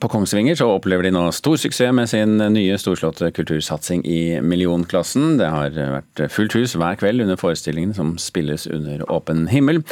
På 0.00 0.08
Kongsvinger 0.08 0.56
så 0.56 0.66
opplever 0.72 1.04
de 1.04 1.12
nå 1.12 1.26
stor 1.36 1.58
suksess 1.60 1.92
med 1.94 2.08
sin 2.08 2.40
nye 2.54 2.78
storslåtte 2.80 3.28
kultursatsing 3.36 4.02
i 4.08 4.40
millionklassen. 4.40 5.36
Det 5.38 5.50
har 5.52 5.76
vært 5.76 6.22
fullt 6.32 6.56
hus 6.56 6.74
hver 6.80 6.96
kveld 6.98 7.22
under 7.22 7.38
forestillingen 7.38 7.92
som 7.94 8.14
spilles 8.18 8.64
under 8.66 9.04
åpen 9.12 9.46
himmel. 9.52 9.82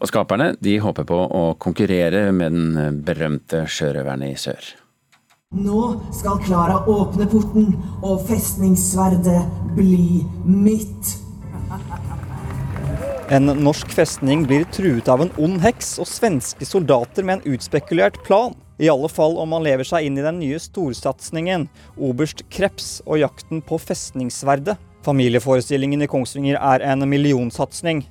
Og 0.00 0.12
skaperne 0.12 0.52
de 0.60 0.76
håper 0.84 1.08
på 1.08 1.18
å 1.24 1.44
konkurrere 1.58 2.28
med 2.36 2.52
den 2.52 3.00
berømte 3.06 3.64
sjørøverne 3.64 4.30
i 4.34 4.36
sør. 4.38 4.74
Nå 5.56 5.82
skal 6.12 6.42
Klara 6.44 6.82
åpne 6.90 7.24
porten, 7.30 7.70
og 8.04 8.26
festningssverdet 8.28 9.40
bli 9.76 10.20
mitt. 10.44 11.16
En 13.26 13.46
norsk 13.46 13.90
festning 13.90 14.44
blir 14.46 14.62
truet 14.70 15.08
av 15.10 15.24
en 15.24 15.32
ond 15.42 15.58
heks 15.58 15.96
og 15.98 16.06
svenske 16.06 16.62
soldater 16.62 17.26
med 17.26 17.40
en 17.40 17.56
utspekulert 17.56 18.20
plan. 18.22 18.54
I 18.78 18.86
alle 18.92 19.08
fall 19.10 19.34
om 19.42 19.50
man 19.50 19.64
lever 19.66 19.88
seg 19.88 20.06
inn 20.06 20.20
i 20.20 20.22
den 20.22 20.38
nye 20.38 20.60
storsatsingen, 20.62 21.64
oberst 21.98 22.44
Kreps 22.54 23.00
og 23.02 23.18
jakten 23.24 23.64
på 23.66 23.80
festningssverdet. 23.82 24.76
Familieforestillingen 25.02 26.06
i 26.06 26.10
Kongsvinger 26.10 26.60
er 26.60 26.84
en 26.86 27.02
millionsatsing. 27.10 28.04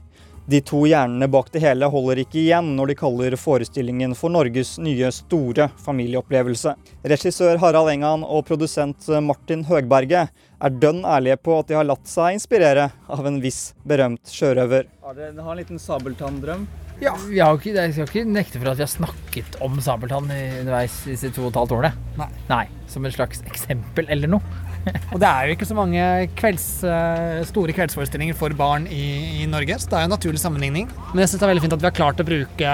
De 0.52 0.60
to 0.62 0.84
hjernene 0.86 1.26
bak 1.32 1.48
det 1.54 1.64
hele 1.64 1.88
holder 1.90 2.20
ikke 2.22 2.38
igjen 2.44 2.76
når 2.78 2.92
de 2.92 2.98
kaller 3.00 3.38
forestillingen 3.40 4.12
for 4.20 4.30
Norges 4.36 4.76
nye 4.84 5.10
store 5.16 5.72
familieopplevelse. 5.82 6.76
Regissør 7.08 7.58
Harald 7.64 7.90
Engan 7.96 8.28
og 8.28 8.44
produsent 8.52 9.08
Martin 9.26 9.64
Høgberget 9.66 10.30
er 10.62 10.78
dønn 10.84 11.02
ærlige 11.08 11.40
på 11.42 11.56
at 11.58 11.72
de 11.72 11.80
har 11.80 11.88
latt 11.88 12.06
seg 12.10 12.38
inspirere 12.38 12.92
av 13.10 13.26
en 13.26 13.40
viss 13.42 13.72
berømt 13.88 14.30
sjørøver. 14.30 14.86
Har 15.06 15.14
dere 15.14 15.38
en 15.38 15.60
liten 15.60 15.78
sabeltanndrøm? 15.78 16.64
Ja, 16.98 17.12
vi 17.28 17.38
har 17.38 17.54
ikke, 17.54 17.76
jeg 17.76 17.92
skal 17.94 18.08
ikke 18.08 18.22
nekte 18.26 18.58
for 18.58 18.72
at 18.72 18.80
vi 18.80 18.82
har 18.82 18.90
snakket 18.90 19.58
om 19.62 19.76
sabeltann 19.78 20.32
underveis 20.34 20.96
disse 21.06 21.30
to 21.36 21.44
og 21.44 21.52
et 21.52 21.60
halvt 21.60 21.74
årene. 21.76 21.92
Nei. 22.18 22.28
Nei. 22.50 22.64
Som 22.90 23.06
et 23.06 23.14
slags 23.14 23.44
eksempel 23.46 24.10
eller 24.10 24.32
noe. 24.34 24.42
og 25.14 25.20
det 25.22 25.28
er 25.30 25.46
jo 25.46 25.54
ikke 25.60 25.68
så 25.70 25.78
mange 25.78 26.08
kvelds, 26.42 26.66
eh, 26.90 27.44
store 27.46 27.76
kveldsforestillinger 27.78 28.40
for 28.40 28.56
barn 28.58 28.88
i, 28.90 29.04
i, 29.44 29.46
Norge, 29.52 29.78
så 29.78 29.92
det 29.92 30.00
er 30.00 30.08
jo 30.08 30.10
en 30.10 30.16
naturlig 30.16 30.42
sammenligning. 30.42 30.90
Men 31.12 31.22
jeg 31.22 31.36
syns 31.36 31.44
det 31.44 31.46
er 31.46 31.54
veldig 31.54 31.66
fint 31.68 31.78
at 31.78 31.86
vi 31.86 31.90
har 31.92 31.98
klart 32.00 32.24
å 32.24 32.28
bruke 32.32 32.74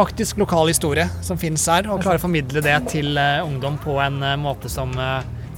faktisk 0.00 0.40
lokal 0.40 0.72
historie 0.72 1.10
som 1.20 1.40
finnes 1.42 1.66
her, 1.68 1.90
og 1.92 2.00
klare 2.00 2.22
å 2.22 2.24
formidle 2.24 2.64
det 2.64 2.78
til 2.88 3.20
uh, 3.20 3.44
ungdom 3.44 3.76
på 3.84 4.00
en 4.00 4.22
måte 4.40 4.72
som 4.72 4.96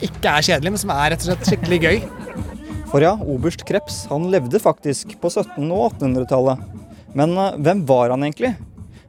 ikke 0.03 0.35
er 0.35 0.51
kjedelig, 0.51 0.75
men 0.75 0.83
som 0.83 0.97
er 0.97 1.15
rett 1.15 1.23
og 1.23 1.31
slett 1.31 1.53
skikkelig 1.53 1.81
gøy. 1.87 2.52
For 2.93 3.01
ja, 3.01 3.15
oberst 3.17 3.65
Kreps 3.65 4.03
han 4.11 4.29
levde 4.29 4.61
faktisk 4.61 5.15
på 5.21 5.31
1700- 5.33 5.73
og 5.73 5.95
1800-tallet. 5.97 6.67
Men 7.17 7.33
hvem 7.65 7.87
var 7.89 8.13
han 8.13 8.27
egentlig? 8.27 8.53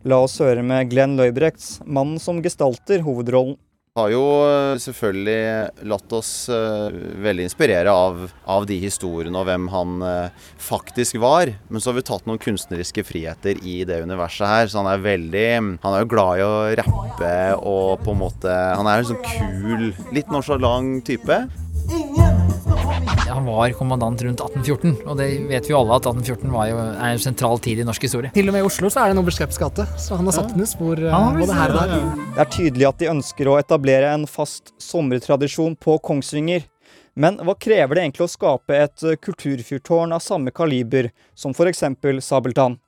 La 0.07 0.21
oss 0.23 0.37
høre 0.39 0.63
med 0.63 0.87
Glenn 0.91 1.17
Løybrekts, 1.19 1.81
mannen 1.83 2.19
som 2.19 2.39
gestalter 2.43 3.03
hovedrollen 3.03 3.59
har 3.93 4.09
jo 4.09 4.21
eh, 4.41 4.79
selvfølgelig 4.81 5.85
latt 5.85 6.13
oss 6.17 6.29
uh, 6.49 6.87
veldig 7.21 7.43
inspirere 7.45 7.91
av, 7.93 8.23
av, 8.49 8.65
de 8.65 8.79
historiene 8.81 9.37
og 9.37 9.45
hvem 9.45 9.67
han 9.69 10.01
faktisk 10.57 11.19
var. 11.21 11.51
Men 11.69 11.83
så 11.83 11.91
har 11.91 11.99
vi 11.99 12.05
tatt 12.07 12.25
noen 12.25 12.41
kunstneriske 12.41 13.05
friheter 13.05 13.61
i 13.61 13.83
det 13.85 13.99
universet 14.01 14.49
her. 14.49 14.65
Så 14.71 14.81
han 14.81 14.89
er 14.89 15.03
veldig 15.03 15.45
Han 15.83 15.91
er 15.91 16.01
jo 16.01 16.09
glad 16.09 16.41
i 16.41 16.47
å 16.47 16.55
rappe 16.81 17.35
og 17.59 18.01
på 18.01 18.15
en 18.15 18.21
måte 18.23 18.57
Han 18.79 18.89
er 18.89 19.03
en 19.03 19.11
sånn 19.11 19.23
kul, 19.29 19.91
litt 20.15 20.33
nonchalant 20.33 21.05
type. 21.05 21.43
Ingen 21.93 22.22
han 23.33 23.45
var 23.45 23.71
kommandant 23.77 24.21
rundt 24.21 24.41
1814, 24.41 25.07
og 25.07 25.17
det 25.17 25.27
vet 25.49 25.67
vi 25.67 25.73
jo 25.73 25.79
alle 25.79 25.97
at 25.97 26.07
1814 26.09 26.51
var 26.53 26.67
jo, 26.69 26.77
er 26.81 27.15
en 27.15 27.21
sentral 27.21 27.61
tid 27.63 27.81
i 27.81 27.87
norsk 27.87 28.05
historie. 28.07 28.31
Til 28.35 28.51
og 28.51 28.55
med 28.55 28.63
i 28.63 28.67
Oslo 28.67 28.91
så 28.93 29.03
er 29.03 29.11
det 29.11 29.17
en 29.17 29.23
oberst 29.23 29.41
gate, 29.59 29.87
så 29.99 30.19
han 30.19 30.29
har 30.29 30.37
satt 30.37 30.53
sine 30.53 30.67
spor 30.69 31.01
uh, 31.01 31.17
både 31.37 31.57
her 31.57 31.73
og 31.73 31.79
der. 31.79 32.05
Det 32.35 32.45
er 32.45 32.53
tydelig 32.57 32.87
at 32.89 33.01
de 33.01 33.09
ønsker 33.13 33.49
å 33.49 33.57
etablere 33.61 34.13
en 34.13 34.27
fast 34.29 34.73
sommertradisjon 34.81 35.75
på 35.81 35.97
Kongsvinger. 36.05 36.69
Men 37.13 37.37
hva 37.45 37.53
krever 37.61 37.97
det 37.97 38.07
egentlig 38.07 38.25
å 38.25 38.31
skape 38.31 38.79
et 38.87 39.03
kulturfyrtårn 39.21 40.15
av 40.15 40.23
samme 40.25 40.53
kaliber 40.55 41.11
som 41.37 41.53
f.eks. 41.53 41.85
Sabeltann? 42.25 42.79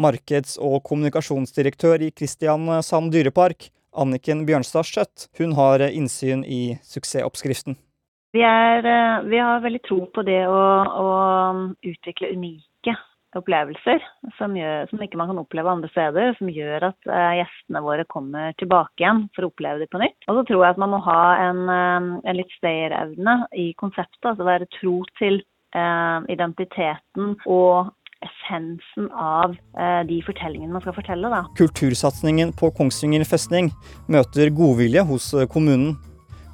Markeds- 0.00 0.56
og 0.56 0.80
kommunikasjonsdirektør 0.86 2.06
i 2.06 2.12
Kristiansand 2.16 3.12
dyrepark, 3.12 3.68
Anniken 3.90 4.46
Bjørnstad 4.48 4.86
Skjøtt, 4.86 5.28
hun 5.40 5.56
har 5.58 5.82
innsyn 5.90 6.46
i 6.46 6.78
suksessoppskriften. 6.86 7.76
Vi, 8.34 8.42
er, 8.46 8.86
eh, 8.86 9.22
vi, 9.26 9.38
har 9.42 9.62
veldig 9.64 9.82
tro 9.86 10.04
på 10.14 10.24
det 10.26 10.42
å, 10.46 10.64
å 10.86 11.08
utvikle 11.82 12.30
unike 12.36 12.94
opplevelser 13.38 14.02
som, 14.38 14.56
gjør, 14.58 14.88
som, 14.90 15.02
ikke 15.02 15.18
man 15.18 15.30
kan 15.30 15.38
oppleve 15.42 15.70
andre 15.70 15.90
steder. 15.92 16.32
Som 16.38 16.50
gjør 16.50 16.88
at 16.88 17.10
uh, 17.10 17.30
gjestene 17.38 17.82
våre 17.84 18.06
kommer 18.10 18.56
tilbake 18.58 19.02
igjen 19.02 19.24
for 19.36 19.46
å 19.46 19.52
oppleve 19.52 19.84
det 19.84 19.90
på 19.92 20.00
nytt. 20.02 20.18
Og 20.26 20.40
så 20.40 20.46
tror 20.48 20.64
jeg 20.64 20.74
at 20.74 20.82
man 20.82 20.94
må 20.96 20.98
ha 21.06 21.20
en, 21.44 21.62
uh, 21.70 22.18
en 22.24 22.38
litt 22.38 22.50
stayerevne 22.58 23.36
i 23.54 23.70
konseptet. 23.78 24.32
Altså 24.32 24.48
være 24.48 24.70
tro 24.80 24.96
til 25.20 25.42
eh, 25.74 26.18
identiteten 26.34 27.34
og 27.46 27.90
essensen 28.20 29.08
av 29.16 29.54
eh, 29.54 30.02
de 30.08 30.20
fortellingene 30.26 30.74
man 30.74 30.84
skal 30.84 30.96
fortelle. 30.96 31.30
Da. 31.32 31.44
Kultursatsingen 31.58 32.52
på 32.56 32.72
Kongsvinger 32.76 33.24
festning 33.28 33.70
møter 34.12 34.52
godvilje 34.54 35.06
hos 35.08 35.32
eh, 35.34 35.48
kommunen. 35.50 35.96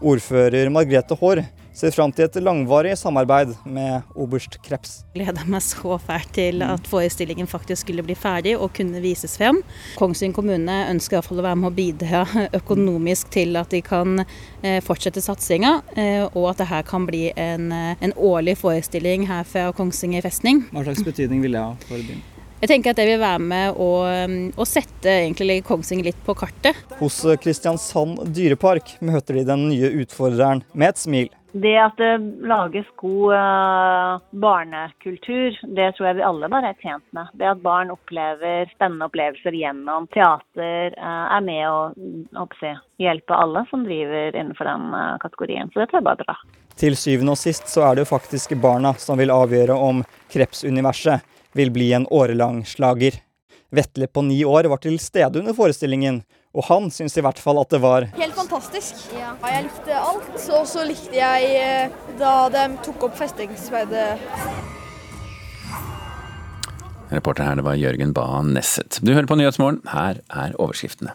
Ordfører 0.05 0.69
Margrethe 0.71 1.17
Haarr 1.19 1.43
ser 1.77 1.93
fram 1.93 2.13
til 2.15 2.25
et 2.25 2.39
langvarig 2.41 2.95
samarbeid 2.97 3.53
med 3.69 4.07
oberst 4.17 4.57
Kreps. 4.65 5.03
Gleder 5.17 5.45
meg 5.51 5.65
så 5.65 5.99
fælt 6.01 6.33
til 6.37 6.65
at 6.65 6.89
forestillingen 6.89 7.49
faktisk 7.51 7.85
skulle 7.85 8.05
bli 8.07 8.17
ferdig 8.17 8.55
og 8.57 8.73
kunne 8.77 9.03
vises 9.05 9.37
frem. 9.37 9.61
Kongsvinger 10.01 10.37
kommune 10.39 10.77
ønsker 10.93 11.19
iallfall 11.19 11.43
å 11.43 11.47
være 11.47 11.61
med 11.61 11.71
å 11.71 11.77
bidra 11.77 12.23
økonomisk 12.61 13.33
til 13.37 13.61
at 13.61 13.75
de 13.75 13.83
kan 13.85 14.23
eh, 14.23 14.81
fortsette 14.85 15.21
satsinga, 15.25 15.75
eh, 15.97 16.25
og 16.33 16.53
at 16.55 16.63
det 16.63 16.71
her 16.73 16.87
kan 16.89 17.05
bli 17.09 17.27
en, 17.37 17.69
eh, 17.73 17.93
en 18.01 18.17
årlig 18.17 18.57
forestilling 18.63 19.29
her 19.29 19.45
fra 19.49 19.69
Kongsvinger 19.77 20.25
festning. 20.25 20.65
Hva 20.73 20.87
slags 20.87 21.05
betydning 21.05 21.45
vil 21.45 21.59
det 21.59 21.67
ha 21.67 21.77
for 21.85 22.01
byen? 22.01 22.25
Jeg 22.57 22.71
tenker 22.71 22.95
at 22.95 22.97
det 22.97 23.05
vil 23.05 23.21
være 23.21 23.41
med 23.45 23.77
å, 23.77 23.89
å 24.57 24.65
sette 24.65 25.13
egentlig 25.13 25.59
Kongsvinger 25.69 26.09
litt 26.09 26.23
på 26.25 26.33
kartet. 26.41 26.79
Hos 26.97 27.21
Kristiansand 27.43 28.23
dyrepark 28.33 28.95
møter 29.05 29.37
de 29.37 29.45
den 29.45 29.67
nye 29.69 29.91
utfordreren 30.01 30.65
med 30.73 30.95
et 30.95 31.03
smil. 31.03 31.29
Det 31.57 31.77
at 31.81 31.97
det 31.97 32.13
lages 32.45 32.89
god 33.01 33.33
uh, 33.33 34.25
barnekultur, 34.45 35.57
det 35.77 35.87
tror 35.97 36.09
jeg 36.11 36.19
vi 36.19 36.27
alle 36.27 36.51
bare 36.53 36.73
er 36.75 36.83
tjent 36.83 37.05
med. 37.17 37.31
Det 37.41 37.49
at 37.49 37.63
barn 37.65 37.93
opplever 37.95 38.69
spennende 38.75 39.09
opplevelser 39.09 39.57
gjennom 39.57 40.09
teater, 40.13 40.93
uh, 41.01 41.25
er 41.39 41.47
med 41.47 41.65
å 42.37 42.47
si, 42.61 42.75
hjelpe 43.01 43.39
alle 43.41 43.65
som 43.71 43.87
driver 43.89 44.37
innenfor 44.37 44.69
den 44.69 44.89
uh, 44.93 45.17
kategorien. 45.23 45.73
Så 45.73 45.81
det 45.81 45.89
tror 45.89 46.03
jeg 46.03 46.09
bare 46.11 46.27
er 46.27 46.29
bra. 46.29 46.37
Til 46.77 46.99
syvende 47.01 47.33
og 47.33 47.41
sist 47.41 47.73
så 47.73 47.87
er 47.87 47.97
det 47.97 48.05
jo 48.05 48.13
faktisk 48.13 48.53
barna 48.61 48.93
som 49.01 49.17
vil 49.17 49.33
avgjøre 49.33 49.79
om 49.81 50.05
Krepsuniverset 50.33 51.25
vil 51.57 51.73
bli 51.73 51.93
en 51.97 52.05
årelang 52.13 52.67
slager. 52.69 53.17
Vetle 53.73 54.07
på 54.13 54.23
ni 54.29 54.43
år 54.45 54.69
var 54.69 54.85
til 54.85 55.01
stede 55.01 55.41
under 55.41 55.57
forestillingen, 55.57 56.21
og 56.57 56.65
han 56.71 56.89
syns 56.93 57.17
i 57.19 57.25
hvert 57.25 57.41
fall 57.43 57.61
at 57.61 57.73
det 57.75 57.83
var 57.85 58.09
Helt 58.17 58.37
fantastisk. 58.37 59.03
Ja. 59.13 59.35
Jeg 59.45 59.67
likte 59.69 59.99
alt. 60.01 60.33
Og 60.57 60.65
så 60.71 60.87
likte 60.89 61.13
jeg 61.19 61.51
eh, 61.61 62.01
da 62.17 62.49
de 62.53 62.65
tok 62.87 63.11
opp 63.11 63.19
festingsverdet. 63.19 64.17
Reporter 67.13 67.47
her, 67.47 67.61
det 67.61 67.67
var 67.67 67.77
Jørgen 67.79 68.17
Bae 68.17 68.41
Nesset. 68.49 68.99
Du 69.05 69.13
hører 69.13 69.29
på 69.31 69.37
Nyhetsmorgen. 69.39 69.83
Her 69.93 70.23
er 70.33 70.57
overskriftene. 70.59 71.15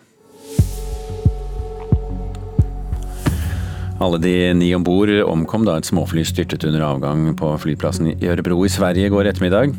Alle 4.02 4.18
de 4.18 4.34
ni 4.58 4.72
om 4.74 4.86
bord 4.86 5.12
omkom 5.30 5.66
da 5.68 5.76
et 5.78 5.86
småfly 5.86 6.24
styrtet 6.26 6.64
under 6.66 6.86
avgang 6.88 7.36
på 7.38 7.52
flyplassen 7.62 8.14
i 8.14 8.16
Ørebro 8.30 8.64
i 8.66 8.72
Sverige 8.72 9.10
i 9.10 9.14
går 9.14 9.30
ettermiddag. 9.30 9.76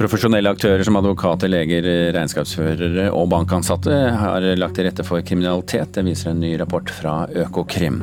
Profesjonelle 0.00 0.48
aktører 0.48 0.80
som 0.86 0.96
advokater, 0.96 1.50
leger, 1.52 1.84
regnskapsførere 2.16 3.10
og 3.12 3.26
bankansatte 3.34 3.98
har 4.16 4.46
lagt 4.56 4.78
til 4.78 4.86
rette 4.88 5.04
for 5.04 5.20
kriminalitet. 5.20 5.90
Det 5.92 6.06
viser 6.06 6.30
en 6.30 6.40
ny 6.40 6.54
rapport 6.56 6.88
fra 6.88 7.26
Økokrim. 7.42 7.98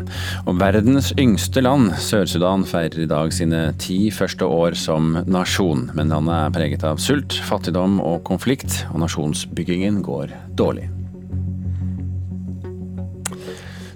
Og 0.45 0.59
verdens 0.61 1.09
yngste 1.17 1.63
land, 1.65 1.95
Sør-Sudan, 1.97 2.67
feirer 2.69 3.01
i 3.01 3.09
dag 3.09 3.33
sine 3.33 3.63
ti 3.81 4.11
første 4.13 4.45
år 4.45 4.77
som 4.77 5.23
nasjon. 5.25 5.87
Men 5.97 6.13
landet 6.13 6.37
er 6.37 6.53
preget 6.59 6.85
av 6.85 7.01
sult, 7.01 7.39
fattigdom 7.49 7.97
og 7.97 8.21
konflikt, 8.29 8.83
og 8.91 9.01
nasjonsbyggingen 9.07 10.03
går 10.05 10.37
dårlig. 10.53 10.91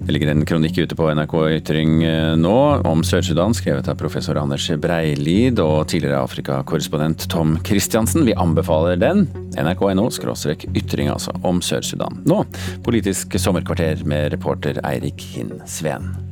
Det 0.02 0.12
ligger 0.12 0.32
en 0.32 0.45
kronikk 0.45 0.78
ute 0.78 0.95
på 0.97 1.10
NRK 1.14 1.36
Ytring 1.60 1.99
eh, 2.04 2.32
nå 2.39 2.56
om 2.89 3.04
Sør-Sudan, 3.06 3.54
skrevet 3.54 3.86
av 3.91 3.99
professor 3.99 4.39
Anders 4.41 4.66
Breilid 4.82 5.62
og 5.62 5.91
tidligere 5.91 6.24
Afrikakorrespondent 6.26 7.28
Tom 7.30 7.54
Christiansen. 7.68 8.26
Vi 8.26 8.34
anbefaler 8.34 8.97
den. 8.97 9.28
nrk.no 9.54 10.10
skråstrek 10.10 10.66
ytring, 10.74 11.12
altså, 11.14 11.36
om 11.45 11.62
Sør-Sudan. 11.62 12.24
Nå 12.26 12.41
Politisk 12.86 13.38
sommerkvarter 13.38 14.02
med 14.10 14.32
reporter 14.34 14.82
Eirik 14.89 15.22
Hinn 15.36 15.60
Sveen. 15.70 16.31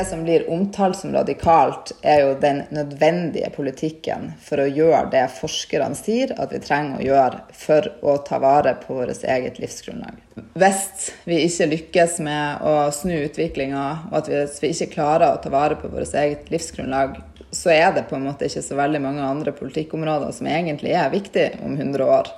Det 0.00 0.04
som 0.04 0.22
blir 0.24 0.50
omtalt 0.50 0.96
som 0.96 1.12
radikalt, 1.12 1.90
er 2.00 2.22
jo 2.22 2.28
den 2.40 2.62
nødvendige 2.72 3.50
politikken 3.52 4.30
for 4.40 4.62
å 4.62 4.64
gjøre 4.64 5.10
det 5.12 5.26
forskerne 5.36 5.98
sier 5.98 6.32
at 6.40 6.54
vi 6.54 6.60
trenger 6.64 6.96
å 6.96 7.04
gjøre 7.04 7.42
for 7.52 7.88
å 8.00 8.14
ta 8.24 8.38
vare 8.40 8.72
på 8.80 8.96
vårt 8.96 9.26
eget 9.28 9.60
livsgrunnlag. 9.60 10.16
Hvis 10.56 11.10
vi 11.28 11.42
ikke 11.44 11.68
lykkes 11.74 12.16
med 12.24 12.64
å 12.64 12.72
snu 12.96 13.12
utviklinga, 13.26 13.84
og 14.08 14.16
at 14.22 14.32
hvis 14.32 14.56
vi 14.64 14.72
ikke 14.72 14.94
klarer 14.94 15.34
å 15.34 15.42
ta 15.44 15.52
vare 15.52 15.76
på 15.76 15.92
vårt 15.92 16.16
eget 16.16 16.48
livsgrunnlag, 16.48 17.20
så 17.52 17.74
er 17.76 17.92
det 17.92 18.08
på 18.08 18.16
en 18.16 18.24
måte 18.30 18.48
ikke 18.48 18.64
så 18.64 18.80
veldig 18.80 19.04
mange 19.04 19.28
andre 19.28 19.52
politikkområder 19.52 20.32
som 20.32 20.48
egentlig 20.48 20.96
er 20.96 21.12
viktige 21.12 21.60
om 21.60 21.76
100 21.76 22.08
år 22.08 22.32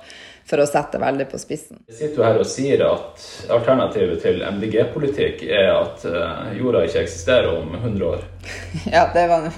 for 0.47 0.59
å 0.59 0.67
sette 0.67 0.99
veldig 0.99 1.25
på 1.31 1.39
spissen. 1.41 1.79
Jeg 1.87 1.97
sitter 1.97 2.19
jo 2.19 2.25
her 2.25 2.39
og 2.41 2.49
sier 2.49 2.83
at 2.85 3.25
alternativet 3.53 4.21
til 4.23 4.43
MDG-politikk 4.43 5.45
er 5.47 5.71
at 5.71 6.05
eh, 6.09 6.53
jorda 6.59 6.83
ikke 6.87 7.03
eksisterer 7.05 7.49
om 7.53 7.73
100 7.79 8.05
år. 8.09 8.23
ja, 8.95 9.07
det, 9.15 9.25
var, 9.31 9.49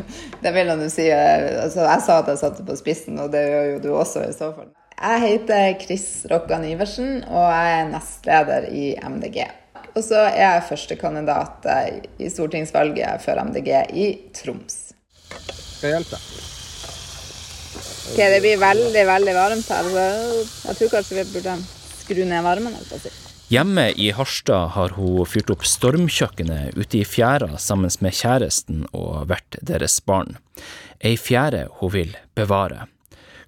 det 0.43 0.55
vil 0.55 0.73
jeg 0.73 0.93
si. 0.93 1.09
Altså, 1.11 1.85
jeg 1.89 2.05
sa 2.07 2.21
at 2.21 2.31
jeg 2.33 2.41
satte 2.43 2.65
på 2.67 2.77
spissen, 2.79 3.19
og 3.21 3.33
det 3.33 3.45
gjør 3.49 3.69
jo 3.73 3.83
du 3.83 3.91
også 3.95 4.25
i 4.29 4.33
så 4.35 4.51
fall. 4.55 4.71
Jeg 4.95 5.21
heter 5.25 5.75
Chris 5.81 6.07
Rokkan 6.31 6.63
Iversen, 6.69 7.17
og 7.27 7.49
jeg 7.51 7.77
er 7.81 7.89
nestleder 7.91 8.69
i 8.71 8.87
MDG. 8.95 9.43
Og 9.95 10.03
så 10.03 10.25
er 10.27 10.41
jeg 10.41 10.65
førstekandidat 10.69 11.67
i 12.19 12.31
stortingsvalget 12.31 13.23
for 13.23 13.39
MDG 13.51 13.71
i 13.95 14.09
Troms. 14.35 14.91
Skal 15.75 15.89
jeg 15.89 15.97
hjelpe? 15.99 16.54
Ok, 18.05 18.17
Det 18.17 18.41
blir 18.41 18.57
veldig 18.61 19.05
veldig 19.07 19.35
varmt 19.35 19.69
her, 19.73 19.87
så 19.93 20.03
jeg 20.69 20.77
tror 20.79 20.91
kanskje 20.97 21.17
vi 21.19 21.29
burde 21.33 21.55
skru 22.01 22.25
ned 22.25 22.43
varmen. 22.45 22.75
Hjemme 23.49 23.91
i 24.01 24.09
Harstad 24.17 24.73
har 24.73 24.95
hun 24.97 25.25
fyrt 25.29 25.51
opp 25.53 25.65
stormkjøkkenet 25.69 26.77
ute 26.77 27.01
i 27.01 27.05
fjæra 27.05 27.59
sammen 27.61 27.93
med 28.01 28.17
kjæresten 28.17 28.87
og 28.89 29.27
hvert 29.29 29.57
deres 29.61 29.99
barn. 30.01 30.37
Ei 31.01 31.13
fjære 31.17 31.67
hun 31.79 31.93
vil 31.93 32.15
bevare. 32.37 32.87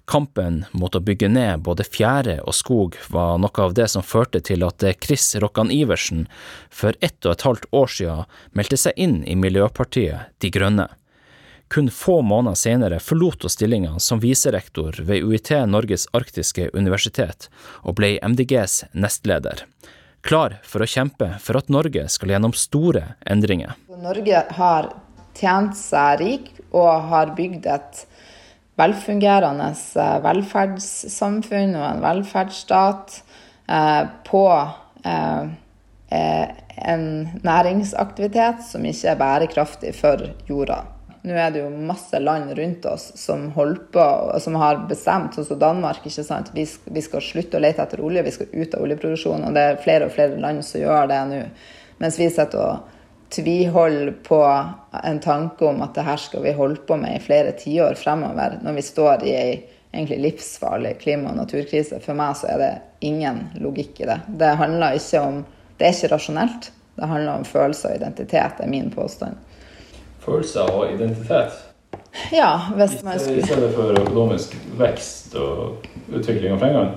Kampen 0.08 0.62
mot 0.72 0.94
å 0.94 1.02
bygge 1.04 1.28
ned 1.28 1.64
både 1.66 1.84
fjære 1.84 2.38
og 2.48 2.54
skog 2.56 2.94
var 3.12 3.36
noe 3.42 3.64
av 3.64 3.74
det 3.76 3.90
som 3.92 4.06
førte 4.06 4.40
til 4.40 4.62
at 4.64 4.86
Chris 5.04 5.34
Rokkan 5.42 5.72
Iversen 5.74 6.24
for 6.70 6.96
ett 7.04 7.18
og 7.26 7.34
et 7.34 7.44
halvt 7.44 7.66
år 7.76 7.92
siden 7.92 8.38
meldte 8.56 8.78
seg 8.80 8.96
inn 8.96 9.20
i 9.28 9.36
Miljøpartiet 9.36 10.32
De 10.40 10.50
Grønne. 10.54 10.88
Kun 11.68 11.90
få 11.90 12.22
måneder 12.22 12.56
senere 12.56 12.98
forlot 13.00 13.44
hun 13.44 13.52
stillinga 13.52 13.98
som 14.00 14.20
viserektor 14.20 14.96
ved 15.04 15.22
UiT 15.22 15.50
Norges 15.68 16.06
arktiske 16.16 16.70
universitet, 16.72 17.50
og 17.84 17.98
ble 18.00 18.16
MDGs 18.24 18.86
nestleder. 18.96 19.66
Klar 20.24 20.56
for 20.64 20.82
å 20.82 20.88
kjempe 20.88 21.34
for 21.44 21.60
at 21.60 21.68
Norge 21.72 22.06
skal 22.08 22.32
gjennom 22.32 22.56
store 22.56 23.04
endringer. 23.28 23.76
Norge 24.00 24.42
har 24.56 24.90
tjent 25.38 25.76
seg 25.78 26.18
rik 26.22 26.50
og 26.72 27.10
har 27.12 27.36
bygd 27.36 27.68
et 27.70 28.02
velfungerende 28.78 29.70
eh, 29.74 30.18
velferdssamfunn 30.24 31.76
og 31.78 31.86
en 31.86 32.04
velferdsstat 32.04 33.16
eh, 33.68 34.04
på 34.26 34.44
eh, 35.04 35.48
en 36.78 37.08
næringsaktivitet 37.44 38.62
som 38.64 38.86
ikke 38.86 39.12
er 39.12 39.18
bærekraftig 39.20 39.92
for 39.98 40.30
jorda. 40.48 40.84
Nå 41.26 41.34
er 41.34 41.50
det 41.50 41.62
jo 41.64 41.70
masse 41.70 42.18
land 42.22 42.52
rundt 42.54 42.84
oss 42.86 43.08
som 43.18 43.48
på, 43.54 44.04
som 44.40 44.58
har 44.60 44.84
bestemt, 44.90 45.34
sånn 45.34 45.48
som 45.48 45.58
Danmark, 45.58 46.04
ikke 46.06 46.24
sant. 46.24 46.52
Vi, 46.54 46.66
vi 46.84 47.02
skal 47.02 47.24
slutte 47.24 47.58
å 47.58 47.62
lete 47.62 47.82
etter 47.82 48.02
olje, 48.04 48.22
vi 48.22 48.34
skal 48.36 48.52
ut 48.52 48.76
av 48.76 48.84
oljeproduksjonen. 48.86 49.48
Og 49.48 49.56
det 49.56 49.64
er 49.64 49.82
flere 49.82 50.06
og 50.06 50.14
flere 50.14 50.38
land 50.38 50.62
som 50.66 50.84
gjør 50.84 51.10
det 51.10 51.24
nå. 51.32 51.40
Mens 51.98 52.20
vi 52.20 52.30
sitter 52.30 52.62
og 52.62 52.94
tviholder 53.34 54.12
på 54.24 54.38
en 55.04 55.18
tanke 55.20 55.66
om 55.68 55.82
at 55.84 55.98
det 55.98 56.06
her 56.06 56.22
skal 56.22 56.46
vi 56.46 56.54
holde 56.56 56.80
på 56.86 56.96
med 56.96 57.18
i 57.18 57.24
flere 57.24 57.52
tiår 57.58 57.98
fremover, 57.98 58.60
når 58.62 58.78
vi 58.78 58.86
står 58.86 59.26
i 59.26 59.34
ei 59.36 59.58
egentlig 59.92 60.18
livsfarlig 60.20 60.98
klima- 61.00 61.30
og 61.30 61.36
naturkrise. 61.36 62.00
For 62.04 62.16
meg 62.16 62.36
så 62.36 62.52
er 62.52 62.58
det 62.62 62.72
ingen 63.08 63.46
logikk 63.60 64.02
i 64.02 64.08
det. 64.08 64.20
Det 64.28 64.56
handler 64.60 64.98
ikke 64.98 65.22
om 65.24 65.44
Det 65.78 65.86
er 65.86 65.92
ikke 65.94 66.08
rasjonelt. 66.10 66.72
Det 66.98 67.06
handler 67.06 67.36
om 67.38 67.44
følelser 67.46 67.92
og 67.92 68.00
identitet, 68.00 68.60
er 68.60 68.66
min 68.66 68.88
påstand. 68.90 69.36
Følelser 70.28 70.70
og 70.76 70.92
identitet? 70.92 71.56
Ja, 72.32 72.52
hvis 72.76 73.02
man 73.04 73.18
skulle 73.18 73.40
I 73.40 73.46
stedet 73.46 73.74
for 73.74 73.96
økonomisk 73.96 74.56
vekst 74.78 75.36
og 75.40 75.86
utvikling 76.12 76.52
av 76.52 76.60
pengene? 76.60 76.96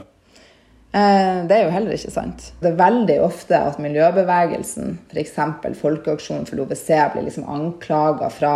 Eh, 0.91 1.47
det 1.47 1.55
er 1.55 1.65
jo 1.65 1.71
heller 1.71 1.95
ikke 1.95 2.11
sant. 2.11 2.49
Det 2.59 2.73
er 2.73 2.79
veldig 2.79 3.17
ofte 3.23 3.55
at 3.55 3.79
miljøbevegelsen, 3.79 4.97
f.eks. 5.13 5.38
Folkeaksjonen 5.79 6.47
for 6.49 6.59
LoVC, 6.59 6.88
blir 7.13 7.27
liksom 7.29 7.47
anklaga 7.47 8.27
fra 8.34 8.55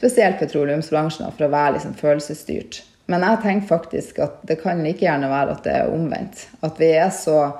spesielt 0.00 0.40
petroleumsbransjen 0.40 1.30
for 1.36 1.46
å 1.46 1.52
være 1.52 1.76
liksom 1.76 1.94
følelsesstyrt. 2.00 2.82
Men 3.10 3.26
jeg 3.26 3.42
tenker 3.44 3.70
faktisk 3.70 4.18
at 4.22 4.40
det 4.46 4.60
kan 4.62 4.82
like 4.82 5.04
gjerne 5.04 5.30
være 5.30 5.54
at 5.54 5.66
det 5.66 5.76
er 5.76 5.92
omvendt. 5.94 6.48
At 6.66 6.80
vi 6.80 6.94
er 6.96 7.12
så 7.14 7.52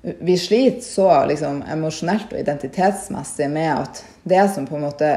Vi 0.00 0.32
sliter 0.40 0.80
så 0.80 1.26
liksom 1.28 1.58
emosjonelt 1.68 2.30
og 2.32 2.38
identitetsmessig 2.40 3.50
med 3.52 3.68
at 3.68 3.98
det 4.24 4.46
som 4.48 4.64
på 4.64 4.78
en 4.78 4.86
måte 4.86 5.10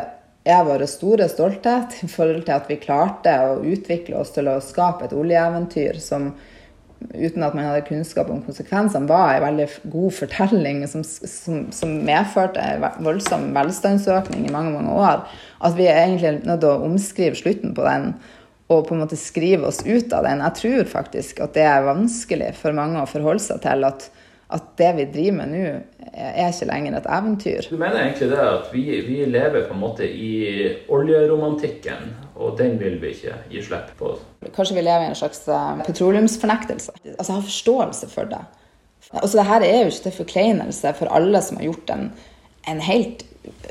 er 0.43 0.65
vår 0.67 0.83
store 0.91 1.29
stolthet 1.31 2.01
i 2.03 2.09
forhold 2.11 2.43
til 2.47 2.55
at 2.55 2.67
vi 2.71 2.81
klarte 2.81 3.35
å 3.45 3.61
utvikle 3.63 4.19
oss 4.19 4.33
til 4.35 4.49
å 4.51 4.59
skape 4.63 5.07
et 5.07 5.15
oljeeventyr 5.15 6.01
som 6.03 6.33
uten 7.11 7.43
at 7.43 7.55
man 7.55 7.65
hadde 7.67 7.83
kunnskap 7.87 8.29
om 8.31 8.41
konsekvensene, 8.45 9.09
var 9.09 9.35
en 9.35 9.43
veldig 9.43 9.65
god 9.91 10.13
fortelling 10.15 10.83
som, 10.87 11.03
som, 11.03 11.65
som 11.75 11.97
medførte 12.07 12.63
en 12.63 12.85
voldsom 13.03 13.49
velstandsøkning 13.55 14.47
i 14.47 14.53
mange 14.53 14.71
mange 14.75 14.93
år. 14.95 15.25
At 15.63 15.75
vi 15.79 15.89
er 15.89 16.05
egentlig 16.05 16.45
nødt 16.47 16.63
til 16.63 16.71
å 16.71 16.87
omskrive 16.87 17.39
slutten 17.39 17.75
på 17.75 17.85
den 17.87 18.13
og 18.71 18.87
på 18.87 18.95
en 18.95 19.03
måte 19.03 19.19
skrive 19.19 19.67
oss 19.67 19.81
ut 19.83 20.13
av 20.15 20.25
den. 20.25 20.41
Jeg 20.47 20.59
tror 20.61 20.91
faktisk 20.93 21.43
at 21.43 21.55
det 21.57 21.65
er 21.67 21.85
vanskelig 21.85 22.53
for 22.57 22.75
mange 22.75 23.01
å 23.01 23.09
forholde 23.09 23.43
seg 23.43 23.61
til 23.65 23.83
at, 23.87 24.07
at 24.53 24.65
det 24.77 24.89
vi 24.97 25.05
driver 25.13 25.37
med 25.39 25.53
nå, 25.53 25.67
er 26.13 26.51
ikke 26.51 26.67
lenger 26.69 26.97
et 26.97 27.07
eventyr. 27.09 27.69
Du 27.71 27.77
mener 27.79 28.01
egentlig 28.03 28.29
det 28.29 28.41
at 28.43 28.67
vi, 28.73 28.83
vi 29.07 29.23
lever 29.25 29.65
på 29.67 29.73
en 29.73 29.81
måte 29.81 30.05
i 30.05 30.33
oljeromantikken, 30.93 32.11
og 32.35 32.57
den 32.59 32.77
vil 32.81 32.99
vi 33.01 33.15
ikke 33.15 33.37
gi 33.49 33.63
slipp 33.65 33.95
på? 33.97 34.11
Kanskje 34.53 34.77
vi 34.77 34.85
lever 34.85 35.07
i 35.07 35.13
en 35.13 35.17
slags 35.17 35.47
eh, 35.47 35.85
petroleumsfornektelse. 35.87 36.93
Altså, 37.15 37.31
jeg 37.31 37.39
har 37.39 37.49
forståelse 37.49 38.11
for 38.13 38.29
det. 38.29 38.43
Altså, 39.13 39.37
det 39.39 39.47
her 39.49 39.65
er 39.65 39.79
jo 39.79 39.91
ikke 39.91 40.05
til 40.07 40.19
forkleinelse 40.21 40.93
for 40.99 41.13
alle 41.13 41.41
som 41.41 41.57
har 41.57 41.69
gjort 41.71 41.95
en, 41.95 42.09
en 42.69 42.83
helt 42.83 43.25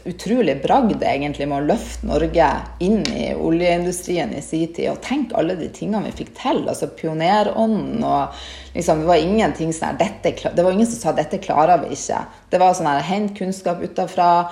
utrolig 0.05 0.57
bragd 0.63 1.03
egentlig 1.05 1.47
med 1.49 1.63
å 1.63 1.69
løfte 1.73 2.09
Norge 2.09 2.49
inn 2.85 3.01
i 3.15 3.31
oljeindustrien 3.33 4.35
i 4.37 4.43
sin 4.45 4.73
tid. 4.75 4.91
Og 4.93 5.01
tenk 5.05 5.33
alle 5.39 5.57
de 5.59 5.71
tingene 5.73 6.09
vi 6.09 6.17
fikk 6.23 6.35
til. 6.39 6.65
altså 6.69 6.91
Pionerånden 6.97 8.05
og 8.05 8.43
liksom, 8.75 9.01
Det 9.01 9.07
var 9.07 9.17
ingenting 9.17 9.73
sånn 9.73 9.97
her, 10.01 10.53
det 10.55 10.63
var 10.63 10.73
ingen 10.73 10.87
som 10.87 11.01
sa 11.01 11.13
'dette 11.13 11.39
klarer 11.39 11.79
vi 11.85 11.95
ikke'. 11.95 12.25
Det 12.51 12.59
var 12.59 12.75
sånn 12.75 12.87
her, 12.87 13.01
hent 13.01 13.39
kunnskap 13.39 13.83
utafra, 13.83 14.51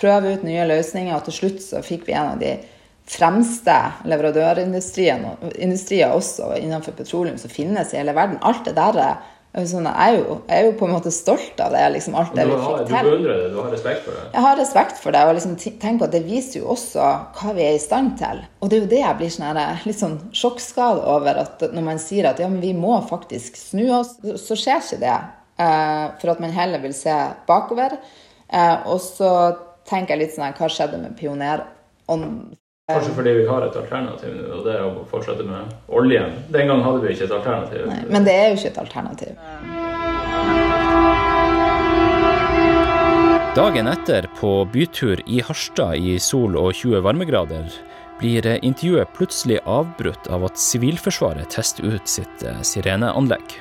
prøve 0.00 0.34
ut 0.34 0.44
nye 0.44 0.66
løsninger, 0.66 1.16
og 1.16 1.24
til 1.24 1.32
slutt 1.32 1.62
så 1.62 1.82
fikk 1.82 2.06
vi 2.06 2.12
en 2.12 2.32
av 2.34 2.38
de 2.38 2.58
fremste 3.10 3.74
leverandørindustrier 4.06 6.12
også 6.14 6.54
innenfor 6.60 6.92
petroleum 6.92 7.38
som 7.38 7.50
finnes 7.50 7.92
i 7.92 7.98
hele 7.98 8.14
verden. 8.14 8.38
Alt 8.42 8.64
det 8.64 8.76
der 8.76 9.16
Sånn, 9.50 9.82
jeg, 9.82 9.98
er 9.98 10.14
jo, 10.14 10.34
jeg, 10.46 10.54
er 10.60 10.66
jo, 10.68 10.74
på 10.78 10.86
en 10.86 10.92
måte 10.94 11.10
stolt 11.10 11.58
av 11.58 11.72
det. 11.74 11.82
Liksom, 11.96 12.14
alt 12.14 12.36
det 12.38 12.44
du, 12.46 12.52
vi 12.52 12.58
har. 12.62 12.84
Du 12.86 12.92
beundrer 12.94 13.40
det? 13.40 13.48
Du 13.50 13.56
har 13.58 13.72
respekt 13.74 14.04
for 14.06 14.14
det? 14.14 14.22
Jeg 14.30 14.44
har 14.44 14.60
respekt 14.60 15.00
for 15.02 15.16
det. 15.16 15.22
og 15.26 15.34
liksom, 15.38 15.56
tenk 15.58 15.98
på 15.98 16.06
at 16.06 16.14
Det 16.14 16.20
viser 16.28 16.60
jo 16.60 16.68
også 16.76 17.08
hva 17.34 17.54
vi 17.56 17.64
er 17.66 17.74
i 17.74 17.82
stand 17.82 18.14
til. 18.20 18.44
Og 18.62 18.70
det 18.70 18.78
er 18.78 18.84
jo 18.84 18.90
det 18.92 19.00
jeg 19.02 19.18
blir 19.18 19.34
sånn 19.34 19.48
her, 19.48 19.82
litt 19.90 19.98
sånn 19.98 20.16
sjokkskada 20.38 21.02
over. 21.16 21.42
at 21.42 21.66
Når 21.74 21.86
man 21.88 21.98
sier 22.02 22.30
at 22.30 22.38
ja, 22.38 22.46
men 22.52 22.62
vi 22.62 22.70
må 22.78 22.94
faktisk 23.10 23.58
snu 23.58 23.88
oss, 23.98 24.14
så 24.38 24.58
skjer 24.58 24.86
ikke 24.86 25.02
det. 25.02 25.18
Eh, 25.66 26.06
for 26.22 26.34
at 26.36 26.46
man 26.46 26.54
heller 26.54 26.86
vil 26.86 26.94
se 26.94 27.18
bakover. 27.50 27.98
Eh, 28.46 28.76
og 28.86 29.02
så 29.02 29.32
tenker 29.90 30.14
jeg 30.14 30.28
litt 30.28 30.36
sånn 30.36 30.46
her, 30.46 30.58
hva 30.58 30.70
skjedde 30.70 31.02
med 31.02 31.18
pionerånden? 31.18 32.59
Kanskje 32.94 33.14
fordi 33.16 33.34
vi 33.40 33.46
har 33.48 33.66
et 33.66 33.76
alternativ 33.80 34.34
nå, 34.36 34.46
og 34.56 34.64
det 34.66 34.74
er 34.76 34.86
å 34.86 35.04
fortsette 35.10 35.46
med 35.46 35.74
oljen. 36.00 36.34
Den 36.54 36.70
gang 36.70 36.82
hadde 36.86 37.04
vi 37.04 37.14
ikke 37.14 37.28
et 37.28 37.36
alternativ. 37.38 37.86
Nei, 37.90 38.02
men 38.10 38.26
det 38.26 38.34
er 38.36 38.50
jo 38.50 38.58
ikke 38.60 38.72
et 38.72 38.82
alternativ. 38.84 39.32
Dagen 43.54 43.90
etter, 43.90 44.28
på 44.38 44.50
bytur 44.70 45.22
i 45.26 45.40
Harstad 45.42 45.98
i 45.98 46.18
sol 46.22 46.54
og 46.58 46.70
20 46.78 47.02
varmegrader, 47.02 47.72
blir 48.20 48.46
intervjuet 48.60 49.10
plutselig 49.16 49.58
avbrutt 49.64 50.28
av 50.30 50.44
at 50.46 50.60
Sivilforsvaret 50.60 51.50
tester 51.50 51.88
ut 51.96 52.06
sitt 52.08 52.44
eh, 52.46 52.60
sireneanlegg. 52.62 53.56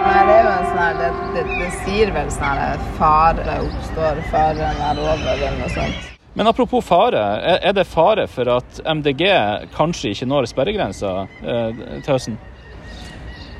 Nei, 0.00 0.20
det 0.26 0.34
er 0.34 0.44
jo 0.44 0.52
en 0.52 0.68
sånn 0.68 0.80
her, 0.80 0.94
det, 1.00 1.10
det, 1.36 1.44
det 1.60 1.72
sier 1.84 2.12
vel 2.14 2.30
sånn 2.34 2.60
her 2.60 2.86
fare 2.98 3.58
oppstår, 3.66 4.22
faren 4.32 4.84
er 4.90 5.00
over, 5.00 5.26
eller 5.34 5.60
noe 5.60 5.70
sånt. 5.74 6.19
Men 6.40 6.46
apropos 6.46 6.80
fare, 6.80 7.20
er 7.60 7.72
det 7.76 7.82
fare 7.84 8.22
for 8.24 8.48
at 8.48 8.78
MDG 8.88 9.26
kanskje 9.74 10.14
ikke 10.14 10.28
når 10.30 10.46
sperregrensa 10.48 11.10
eh, 11.44 11.82
til 12.00 12.14
høsten? 12.14 12.38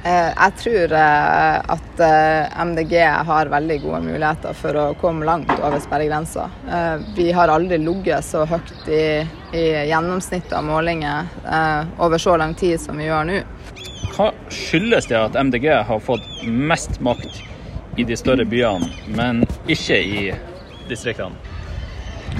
Eh, 0.00 0.30
jeg 0.30 0.54
tror 0.62 0.94
eh, 0.96 1.58
at 1.74 2.00
eh, 2.06 2.62
MDG 2.70 2.94
har 3.28 3.52
veldig 3.52 3.76
gode 3.82 4.00
muligheter 4.06 4.56
for 4.56 4.80
å 4.80 4.86
komme 5.02 5.28
langt 5.28 5.52
over 5.58 5.76
sperregrensa. 5.84 6.46
Vi 7.18 7.28
har 7.36 7.52
aldri 7.52 7.82
ligget 7.84 8.24
så 8.24 8.46
høyt 8.48 8.88
i, 8.88 9.04
i 9.52 9.66
gjennomsnittet 9.92 10.56
av 10.56 10.64
målinger 10.64 11.28
over 12.00 12.16
så 12.16 12.40
lang 12.40 12.56
tid 12.56 12.80
som 12.80 12.96
vi 12.96 13.10
gjør 13.10 13.28
nå. 13.28 13.38
Hva 14.16 14.32
skyldes 14.48 15.12
det 15.12 15.20
at 15.20 15.36
MDG 15.36 15.68
har 15.84 16.00
fått 16.00 16.24
mest 16.48 16.96
makt 17.04 17.44
i 18.00 18.08
de 18.08 18.16
større 18.16 18.48
byene, 18.48 18.88
men 19.12 19.44
ikke 19.68 20.00
i 20.00 20.28
distriktene? 20.88 21.49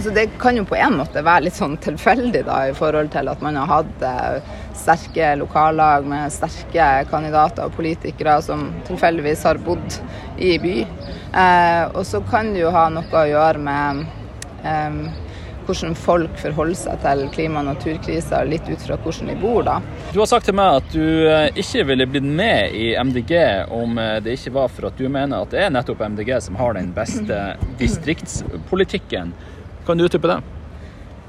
Så 0.01 0.11
det 0.11 0.27
kan 0.39 0.57
jo 0.57 0.65
på 0.65 0.77
en 0.81 0.97
måte 1.01 1.23
være 1.25 1.47
litt 1.49 1.57
sånn 1.59 1.77
tilfeldig 1.83 2.45
da, 2.47 2.63
i 2.71 2.77
forhold 2.77 3.11
til 3.13 3.29
at 3.29 3.43
man 3.45 3.59
har 3.61 3.69
hatt 3.69 4.05
eh, 4.07 4.53
sterke 4.77 5.35
lokallag 5.41 6.07
med 6.09 6.33
sterke 6.33 6.87
kandidater 7.11 7.69
og 7.69 7.77
politikere 7.77 8.39
som 8.45 8.71
tilfeldigvis 8.89 9.45
har 9.45 9.61
bodd 9.65 9.99
i 10.41 10.55
by. 10.63 10.77
Eh, 10.81 11.83
og 11.93 12.05
så 12.09 12.23
kan 12.31 12.55
det 12.55 12.65
jo 12.65 12.73
ha 12.75 12.87
noe 12.93 13.11
å 13.13 13.27
gjøre 13.29 13.61
med 13.67 14.07
eh, 14.65 15.03
hvordan 15.71 15.95
folk 15.95 16.39
forholder 16.41 16.79
seg 16.79 17.03
til 17.05 17.23
klima- 17.35 17.61
og 17.61 17.69
naturkrisa, 17.71 18.43
litt 18.49 18.67
ut 18.71 18.83
fra 18.83 18.97
hvordan 19.01 19.31
de 19.31 19.37
bor, 19.41 19.63
da. 19.67 19.79
Du 20.15 20.19
har 20.23 20.31
sagt 20.31 20.49
til 20.49 20.57
meg 20.59 20.81
at 20.81 20.91
du 20.95 21.05
eh, 21.31 21.61
ikke 21.61 21.85
ville 21.93 22.09
blitt 22.11 22.27
med 22.27 22.75
i 22.75 22.91
MDG 22.99 23.35
om 23.77 23.99
eh, 24.01 24.17
det 24.25 24.39
ikke 24.39 24.57
var 24.57 24.73
for 24.73 24.91
at 24.91 24.99
du 24.99 25.07
mener 25.09 25.45
at 25.45 25.55
det 25.55 25.65
er 25.67 25.73
nettopp 25.75 26.03
MDG 26.09 26.35
som 26.49 26.59
har 26.61 26.75
den 26.79 26.91
beste 26.97 27.41
distriktspolitikken. 27.81 29.35
Kan 29.87 29.99
du 29.99 30.05
utdype 30.05 30.29
det? 30.29 30.41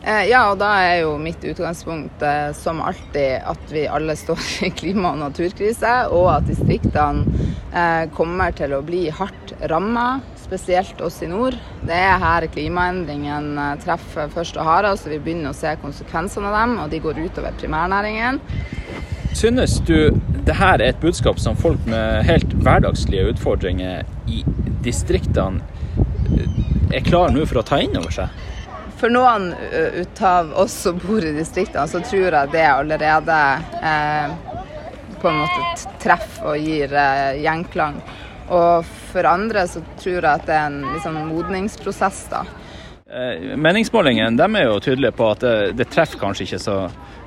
Eh, 0.04 0.24
ja, 0.32 0.48
og 0.50 0.58
da 0.58 0.72
er 0.82 1.04
jo 1.04 1.12
mitt 1.22 1.44
utgangspunkt 1.46 2.24
eh, 2.26 2.50
som 2.58 2.80
alltid 2.82 3.44
at 3.46 3.68
vi 3.70 3.84
alle 3.86 4.16
står 4.18 4.40
i 4.66 4.72
klima- 4.74 5.12
og 5.14 5.22
naturkrise, 5.22 5.92
og 6.10 6.26
at 6.40 6.48
distriktene 6.50 7.50
eh, 7.70 8.08
kommer 8.16 8.56
til 8.58 8.74
å 8.74 8.82
bli 8.86 9.04
hardt 9.14 9.54
ramma, 9.70 10.24
spesielt 10.42 11.00
oss 11.06 11.22
i 11.22 11.30
nord. 11.30 11.56
Det 11.86 11.96
er 11.96 12.18
her 12.20 12.48
klimaendringene 12.52 13.68
treffer 13.86 14.32
først 14.34 14.58
og 14.58 14.66
hardest, 14.66 15.06
så 15.06 15.14
vi 15.14 15.22
begynner 15.22 15.54
å 15.54 15.60
se 15.60 15.76
konsekvensene 15.84 16.50
av 16.50 16.58
dem, 16.58 16.76
og 16.82 16.90
de 16.92 17.04
går 17.06 17.22
utover 17.22 17.54
primærnæringen. 17.62 18.42
Synes 19.38 19.78
du 19.88 20.10
det 20.44 20.58
her 20.58 20.82
er 20.82 20.90
et 20.90 21.00
budskap 21.00 21.38
som 21.40 21.56
folk 21.56 21.86
med 21.88 22.26
helt 22.28 22.58
hverdagslige 22.66 23.30
utfordringer 23.32 24.02
i 24.28 24.42
distriktene 24.84 25.62
er 26.94 27.06
klar 27.06 27.32
nå 27.34 27.46
for 27.50 27.62
å 27.62 27.68
ta 27.68 27.80
inn 27.82 27.96
over 27.98 28.14
seg? 28.14 28.42
For 29.02 29.10
noen 29.10 29.50
ut 29.98 30.22
av 30.22 30.52
oss 30.62 30.76
som 30.86 31.00
bor 31.02 31.24
i 31.26 31.34
distriktene, 31.34 31.88
så 31.90 32.04
tror 32.06 32.28
jeg 32.28 32.52
det 32.54 32.66
allerede 32.70 33.38
eh, 33.82 34.34
på 35.22 35.30
en 35.30 35.40
måte 35.42 35.94
treffer 36.04 36.52
og 36.52 36.62
gir 36.62 36.94
eh, 36.94 37.40
gjenklang. 37.42 37.98
Og 38.52 38.86
for 39.12 39.26
andre 39.26 39.66
så 39.70 39.82
tror 40.02 40.20
jeg 40.20 40.30
at 40.30 40.46
det 40.46 40.58
er 40.58 40.68
en 40.68 40.82
liksom, 40.92 41.22
modningsprosess, 41.32 42.26
da. 42.34 42.44
Meningsmålingene 43.12 44.40
de 44.40 44.46
er 44.56 44.70
jo 44.70 44.78
tydelige 44.80 45.18
på 45.18 45.26
at 45.34 45.42
det, 45.44 45.56
det 45.76 45.90
treffer 45.92 46.22
kanskje 46.22 46.46
ikke 46.46 46.60
så, 46.64 46.76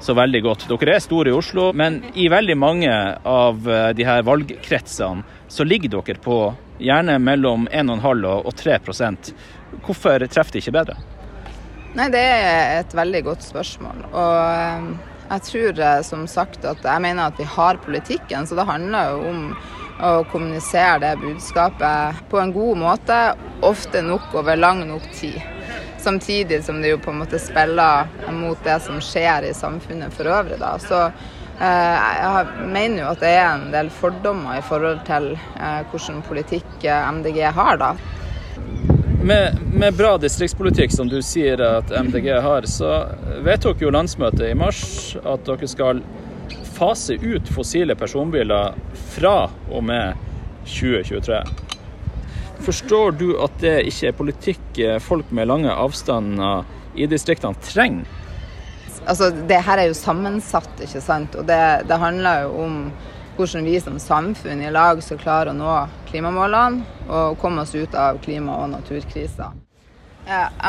så, 0.00 0.14
veldig 0.16 0.40
godt. 0.46 0.64
Dere 0.70 0.94
er 0.94 1.02
store 1.04 1.28
i 1.28 1.34
Oslo, 1.36 1.72
men 1.76 1.98
i 2.16 2.30
veldig 2.32 2.56
mange 2.56 2.94
av 3.20 3.68
de 3.92 4.06
her 4.06 4.24
valgkretsene 4.24 5.42
så 5.52 5.66
ligger 5.68 5.92
dere 5.98 6.22
på 6.24 6.38
gjerne 6.78 7.18
mellom 7.22 7.68
1,5 7.68 8.24
og 8.32 8.56
3 8.56 8.78
Hvorfor 9.84 10.26
treffer 10.30 10.52
de 10.52 10.62
ikke 10.62 10.78
bedre? 10.78 10.96
Nei, 11.94 12.08
Det 12.10 12.20
er 12.20 12.80
et 12.80 12.94
veldig 12.94 13.22
godt 13.28 13.44
spørsmål. 13.46 14.06
Og 14.10 14.38
eh, 14.50 14.86
jeg 15.30 15.44
tror 15.48 15.80
eh, 15.86 16.02
som 16.06 16.26
sagt 16.30 16.64
at 16.66 16.82
jeg 16.82 17.02
mener 17.04 17.28
at 17.28 17.38
vi 17.38 17.46
har 17.48 17.78
politikken, 17.84 18.46
så 18.46 18.58
det 18.58 18.66
handler 18.68 19.12
jo 19.12 19.28
om 19.30 19.44
å 20.02 20.10
kommunisere 20.26 20.98
det 21.04 21.12
budskapet 21.22 22.24
på 22.30 22.40
en 22.40 22.52
god 22.52 22.80
måte, 22.80 23.18
ofte 23.62 24.02
nok 24.02 24.34
over 24.34 24.58
lang 24.58 24.82
nok 24.88 25.06
tid. 25.14 25.38
Samtidig 26.02 26.64
som 26.66 26.82
det 26.82 26.90
jo 26.90 26.98
på 27.00 27.14
en 27.14 27.22
måte 27.22 27.38
spiller 27.40 28.10
mot 28.34 28.58
det 28.66 28.80
som 28.84 28.98
skjer 29.00 29.46
i 29.48 29.54
samfunnet 29.54 30.12
for 30.12 30.28
øvrig. 30.28 30.58
da. 30.60 30.74
Så 30.82 30.98
eh, 31.06 32.10
jeg 32.18 32.66
mener 32.74 33.04
jo 33.04 33.12
at 33.14 33.22
det 33.22 33.32
er 33.38 33.46
en 33.52 33.70
del 33.72 33.88
fordommer 34.02 34.58
i 34.58 34.66
forhold 34.66 35.00
til 35.06 35.30
eh, 35.38 35.80
hvordan 35.92 36.20
politikk 36.26 36.90
MDG 36.90 37.40
har. 37.54 37.78
da. 37.80 37.94
Med, 39.24 39.58
med, 39.72 39.94
bra 39.94 40.18
distriktspolitikk, 40.18 40.92
som 40.92 41.08
du 41.08 41.22
sier 41.24 41.60
at 41.64 41.88
MDG 41.88 42.26
har, 42.44 42.66
så 42.68 43.06
vedtok 43.40 43.80
jo 43.80 43.92
landsmøtet 43.94 44.50
i 44.50 44.56
mars 44.58 44.82
at 45.16 45.46
dere 45.46 45.68
skal 45.70 46.02
fase 46.76 47.16
ut 47.22 47.48
fossile 47.48 47.96
personbiler 47.96 48.76
fra 49.14 49.46
og 49.70 49.86
med 49.88 50.20
2023. 50.68 51.38
Forstår 52.66 53.16
du 53.16 53.30
at 53.40 53.56
det 53.64 53.78
ikke 53.88 54.10
er 54.10 54.18
politikk 54.18 54.82
folk 55.06 55.32
med 55.32 55.48
lange 55.48 55.72
avstander 55.72 56.68
i 56.92 57.08
distriktene 57.08 57.56
trenger? 57.64 58.04
Altså, 59.08 59.30
det 59.32 59.64
her 59.64 59.80
er 59.80 59.88
jo 59.88 59.96
sammensatt, 59.96 60.84
ikke 60.84 61.00
sant. 61.00 61.40
Og 61.40 61.48
det, 61.48 61.62
det 61.88 62.00
handler 62.04 62.44
jo 62.44 62.60
om 62.68 62.78
hvordan 63.36 63.66
vi 63.66 63.80
som 63.80 63.98
samfunn 63.98 64.62
i 64.62 64.70
lag 64.70 65.02
skal 65.02 65.20
klare 65.20 65.52
å 65.52 65.58
nå 65.58 65.74
klimamålene 66.10 67.08
og 67.08 67.38
komme 67.42 67.64
oss 67.64 67.74
ut 67.74 67.94
av 67.94 68.18
klima- 68.24 68.60
og 68.62 68.70
naturkrisa. 68.70 69.52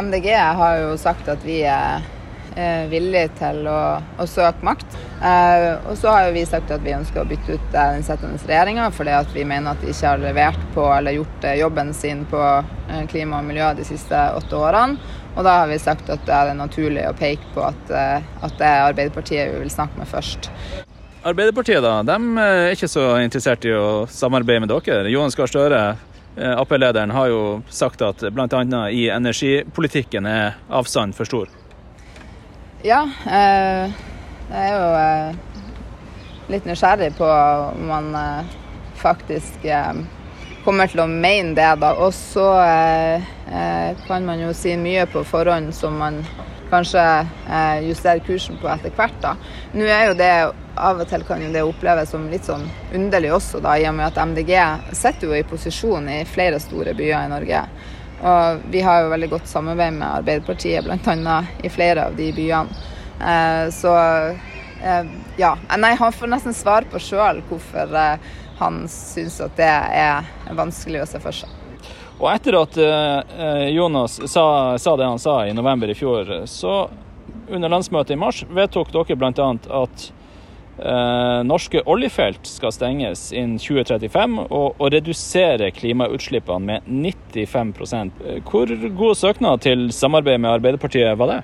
MDG 0.01 0.34
har 0.36 0.78
jo 0.82 0.97
sagt 0.99 1.30
at 1.32 1.43
vi 1.45 1.61
er 1.63 2.03
villige 2.89 3.30
til 3.39 3.66
å, 3.68 3.80
å 4.20 4.28
søke 4.28 4.63
makt. 4.66 4.95
Eh, 5.24 5.68
og 5.89 5.97
så 5.99 6.11
har 6.11 6.28
jo 6.28 6.36
vi 6.36 6.45
sagt 6.47 6.72
at 6.72 6.84
vi 6.84 6.95
ønsker 6.95 7.22
å 7.22 7.28
bytte 7.28 7.57
ut 7.57 7.68
den 7.74 8.03
sittende 8.05 8.39
regjeringa 8.39 8.89
fordi 8.95 9.13
at 9.16 9.32
vi 9.36 9.45
mener 9.47 9.74
at 9.74 9.84
de 9.84 9.91
ikke 9.91 10.09
har 10.11 10.24
levert 10.24 10.66
på 10.76 10.88
eller 10.91 11.18
gjort 11.18 11.47
eh, 11.47 11.59
jobben 11.61 11.93
sin 11.95 12.26
på 12.32 12.41
eh, 12.43 13.05
klima 13.11 13.39
og 13.39 13.47
miljø 13.49 13.74
de 13.78 13.88
siste 13.88 14.26
åtte 14.39 14.59
årene. 14.59 14.99
Og 15.36 15.43
da 15.43 15.61
har 15.61 15.72
vi 15.72 15.80
sagt 15.84 16.11
at 16.11 16.24
det 16.28 16.36
er 16.36 16.55
naturlig 16.55 17.03
å 17.09 17.16
peke 17.18 17.49
på 17.55 17.63
at, 17.68 17.91
at 17.91 18.55
det 18.55 18.70
er 18.70 18.86
Arbeiderpartiet 18.86 19.51
vi 19.51 19.66
vil 19.66 19.74
snakke 19.74 19.99
med 19.99 20.07
først. 20.07 20.47
Arbeiderpartiet 21.26 21.82
da, 21.82 22.04
de 22.06 22.16
er 22.38 22.76
ikke 22.76 22.90
så 22.92 23.04
interessert 23.24 23.66
i 23.66 23.72
å 23.74 24.06
samarbeide 24.12 24.62
med 24.62 24.70
dere. 24.70 25.10
Johan 25.10 25.34
Gahr 25.34 25.50
Støre, 25.50 25.80
Ap-lederen, 26.38 27.14
har 27.16 27.32
jo 27.32 27.40
sagt 27.74 28.04
at 28.06 28.22
bl.a. 28.30 28.60
i 28.94 29.08
energipolitikken 29.10 30.28
er 30.30 30.60
avstanden 30.70 31.16
for 31.18 31.26
stor. 31.26 31.50
Ja, 32.86 33.00
eh, 33.26 33.96
jeg 34.52 34.68
er 34.68 34.76
jo 34.76 34.90
eh, 35.00 35.64
litt 36.54 36.68
nysgjerrig 36.70 37.16
på 37.18 37.26
om 37.26 37.88
man 37.90 38.12
eh, 38.20 38.52
faktisk 39.02 39.66
eh, 39.66 40.04
kommer 40.66 40.90
til 40.92 41.02
å 41.04 41.08
mene 41.10 41.56
det, 41.58 41.72
da. 41.82 41.96
Og 42.06 42.14
så 42.14 42.46
eh, 42.62 43.26
eh, 43.50 44.04
kan 44.06 44.28
man 44.30 44.44
jo 44.44 44.52
si 44.54 44.76
mye 44.78 45.08
på 45.10 45.26
forhånd 45.26 45.74
som 45.74 45.98
man 46.02 46.22
kanskje 46.70 47.02
justerer 47.86 48.22
kursen 48.26 48.58
på 48.62 48.70
etter 48.70 48.94
hvert, 48.98 49.18
da. 49.22 49.36
Nå 49.78 49.86
er 49.86 50.08
jo 50.10 50.16
det 50.18 50.32
av 50.76 51.00
og 51.02 51.08
til 51.10 51.24
kan 51.28 51.42
jo 51.44 51.52
det 51.54 51.64
oppleves 51.64 52.12
som 52.12 52.28
litt 52.32 52.48
sånn 52.48 52.66
underlig 52.94 53.32
også, 53.36 53.62
da, 53.64 53.78
i 53.80 53.88
og 53.90 53.96
med 53.98 54.10
at 54.10 54.20
MDG 54.20 54.54
sitter 54.92 55.30
jo 55.30 55.38
i 55.38 55.46
posisjon 55.48 56.10
i 56.12 56.24
flere 56.28 56.60
store 56.60 56.96
byer 56.98 57.26
i 57.26 57.32
Norge. 57.32 57.62
Og 58.26 58.66
vi 58.72 58.82
har 58.84 59.04
jo 59.04 59.12
veldig 59.12 59.30
godt 59.32 59.48
samarbeid 59.48 59.98
med 60.00 60.08
Arbeiderpartiet, 60.08 60.86
bl.a. 60.86 61.38
i 61.64 61.72
flere 61.72 62.08
av 62.10 62.16
de 62.16 62.32
byene. 62.36 62.92
Eh, 63.20 63.68
så 63.76 63.94
eh, 64.84 65.06
ja. 65.38 65.54
Nei, 65.78 65.94
han 66.00 66.16
får 66.16 66.32
nesten 66.32 66.56
svar 66.56 66.88
på 66.92 67.00
sjøl 67.00 67.44
hvorfor 67.50 67.96
eh, 67.96 68.34
han 68.60 68.84
syns 68.92 69.40
at 69.44 69.56
det 69.60 69.70
er 69.70 70.28
vanskelig 70.56 71.04
å 71.04 71.08
se 71.10 71.24
for 71.24 71.36
seg. 71.36 71.62
Og 72.16 72.30
etter 72.32 72.56
at 72.56 72.78
Jonas 73.76 74.22
sa, 74.32 74.46
sa, 74.80 74.92
det 74.96 75.04
han 75.04 75.20
sa 75.20 75.42
i 75.44 75.52
november 75.52 75.92
i 75.92 75.96
fjor, 76.00 76.30
så 76.48 76.86
under 77.52 77.74
landsmøtet 77.74 78.16
i 78.16 78.20
mars 78.20 78.40
vedtok 78.48 78.94
dere 78.96 79.18
bl.a. 79.20 79.50
at 79.82 80.06
Eh, 80.08 80.25
norske 81.48 81.80
oljefelt 81.88 82.48
skal 82.50 82.74
stenges 82.76 83.30
innen 83.32 83.56
2035 83.62 84.40
og, 84.46 84.76
og 84.76 84.92
redusere 84.92 85.72
klimautslippene 85.72 86.66
med 86.68 86.90
95 87.36 87.94
eh, 87.96 88.42
Hvor 88.44 88.72
god 88.98 89.16
søknad 89.16 89.64
til 89.64 89.92
samarbeid 89.96 90.42
med 90.42 90.58
Arbeiderpartiet 90.58 91.18
var 91.18 91.32
det? 91.32 91.44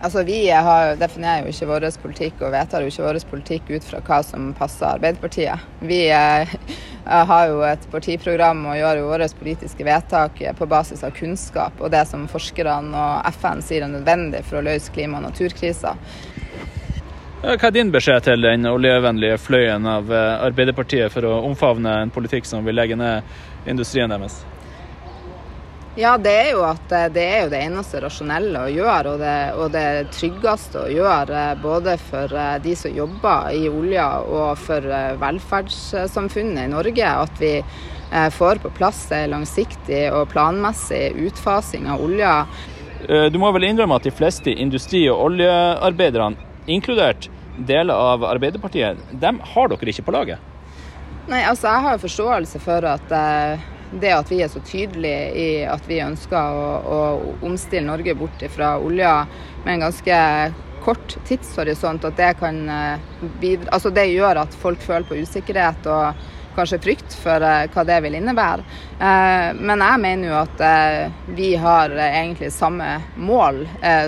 Altså, 0.00 0.22
Vi 0.22 0.50
har, 0.50 0.94
definerer 0.96 1.42
jo 1.42 1.50
ikke 1.50 1.66
vår 1.66 1.88
politikk 2.02 2.42
og 2.46 2.52
vedtar 2.54 2.82
jo 2.82 2.92
ikke 2.92 3.02
vår 3.02 3.18
politikk 3.30 3.70
ut 3.74 3.84
fra 3.84 4.00
hva 4.06 4.20
som 4.22 4.52
passer 4.54 4.86
Arbeiderpartiet. 4.94 5.68
Vi 5.80 6.06
eh, 6.08 6.56
har 7.32 7.46
jo 7.50 7.60
et 7.66 7.84
partiprogram 7.92 8.64
og 8.70 8.78
gjør 8.78 9.02
jo 9.02 9.10
våre 9.10 9.28
politiske 9.40 9.84
vedtak 9.84 10.40
på 10.56 10.70
basis 10.70 11.04
av 11.04 11.12
kunnskap 11.18 11.82
og 11.82 11.92
det 11.92 12.06
som 12.08 12.24
forskerne 12.30 12.96
og 12.96 13.30
FN 13.36 13.60
sier 13.60 13.84
er 13.84 13.92
nødvendig 13.92 14.44
for 14.48 14.62
å 14.62 14.66
løse 14.70 14.94
klima- 14.94 15.20
og 15.20 15.28
naturkrisa. 15.28 15.98
Hva 17.38 17.54
er 17.54 17.70
din 17.70 17.92
beskjed 17.94 18.24
til 18.26 18.42
den 18.42 18.66
oljevennlige 18.66 19.36
fløyen 19.38 19.84
av 19.86 20.08
eh, 20.10 20.40
Arbeiderpartiet 20.42 21.12
for 21.14 21.22
å 21.22 21.36
omfavne 21.46 21.92
en 22.02 22.10
politikk 22.10 22.48
som 22.48 22.64
vil 22.66 22.74
legge 22.74 22.96
ned 22.98 23.68
industrien 23.70 24.10
deres? 24.10 24.40
Ja, 25.94 26.16
det 26.18 26.32
er 26.34 26.48
jo 26.56 26.64
at 26.66 26.90
eh, 26.90 27.06
det 27.14 27.26
er 27.28 27.44
jo 27.44 27.52
det 27.52 27.60
eneste 27.62 28.00
rasjonelle 28.02 28.64
å 28.64 28.72
gjøre, 28.74 29.12
og 29.12 29.22
det, 29.22 29.36
og 29.54 29.70
det 29.70 29.84
tryggeste 30.16 30.82
å 30.82 30.90
gjøre. 30.90 31.44
Eh, 31.52 31.62
både 31.62 31.94
for 32.08 32.34
de 32.64 32.74
som 32.80 32.98
jobber 32.98 33.54
i 33.54 33.70
olja 33.70 34.08
og 34.26 34.58
for 34.58 34.90
velferdssamfunnet 35.22 36.64
i 36.64 36.74
Norge. 36.74 37.14
At 37.28 37.38
vi 37.38 37.54
får 38.34 38.64
på 38.64 38.70
plass 38.72 39.04
en 39.12 39.34
langsiktig 39.36 40.08
og 40.10 40.30
planmessig 40.32 41.12
utfasing 41.28 41.86
av 41.92 42.02
olja. 42.02 42.34
Du 43.30 43.36
må 43.38 43.52
vel 43.54 43.68
innrømme 43.68 44.00
at 44.00 44.08
de 44.08 44.14
fleste 44.16 44.50
industri- 44.50 45.06
og 45.12 45.26
oljearbeiderne 45.28 46.47
inkludert 46.68 47.30
deler 47.58 47.94
av 47.94 48.24
Arbeiderpartiet, 48.24 49.00
dem 49.12 49.40
har 49.54 49.72
dere 49.72 49.92
ikke 49.92 50.06
på 50.06 50.14
laget? 50.14 50.38
Nei, 51.28 51.42
altså 51.44 51.68
jeg 51.68 51.84
har 51.84 52.00
forståelse 52.00 52.60
for 52.62 52.84
at 52.88 53.12
eh, 53.12 53.66
det 54.00 54.12
at 54.12 54.30
vi 54.30 54.40
er 54.44 54.52
så 54.52 54.62
tydelige 54.64 55.26
i 55.36 55.48
at 55.68 55.84
vi 55.88 56.00
ønsker 56.04 56.38
å, 56.38 56.70
å 56.78 57.00
omstille 57.44 57.86
Norge 57.88 58.14
bort 58.16 58.44
fra 58.54 58.76
olja 58.80 59.12
med 59.64 59.74
en 59.74 59.86
ganske 59.88 60.18
kort 60.84 61.16
tidshorisont, 61.28 62.04
at 62.04 62.16
det 62.16 62.34
kan 62.40 62.60
eh, 62.72 63.06
bidra 63.40 63.74
Altså 63.76 63.92
det 63.92 64.06
gjør 64.12 64.44
at 64.44 64.56
folk 64.56 64.80
føler 64.84 65.08
på 65.08 65.18
usikkerhet 65.20 65.88
og 65.90 66.28
kanskje 66.56 66.78
frykt 66.82 67.14
for 67.22 67.42
uh, 67.44 67.66
hva 67.72 67.84
det 67.86 67.98
vil 68.04 68.16
innebære. 68.18 68.64
Uh, 68.98 69.50
men 69.58 69.84
jeg 69.84 70.02
mener 70.02 70.30
jo 70.30 70.38
at 70.40 70.62
uh, 70.64 71.30
vi 71.36 71.52
har 71.60 71.94
egentlig 72.08 72.50
samme 72.54 72.88
mål 73.16 73.64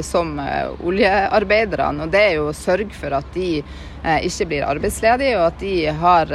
som 0.07 0.35
oljearbeiderne. 0.39 2.05
Og 2.05 2.13
det 2.13 2.23
er 2.25 2.35
jo 2.39 2.49
å 2.51 2.57
sørge 2.57 2.95
for 2.97 3.15
at 3.17 3.29
de 3.35 3.61
ikke 4.01 4.47
blir 4.49 4.65
arbeidsledige, 4.65 5.37
og 5.39 5.47
at 5.51 5.61
de 5.61 5.75
har 6.01 6.31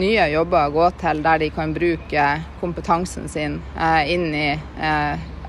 nye 0.00 0.26
jobber 0.32 0.68
å 0.68 0.74
gå 0.74 0.86
til 1.02 1.20
der 1.24 1.42
de 1.42 1.50
kan 1.52 1.74
bruke 1.76 2.26
kompetansen 2.60 3.28
sin 3.28 3.58
inn 4.08 4.26
i 4.32 4.48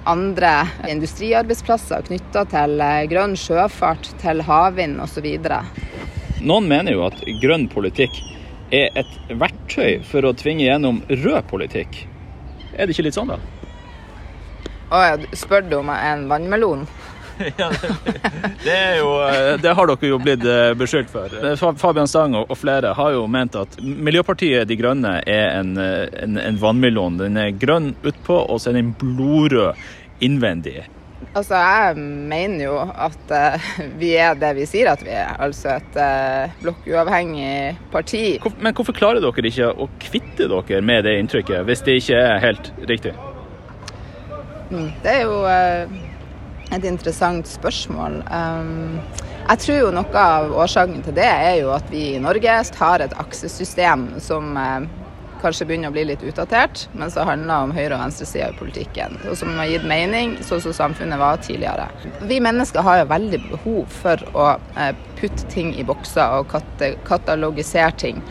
andre 0.08 0.54
industriarbeidsplasser 0.92 2.10
knytta 2.10 2.44
til 2.52 2.84
grønn 3.14 3.38
sjøfart, 3.40 4.12
til 4.20 4.44
havvind 4.48 5.00
osv. 5.04 5.30
Noen 6.44 6.68
mener 6.68 6.98
jo 6.98 7.08
at 7.08 7.24
grønn 7.42 7.70
politikk 7.72 8.20
er 8.74 8.92
et 9.00 9.18
verktøy 9.30 10.02
for 10.08 10.28
å 10.28 10.34
tvinge 10.38 10.66
gjennom 10.66 11.02
rød 11.10 11.48
politikk. 11.50 12.06
Er 12.76 12.88
det 12.88 12.96
ikke 12.96 13.08
litt 13.08 13.18
sånn, 13.18 13.32
da? 13.32 13.40
Å 14.88 15.04
ja, 15.04 15.20
spør 15.36 15.68
du 15.68 15.78
om 15.82 15.92
en 15.92 16.28
vannmelon? 16.32 16.88
ja, 17.60 17.68
det, 17.70 18.14
det, 18.64 18.78
jo, 18.98 19.10
det, 19.62 19.74
har 19.78 19.90
dere 19.92 20.10
jo 20.10 20.18
blitt 20.22 20.46
eh, 20.48 20.72
beskyldt 20.78 21.12
for. 21.14 21.34
Fabian 21.78 22.10
Stang 22.10 22.34
og 22.40 22.54
flere 22.58 22.96
har 22.98 23.14
jo 23.14 23.28
ment 23.30 23.58
at 23.60 23.78
Miljøpartiet 23.84 24.66
De 24.70 24.78
Grønne 24.80 25.20
er 25.22 25.60
en, 25.60 25.76
en, 25.78 26.40
en 26.42 26.60
vannmelon. 26.62 27.20
Den 27.22 27.38
er 27.38 27.54
grønn 27.54 27.92
utpå, 28.02 28.40
og 28.42 28.62
så 28.62 28.72
er 28.72 28.80
den 28.80 28.96
blodrød 28.98 29.78
innvendig. 30.26 30.88
Altså, 31.36 31.56
Jeg 31.56 31.98
mener 31.98 32.64
jo 32.64 32.78
at 32.80 33.32
uh, 33.32 33.70
vi 34.02 34.14
er 34.16 34.34
det 34.40 34.54
vi 34.58 34.66
sier 34.70 34.92
at 34.92 35.04
vi 35.06 35.14
er, 35.14 35.36
altså 35.44 35.78
et 35.78 36.00
uh, 36.00 36.58
blokkuavhengig 36.62 37.78
parti. 37.92 38.40
Men 38.60 38.74
hvorfor 38.74 38.96
klarer 38.98 39.24
dere 39.24 39.52
ikke 39.52 39.72
å 39.72 39.90
kvitte 40.02 40.50
dere 40.50 40.82
med 40.82 41.06
det 41.08 41.18
inntrykket, 41.22 41.66
hvis 41.68 41.84
det 41.86 42.00
ikke 42.02 42.22
er 42.22 42.44
helt 42.44 42.72
riktig? 42.90 43.16
Mm, 44.72 44.92
det 45.04 45.14
er 45.14 45.22
jo 45.24 45.42
uh, 45.46 45.98
et 46.76 46.88
interessant 46.88 47.48
spørsmål. 47.48 48.22
Um, 48.32 49.00
jeg 49.48 49.64
tror 49.64 49.78
jo 49.80 49.92
noe 49.96 50.24
av 50.24 50.52
årsaken 50.64 51.06
til 51.06 51.16
det 51.16 51.28
er 51.28 51.62
jo 51.62 51.72
at 51.76 51.88
vi 51.92 52.16
i 52.16 52.24
Norge 52.24 52.58
har 52.82 53.04
et 53.04 53.14
aksesystem 53.22 54.10
som 54.20 54.58
kanskje 55.42 55.68
begynner 55.70 55.92
å 55.92 55.96
bli 55.96 56.04
litt 56.10 56.24
utdatert, 56.26 56.88
men 56.98 57.12
som 57.14 57.28
handler 57.28 57.68
om 57.68 57.74
høyre- 57.76 57.96
og 57.96 58.04
venstresida 58.04 58.50
i 58.52 58.58
politikken. 58.60 59.18
Og 59.30 59.38
som 59.40 59.56
har 59.60 59.70
gitt 59.72 59.88
mening, 59.88 60.38
sånn 60.46 60.64
som 60.66 60.76
samfunnet 60.76 61.20
var 61.22 61.42
tidligere. 61.44 61.88
Vi 62.30 62.40
mennesker 62.44 62.86
har 62.86 63.02
jo 63.02 63.10
veldig 63.14 63.42
behov 63.50 63.98
for 64.04 64.24
å 64.34 64.48
eh, 64.78 64.94
putte 65.20 65.48
ting 65.54 65.74
i 65.76 65.86
bokser 65.88 66.40
og 66.40 66.54
katalogisere 67.08 67.92
ting. 67.98 68.22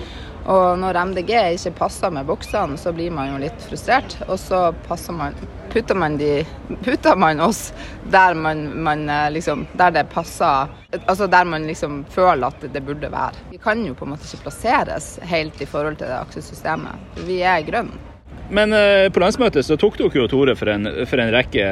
Og 0.47 0.79
når 0.79 1.01
MDG 1.11 1.33
ikke 1.57 1.75
passer 1.81 2.13
med 2.15 2.29
boksene, 2.29 2.79
så 2.79 2.93
blir 2.95 3.11
man 3.15 3.33
jo 3.33 3.43
litt 3.43 3.65
frustrert. 3.67 4.15
Og 4.29 4.39
så 4.39 4.69
passer 4.87 5.17
man, 5.17 5.35
putter, 5.77 5.95
man 5.95 6.17
de, 6.17 6.47
putter 6.85 7.17
man 7.17 7.41
oss 7.45 7.73
der, 8.11 8.35
man, 8.35 8.65
man 8.83 9.09
eh, 9.09 9.31
liksom, 9.35 9.67
der 9.77 9.93
det 9.93 10.07
passer 10.09 10.73
Altså 11.03 11.27
der 11.29 11.45
man 11.45 11.67
liksom 11.69 12.05
føler 12.09 12.47
at 12.49 12.63
det 12.73 12.81
burde 12.87 13.11
være. 13.13 13.37
Vi 13.51 13.59
kan 13.61 13.83
jo 13.85 13.93
på 13.95 14.07
en 14.07 14.15
måte 14.15 14.25
ikke 14.25 14.47
plasseres 14.47 15.19
helt 15.29 15.61
i 15.61 15.69
forhold 15.69 15.99
til 16.01 16.09
det 16.09 16.17
aksjesystemet. 16.17 17.21
Vi 17.27 17.43
er 17.45 17.67
grønne. 17.67 18.01
Men 18.49 18.73
eh, 18.73 19.11
på 19.13 19.21
landsmøtet 19.21 19.67
så 19.67 19.77
tok 19.77 19.99
dere 20.01 20.23
jo 20.23 20.31
til 20.31 20.41
orde 20.41 20.57
for, 20.57 20.73
for, 21.11 21.21
en 21.21 21.35
rekke 21.35 21.69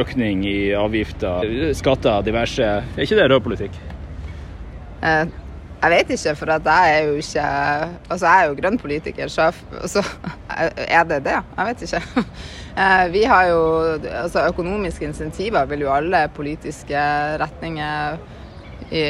økning 0.00 0.46
i 0.48 0.58
avgifter, 0.78 1.44
skatter, 1.76 2.24
diverse. 2.24 2.64
Er 2.64 3.04
ikke 3.04 3.20
det 3.20 3.30
rød 3.34 3.44
politikk? 3.44 3.80
Eh, 5.04 5.24
jeg 5.84 5.92
vet 5.92 6.16
ikke, 6.16 6.36
for 6.40 6.54
jeg 6.54 6.96
er 6.96 7.08
jo 7.10 7.16
ikke 7.20 7.48
Altså, 8.08 8.26
jeg 8.26 8.36
er 8.38 8.46
jo 8.48 8.60
grønn 8.62 8.78
politiker, 8.80 9.28
så 9.28 9.50
er 10.88 11.10
det 11.10 11.24
det? 11.26 11.40
Jeg 11.42 11.66
vet 11.68 11.82
ikke. 11.90 12.24
Eh, 12.76 13.08
vi 13.14 13.24
har 13.24 13.48
jo 13.48 13.60
Altså, 14.24 14.48
økonomiske 14.48 15.06
insentiver 15.06 15.66
vil 15.70 15.86
jo 15.86 15.92
alle 15.94 16.26
politiske 16.34 16.98
retninger 17.40 18.18
i 18.90 19.04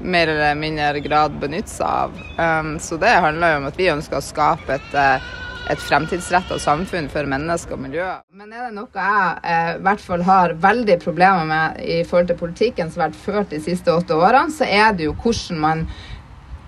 mer 0.00 0.30
eller 0.32 0.54
mindre 0.56 1.02
grad 1.04 1.34
benytte 1.42 1.68
seg 1.74 1.86
av. 1.86 2.14
Um, 2.38 2.78
så 2.80 2.96
det 2.96 3.10
handler 3.20 3.52
jo 3.52 3.58
om 3.60 3.66
at 3.68 3.76
vi 3.76 3.90
ønsker 3.92 4.16
å 4.16 4.24
skape 4.24 4.78
et 4.78 4.94
eh, 4.96 5.28
et 5.70 5.82
fremtidsretta 5.82 6.58
samfunn 6.58 7.08
for 7.12 7.28
mennesker 7.30 7.76
og 7.76 7.82
miljø. 7.84 8.06
Men 8.34 8.52
er 8.52 8.68
det 8.68 8.76
noe 8.78 8.88
jeg 8.90 9.34
eh, 9.52 9.72
i 9.76 9.82
hvert 9.86 10.02
fall 10.02 10.24
har 10.26 10.54
veldig 10.62 10.96
problemer 11.02 11.46
med 11.46 11.82
i 11.84 12.00
forhold 12.06 12.30
til 12.30 12.40
politikken 12.40 12.90
som 12.90 13.04
har 13.04 13.12
vært 13.12 13.20
ført 13.26 13.54
de 13.54 13.60
siste 13.62 13.92
åtte 13.92 14.16
årene, 14.16 14.50
så 14.54 14.66
er 14.66 14.96
det 14.96 15.06
jo 15.06 15.14
hvordan 15.22 15.60
man 15.62 15.84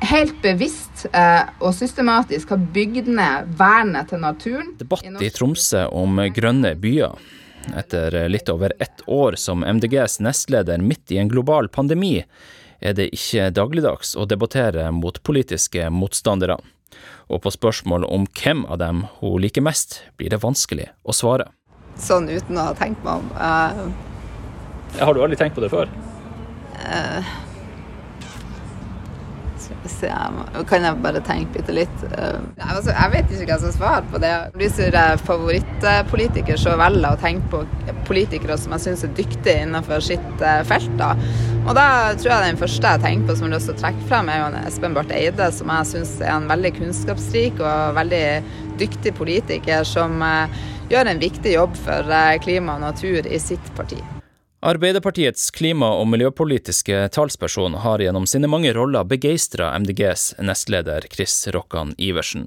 helt 0.02 0.42
bevisst 0.42 1.06
eh, 1.12 1.44
og 1.62 1.74
systematisk 1.76 2.52
har 2.54 2.64
bygd 2.74 3.10
ned 3.12 3.52
vernet 3.58 4.10
til 4.10 4.22
naturen. 4.22 4.74
Debatt 4.80 5.06
i 5.06 5.30
Tromsø 5.34 5.86
om 5.90 6.20
grønne 6.34 6.74
byer. 6.80 7.16
Etter 7.78 8.16
litt 8.28 8.50
over 8.50 8.74
ett 8.82 9.04
år 9.06 9.36
som 9.38 9.62
MDGs 9.62 10.18
nestleder 10.24 10.82
midt 10.82 11.12
i 11.14 11.20
en 11.22 11.30
global 11.30 11.68
pandemi, 11.70 12.24
er 12.82 12.96
det 12.98 13.12
ikke 13.14 13.52
dagligdags 13.54 14.16
å 14.18 14.26
debattere 14.26 14.88
mot 14.90 15.20
politiske 15.22 15.86
motstandere. 15.94 16.58
Og 17.30 17.44
på 17.44 17.52
spørsmål 17.54 18.04
om 18.04 18.26
hvem 18.40 18.64
av 18.66 18.80
dem 18.82 19.04
hun 19.20 19.38
liker 19.44 19.62
mest, 19.64 20.00
blir 20.18 20.32
det 20.32 20.42
vanskelig 20.42 20.90
å 21.06 21.14
svare. 21.14 21.52
Sånn 22.02 22.26
uten 22.32 22.58
å 22.58 22.72
ha 22.72 22.74
tenkt 22.76 23.04
meg 23.06 23.22
om. 23.22 23.30
Uh, 23.38 24.98
har 24.98 25.14
du 25.14 25.22
aldri 25.22 25.38
tenkt 25.38 25.56
på 25.56 25.62
det 25.62 25.70
før? 25.72 25.88
Uh, 26.82 27.30
Se, 29.90 30.08
kan 30.70 30.84
jeg 30.86 30.98
bare 31.02 31.20
tenke 31.26 31.56
bitte 31.56 31.74
litt? 31.74 32.04
Uh, 32.14 32.38
altså, 32.62 32.92
jeg 32.92 33.12
vet 33.16 33.32
ikke 33.34 33.48
hva 33.48 33.56
som 33.64 33.74
svarer 33.74 34.06
på 34.12 34.20
det. 34.22 34.30
Hvis 34.60 34.78
jeg 34.78 34.94
er 34.94 35.18
favorittpolitiker, 35.26 36.60
så 36.60 36.76
velger 36.78 37.02
jeg 37.08 37.18
å 37.18 37.22
tenke 37.22 37.50
på 37.50 37.96
politikere 38.06 38.58
som 38.60 38.76
jeg 38.76 38.84
syns 38.86 39.02
er 39.08 39.14
dyktige 39.18 39.56
innenfor 39.64 40.04
sitt 40.06 40.44
uh, 40.44 40.60
felt. 40.68 40.94
Da. 41.00 41.12
Og 41.64 41.74
da 41.78 41.86
tror 42.14 42.34
jeg 42.34 42.52
den 42.52 42.62
første 42.62 42.94
jeg 42.94 43.04
tenker 43.06 43.30
på 43.32 43.38
som 43.38 43.48
jeg 43.48 43.50
har 43.50 43.58
lyst 43.58 43.70
til 43.72 43.76
å 43.78 43.82
trekke 43.82 44.08
frem, 44.12 44.30
er 44.30 44.42
jo 44.42 44.62
Espen 44.62 44.96
Barth 44.98 45.18
Eide, 45.18 45.50
som 45.58 45.74
jeg 45.74 45.90
syns 45.96 46.16
er 46.22 46.34
en 46.36 46.50
veldig 46.52 46.74
kunnskapsrik 46.78 47.62
og 47.62 47.98
veldig 47.98 48.24
dyktig 48.82 49.16
politiker 49.18 49.86
som 49.88 50.22
uh, 50.22 50.62
gjør 50.92 51.10
en 51.10 51.22
viktig 51.26 51.58
jobb 51.58 51.78
for 51.82 52.18
klima 52.44 52.76
og 52.78 52.86
natur 52.86 53.26
i 53.26 53.42
sitt 53.42 53.74
parti. 53.78 54.02
Arbeiderpartiets 54.62 55.50
klima- 55.50 55.88
og 55.98 56.06
miljøpolitiske 56.06 57.08
talsperson 57.10 57.74
har 57.82 57.98
gjennom 57.98 58.28
sine 58.30 58.46
mange 58.46 58.70
roller 58.76 59.02
begeistra 59.10 59.72
MDGs 59.74 60.36
nestleder 60.38 61.02
Chris 61.10 61.34
Rokkan 61.50 61.90
Iversen. 61.98 62.46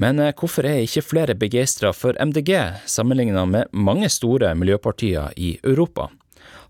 Men 0.00 0.22
eh, 0.24 0.32
hvorfor 0.32 0.64
er 0.64 0.80
ikke 0.86 1.04
flere 1.04 1.36
begeistra 1.36 1.92
for 1.92 2.16
MDG, 2.16 2.54
sammenligna 2.88 3.44
med 3.44 3.76
mange 3.76 4.08
store 4.08 4.54
miljøpartier 4.56 5.36
i 5.36 5.58
Europa? 5.60 6.08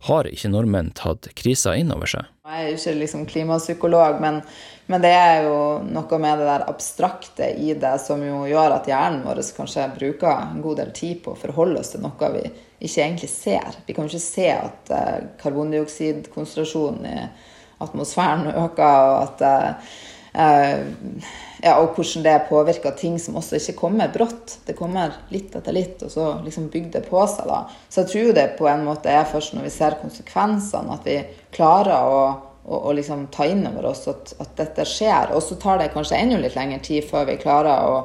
Har 0.08 0.26
ikke 0.26 0.50
nordmenn 0.50 0.90
tatt 0.98 1.30
krisa 1.38 1.76
inn 1.78 1.94
over 1.94 2.10
seg? 2.10 2.26
Jeg 2.42 2.66
er 2.66 2.74
ikke 2.74 2.98
liksom 2.98 3.24
klimapsykolog, 3.30 4.18
men, 4.20 4.42
men, 4.90 5.06
det 5.06 5.14
er 5.14 5.46
jo 5.46 5.56
noe 5.86 6.18
med 6.18 6.42
det 6.42 6.50
der 6.50 6.66
abstrakte 6.66 7.54
i 7.62 7.78
det 7.78 7.94
som 8.02 8.26
jo 8.26 8.42
gjør 8.50 8.80
at 8.80 8.90
hjernen 8.90 9.22
vår 9.22 9.38
kanskje 9.54 9.86
bruker 9.94 10.34
en 10.34 10.66
god 10.66 10.82
del 10.82 10.90
tid 10.98 11.22
på 11.22 11.32
å 11.32 11.42
forholde 11.46 11.78
oss 11.78 11.94
til 11.94 12.02
noe 12.02 12.34
vi 12.34 12.48
ikke 12.84 13.02
egentlig 13.02 13.30
ser. 13.32 13.80
Vi 13.86 13.94
kan 13.94 14.06
jo 14.06 14.12
ikke 14.12 14.26
se 14.26 14.48
at 14.52 14.92
uh, 14.92 15.16
karbondioksidkonsentrasjonen 15.40 17.08
i 17.08 17.16
atmosfæren 17.84 18.46
øker, 18.52 18.84
og, 18.84 19.22
at, 19.22 19.42
uh, 20.36 21.32
ja, 21.62 21.74
og 21.78 21.94
hvordan 21.94 22.24
det 22.24 22.46
påvirker 22.48 22.96
ting 22.98 23.18
som 23.20 23.36
også 23.40 23.58
ikke 23.60 23.76
kommer 23.78 24.12
brått. 24.12 24.58
Det 24.66 24.76
kommer 24.78 25.14
litt 25.32 25.54
etter 25.56 25.76
litt, 25.76 26.02
og 26.02 26.12
så 26.12 26.30
liksom 26.44 26.68
bygger 26.72 26.98
det 26.98 27.04
på 27.08 27.22
seg. 27.30 27.46
da. 27.50 27.62
Så 27.88 28.02
jeg 28.02 28.12
tror 28.12 28.32
det 28.38 28.48
på 28.58 28.68
en 28.70 28.84
måte 28.86 29.12
er 29.12 29.28
først 29.30 29.54
når 29.54 29.68
vi 29.68 29.76
ser 29.76 30.00
konsekvensene, 30.02 30.98
at 30.98 31.06
vi 31.08 31.20
klarer 31.54 32.10
å, 32.10 32.24
å, 32.64 32.80
å 32.90 32.96
liksom 32.96 33.28
ta 33.34 33.46
inn 33.48 33.64
over 33.70 33.92
oss 33.92 34.06
at, 34.10 34.34
at 34.42 34.56
dette 34.60 34.88
skjer. 34.88 35.32
Og 35.36 35.42
så 35.44 35.58
tar 35.60 35.80
det 35.80 35.92
kanskje 35.94 36.20
enda 36.20 36.42
litt 36.42 36.58
lengre 36.58 36.82
tid 36.84 37.06
før 37.08 37.30
vi 37.30 37.40
klarer 37.40 37.88
å 37.88 38.02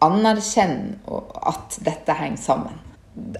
anerkjenne 0.00 1.18
at 1.50 1.76
dette 1.84 2.14
henger 2.16 2.40
sammen 2.40 2.78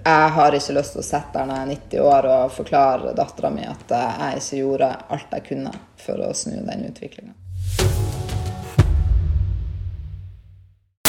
jeg 0.04 0.30
har 0.34 0.56
ikke 0.56 0.74
lyst 0.74 0.96
til 0.96 1.02
å 1.02 1.06
sitte 1.06 1.36
der 1.36 1.46
når 1.46 1.60
jeg 1.60 1.66
er 1.66 1.74
90 1.74 2.08
år 2.10 2.30
og 2.34 2.54
forklare 2.54 3.12
dattera 3.16 3.52
mi 3.54 3.66
at 3.68 3.94
jeg 3.94 4.42
ikke 4.42 4.62
gjorde 4.64 4.90
alt 5.14 5.36
jeg 5.36 5.46
kunne 5.52 5.74
for 6.00 6.26
å 6.26 6.32
snu 6.34 6.56
den 6.66 6.88
utviklinga. 6.90 8.19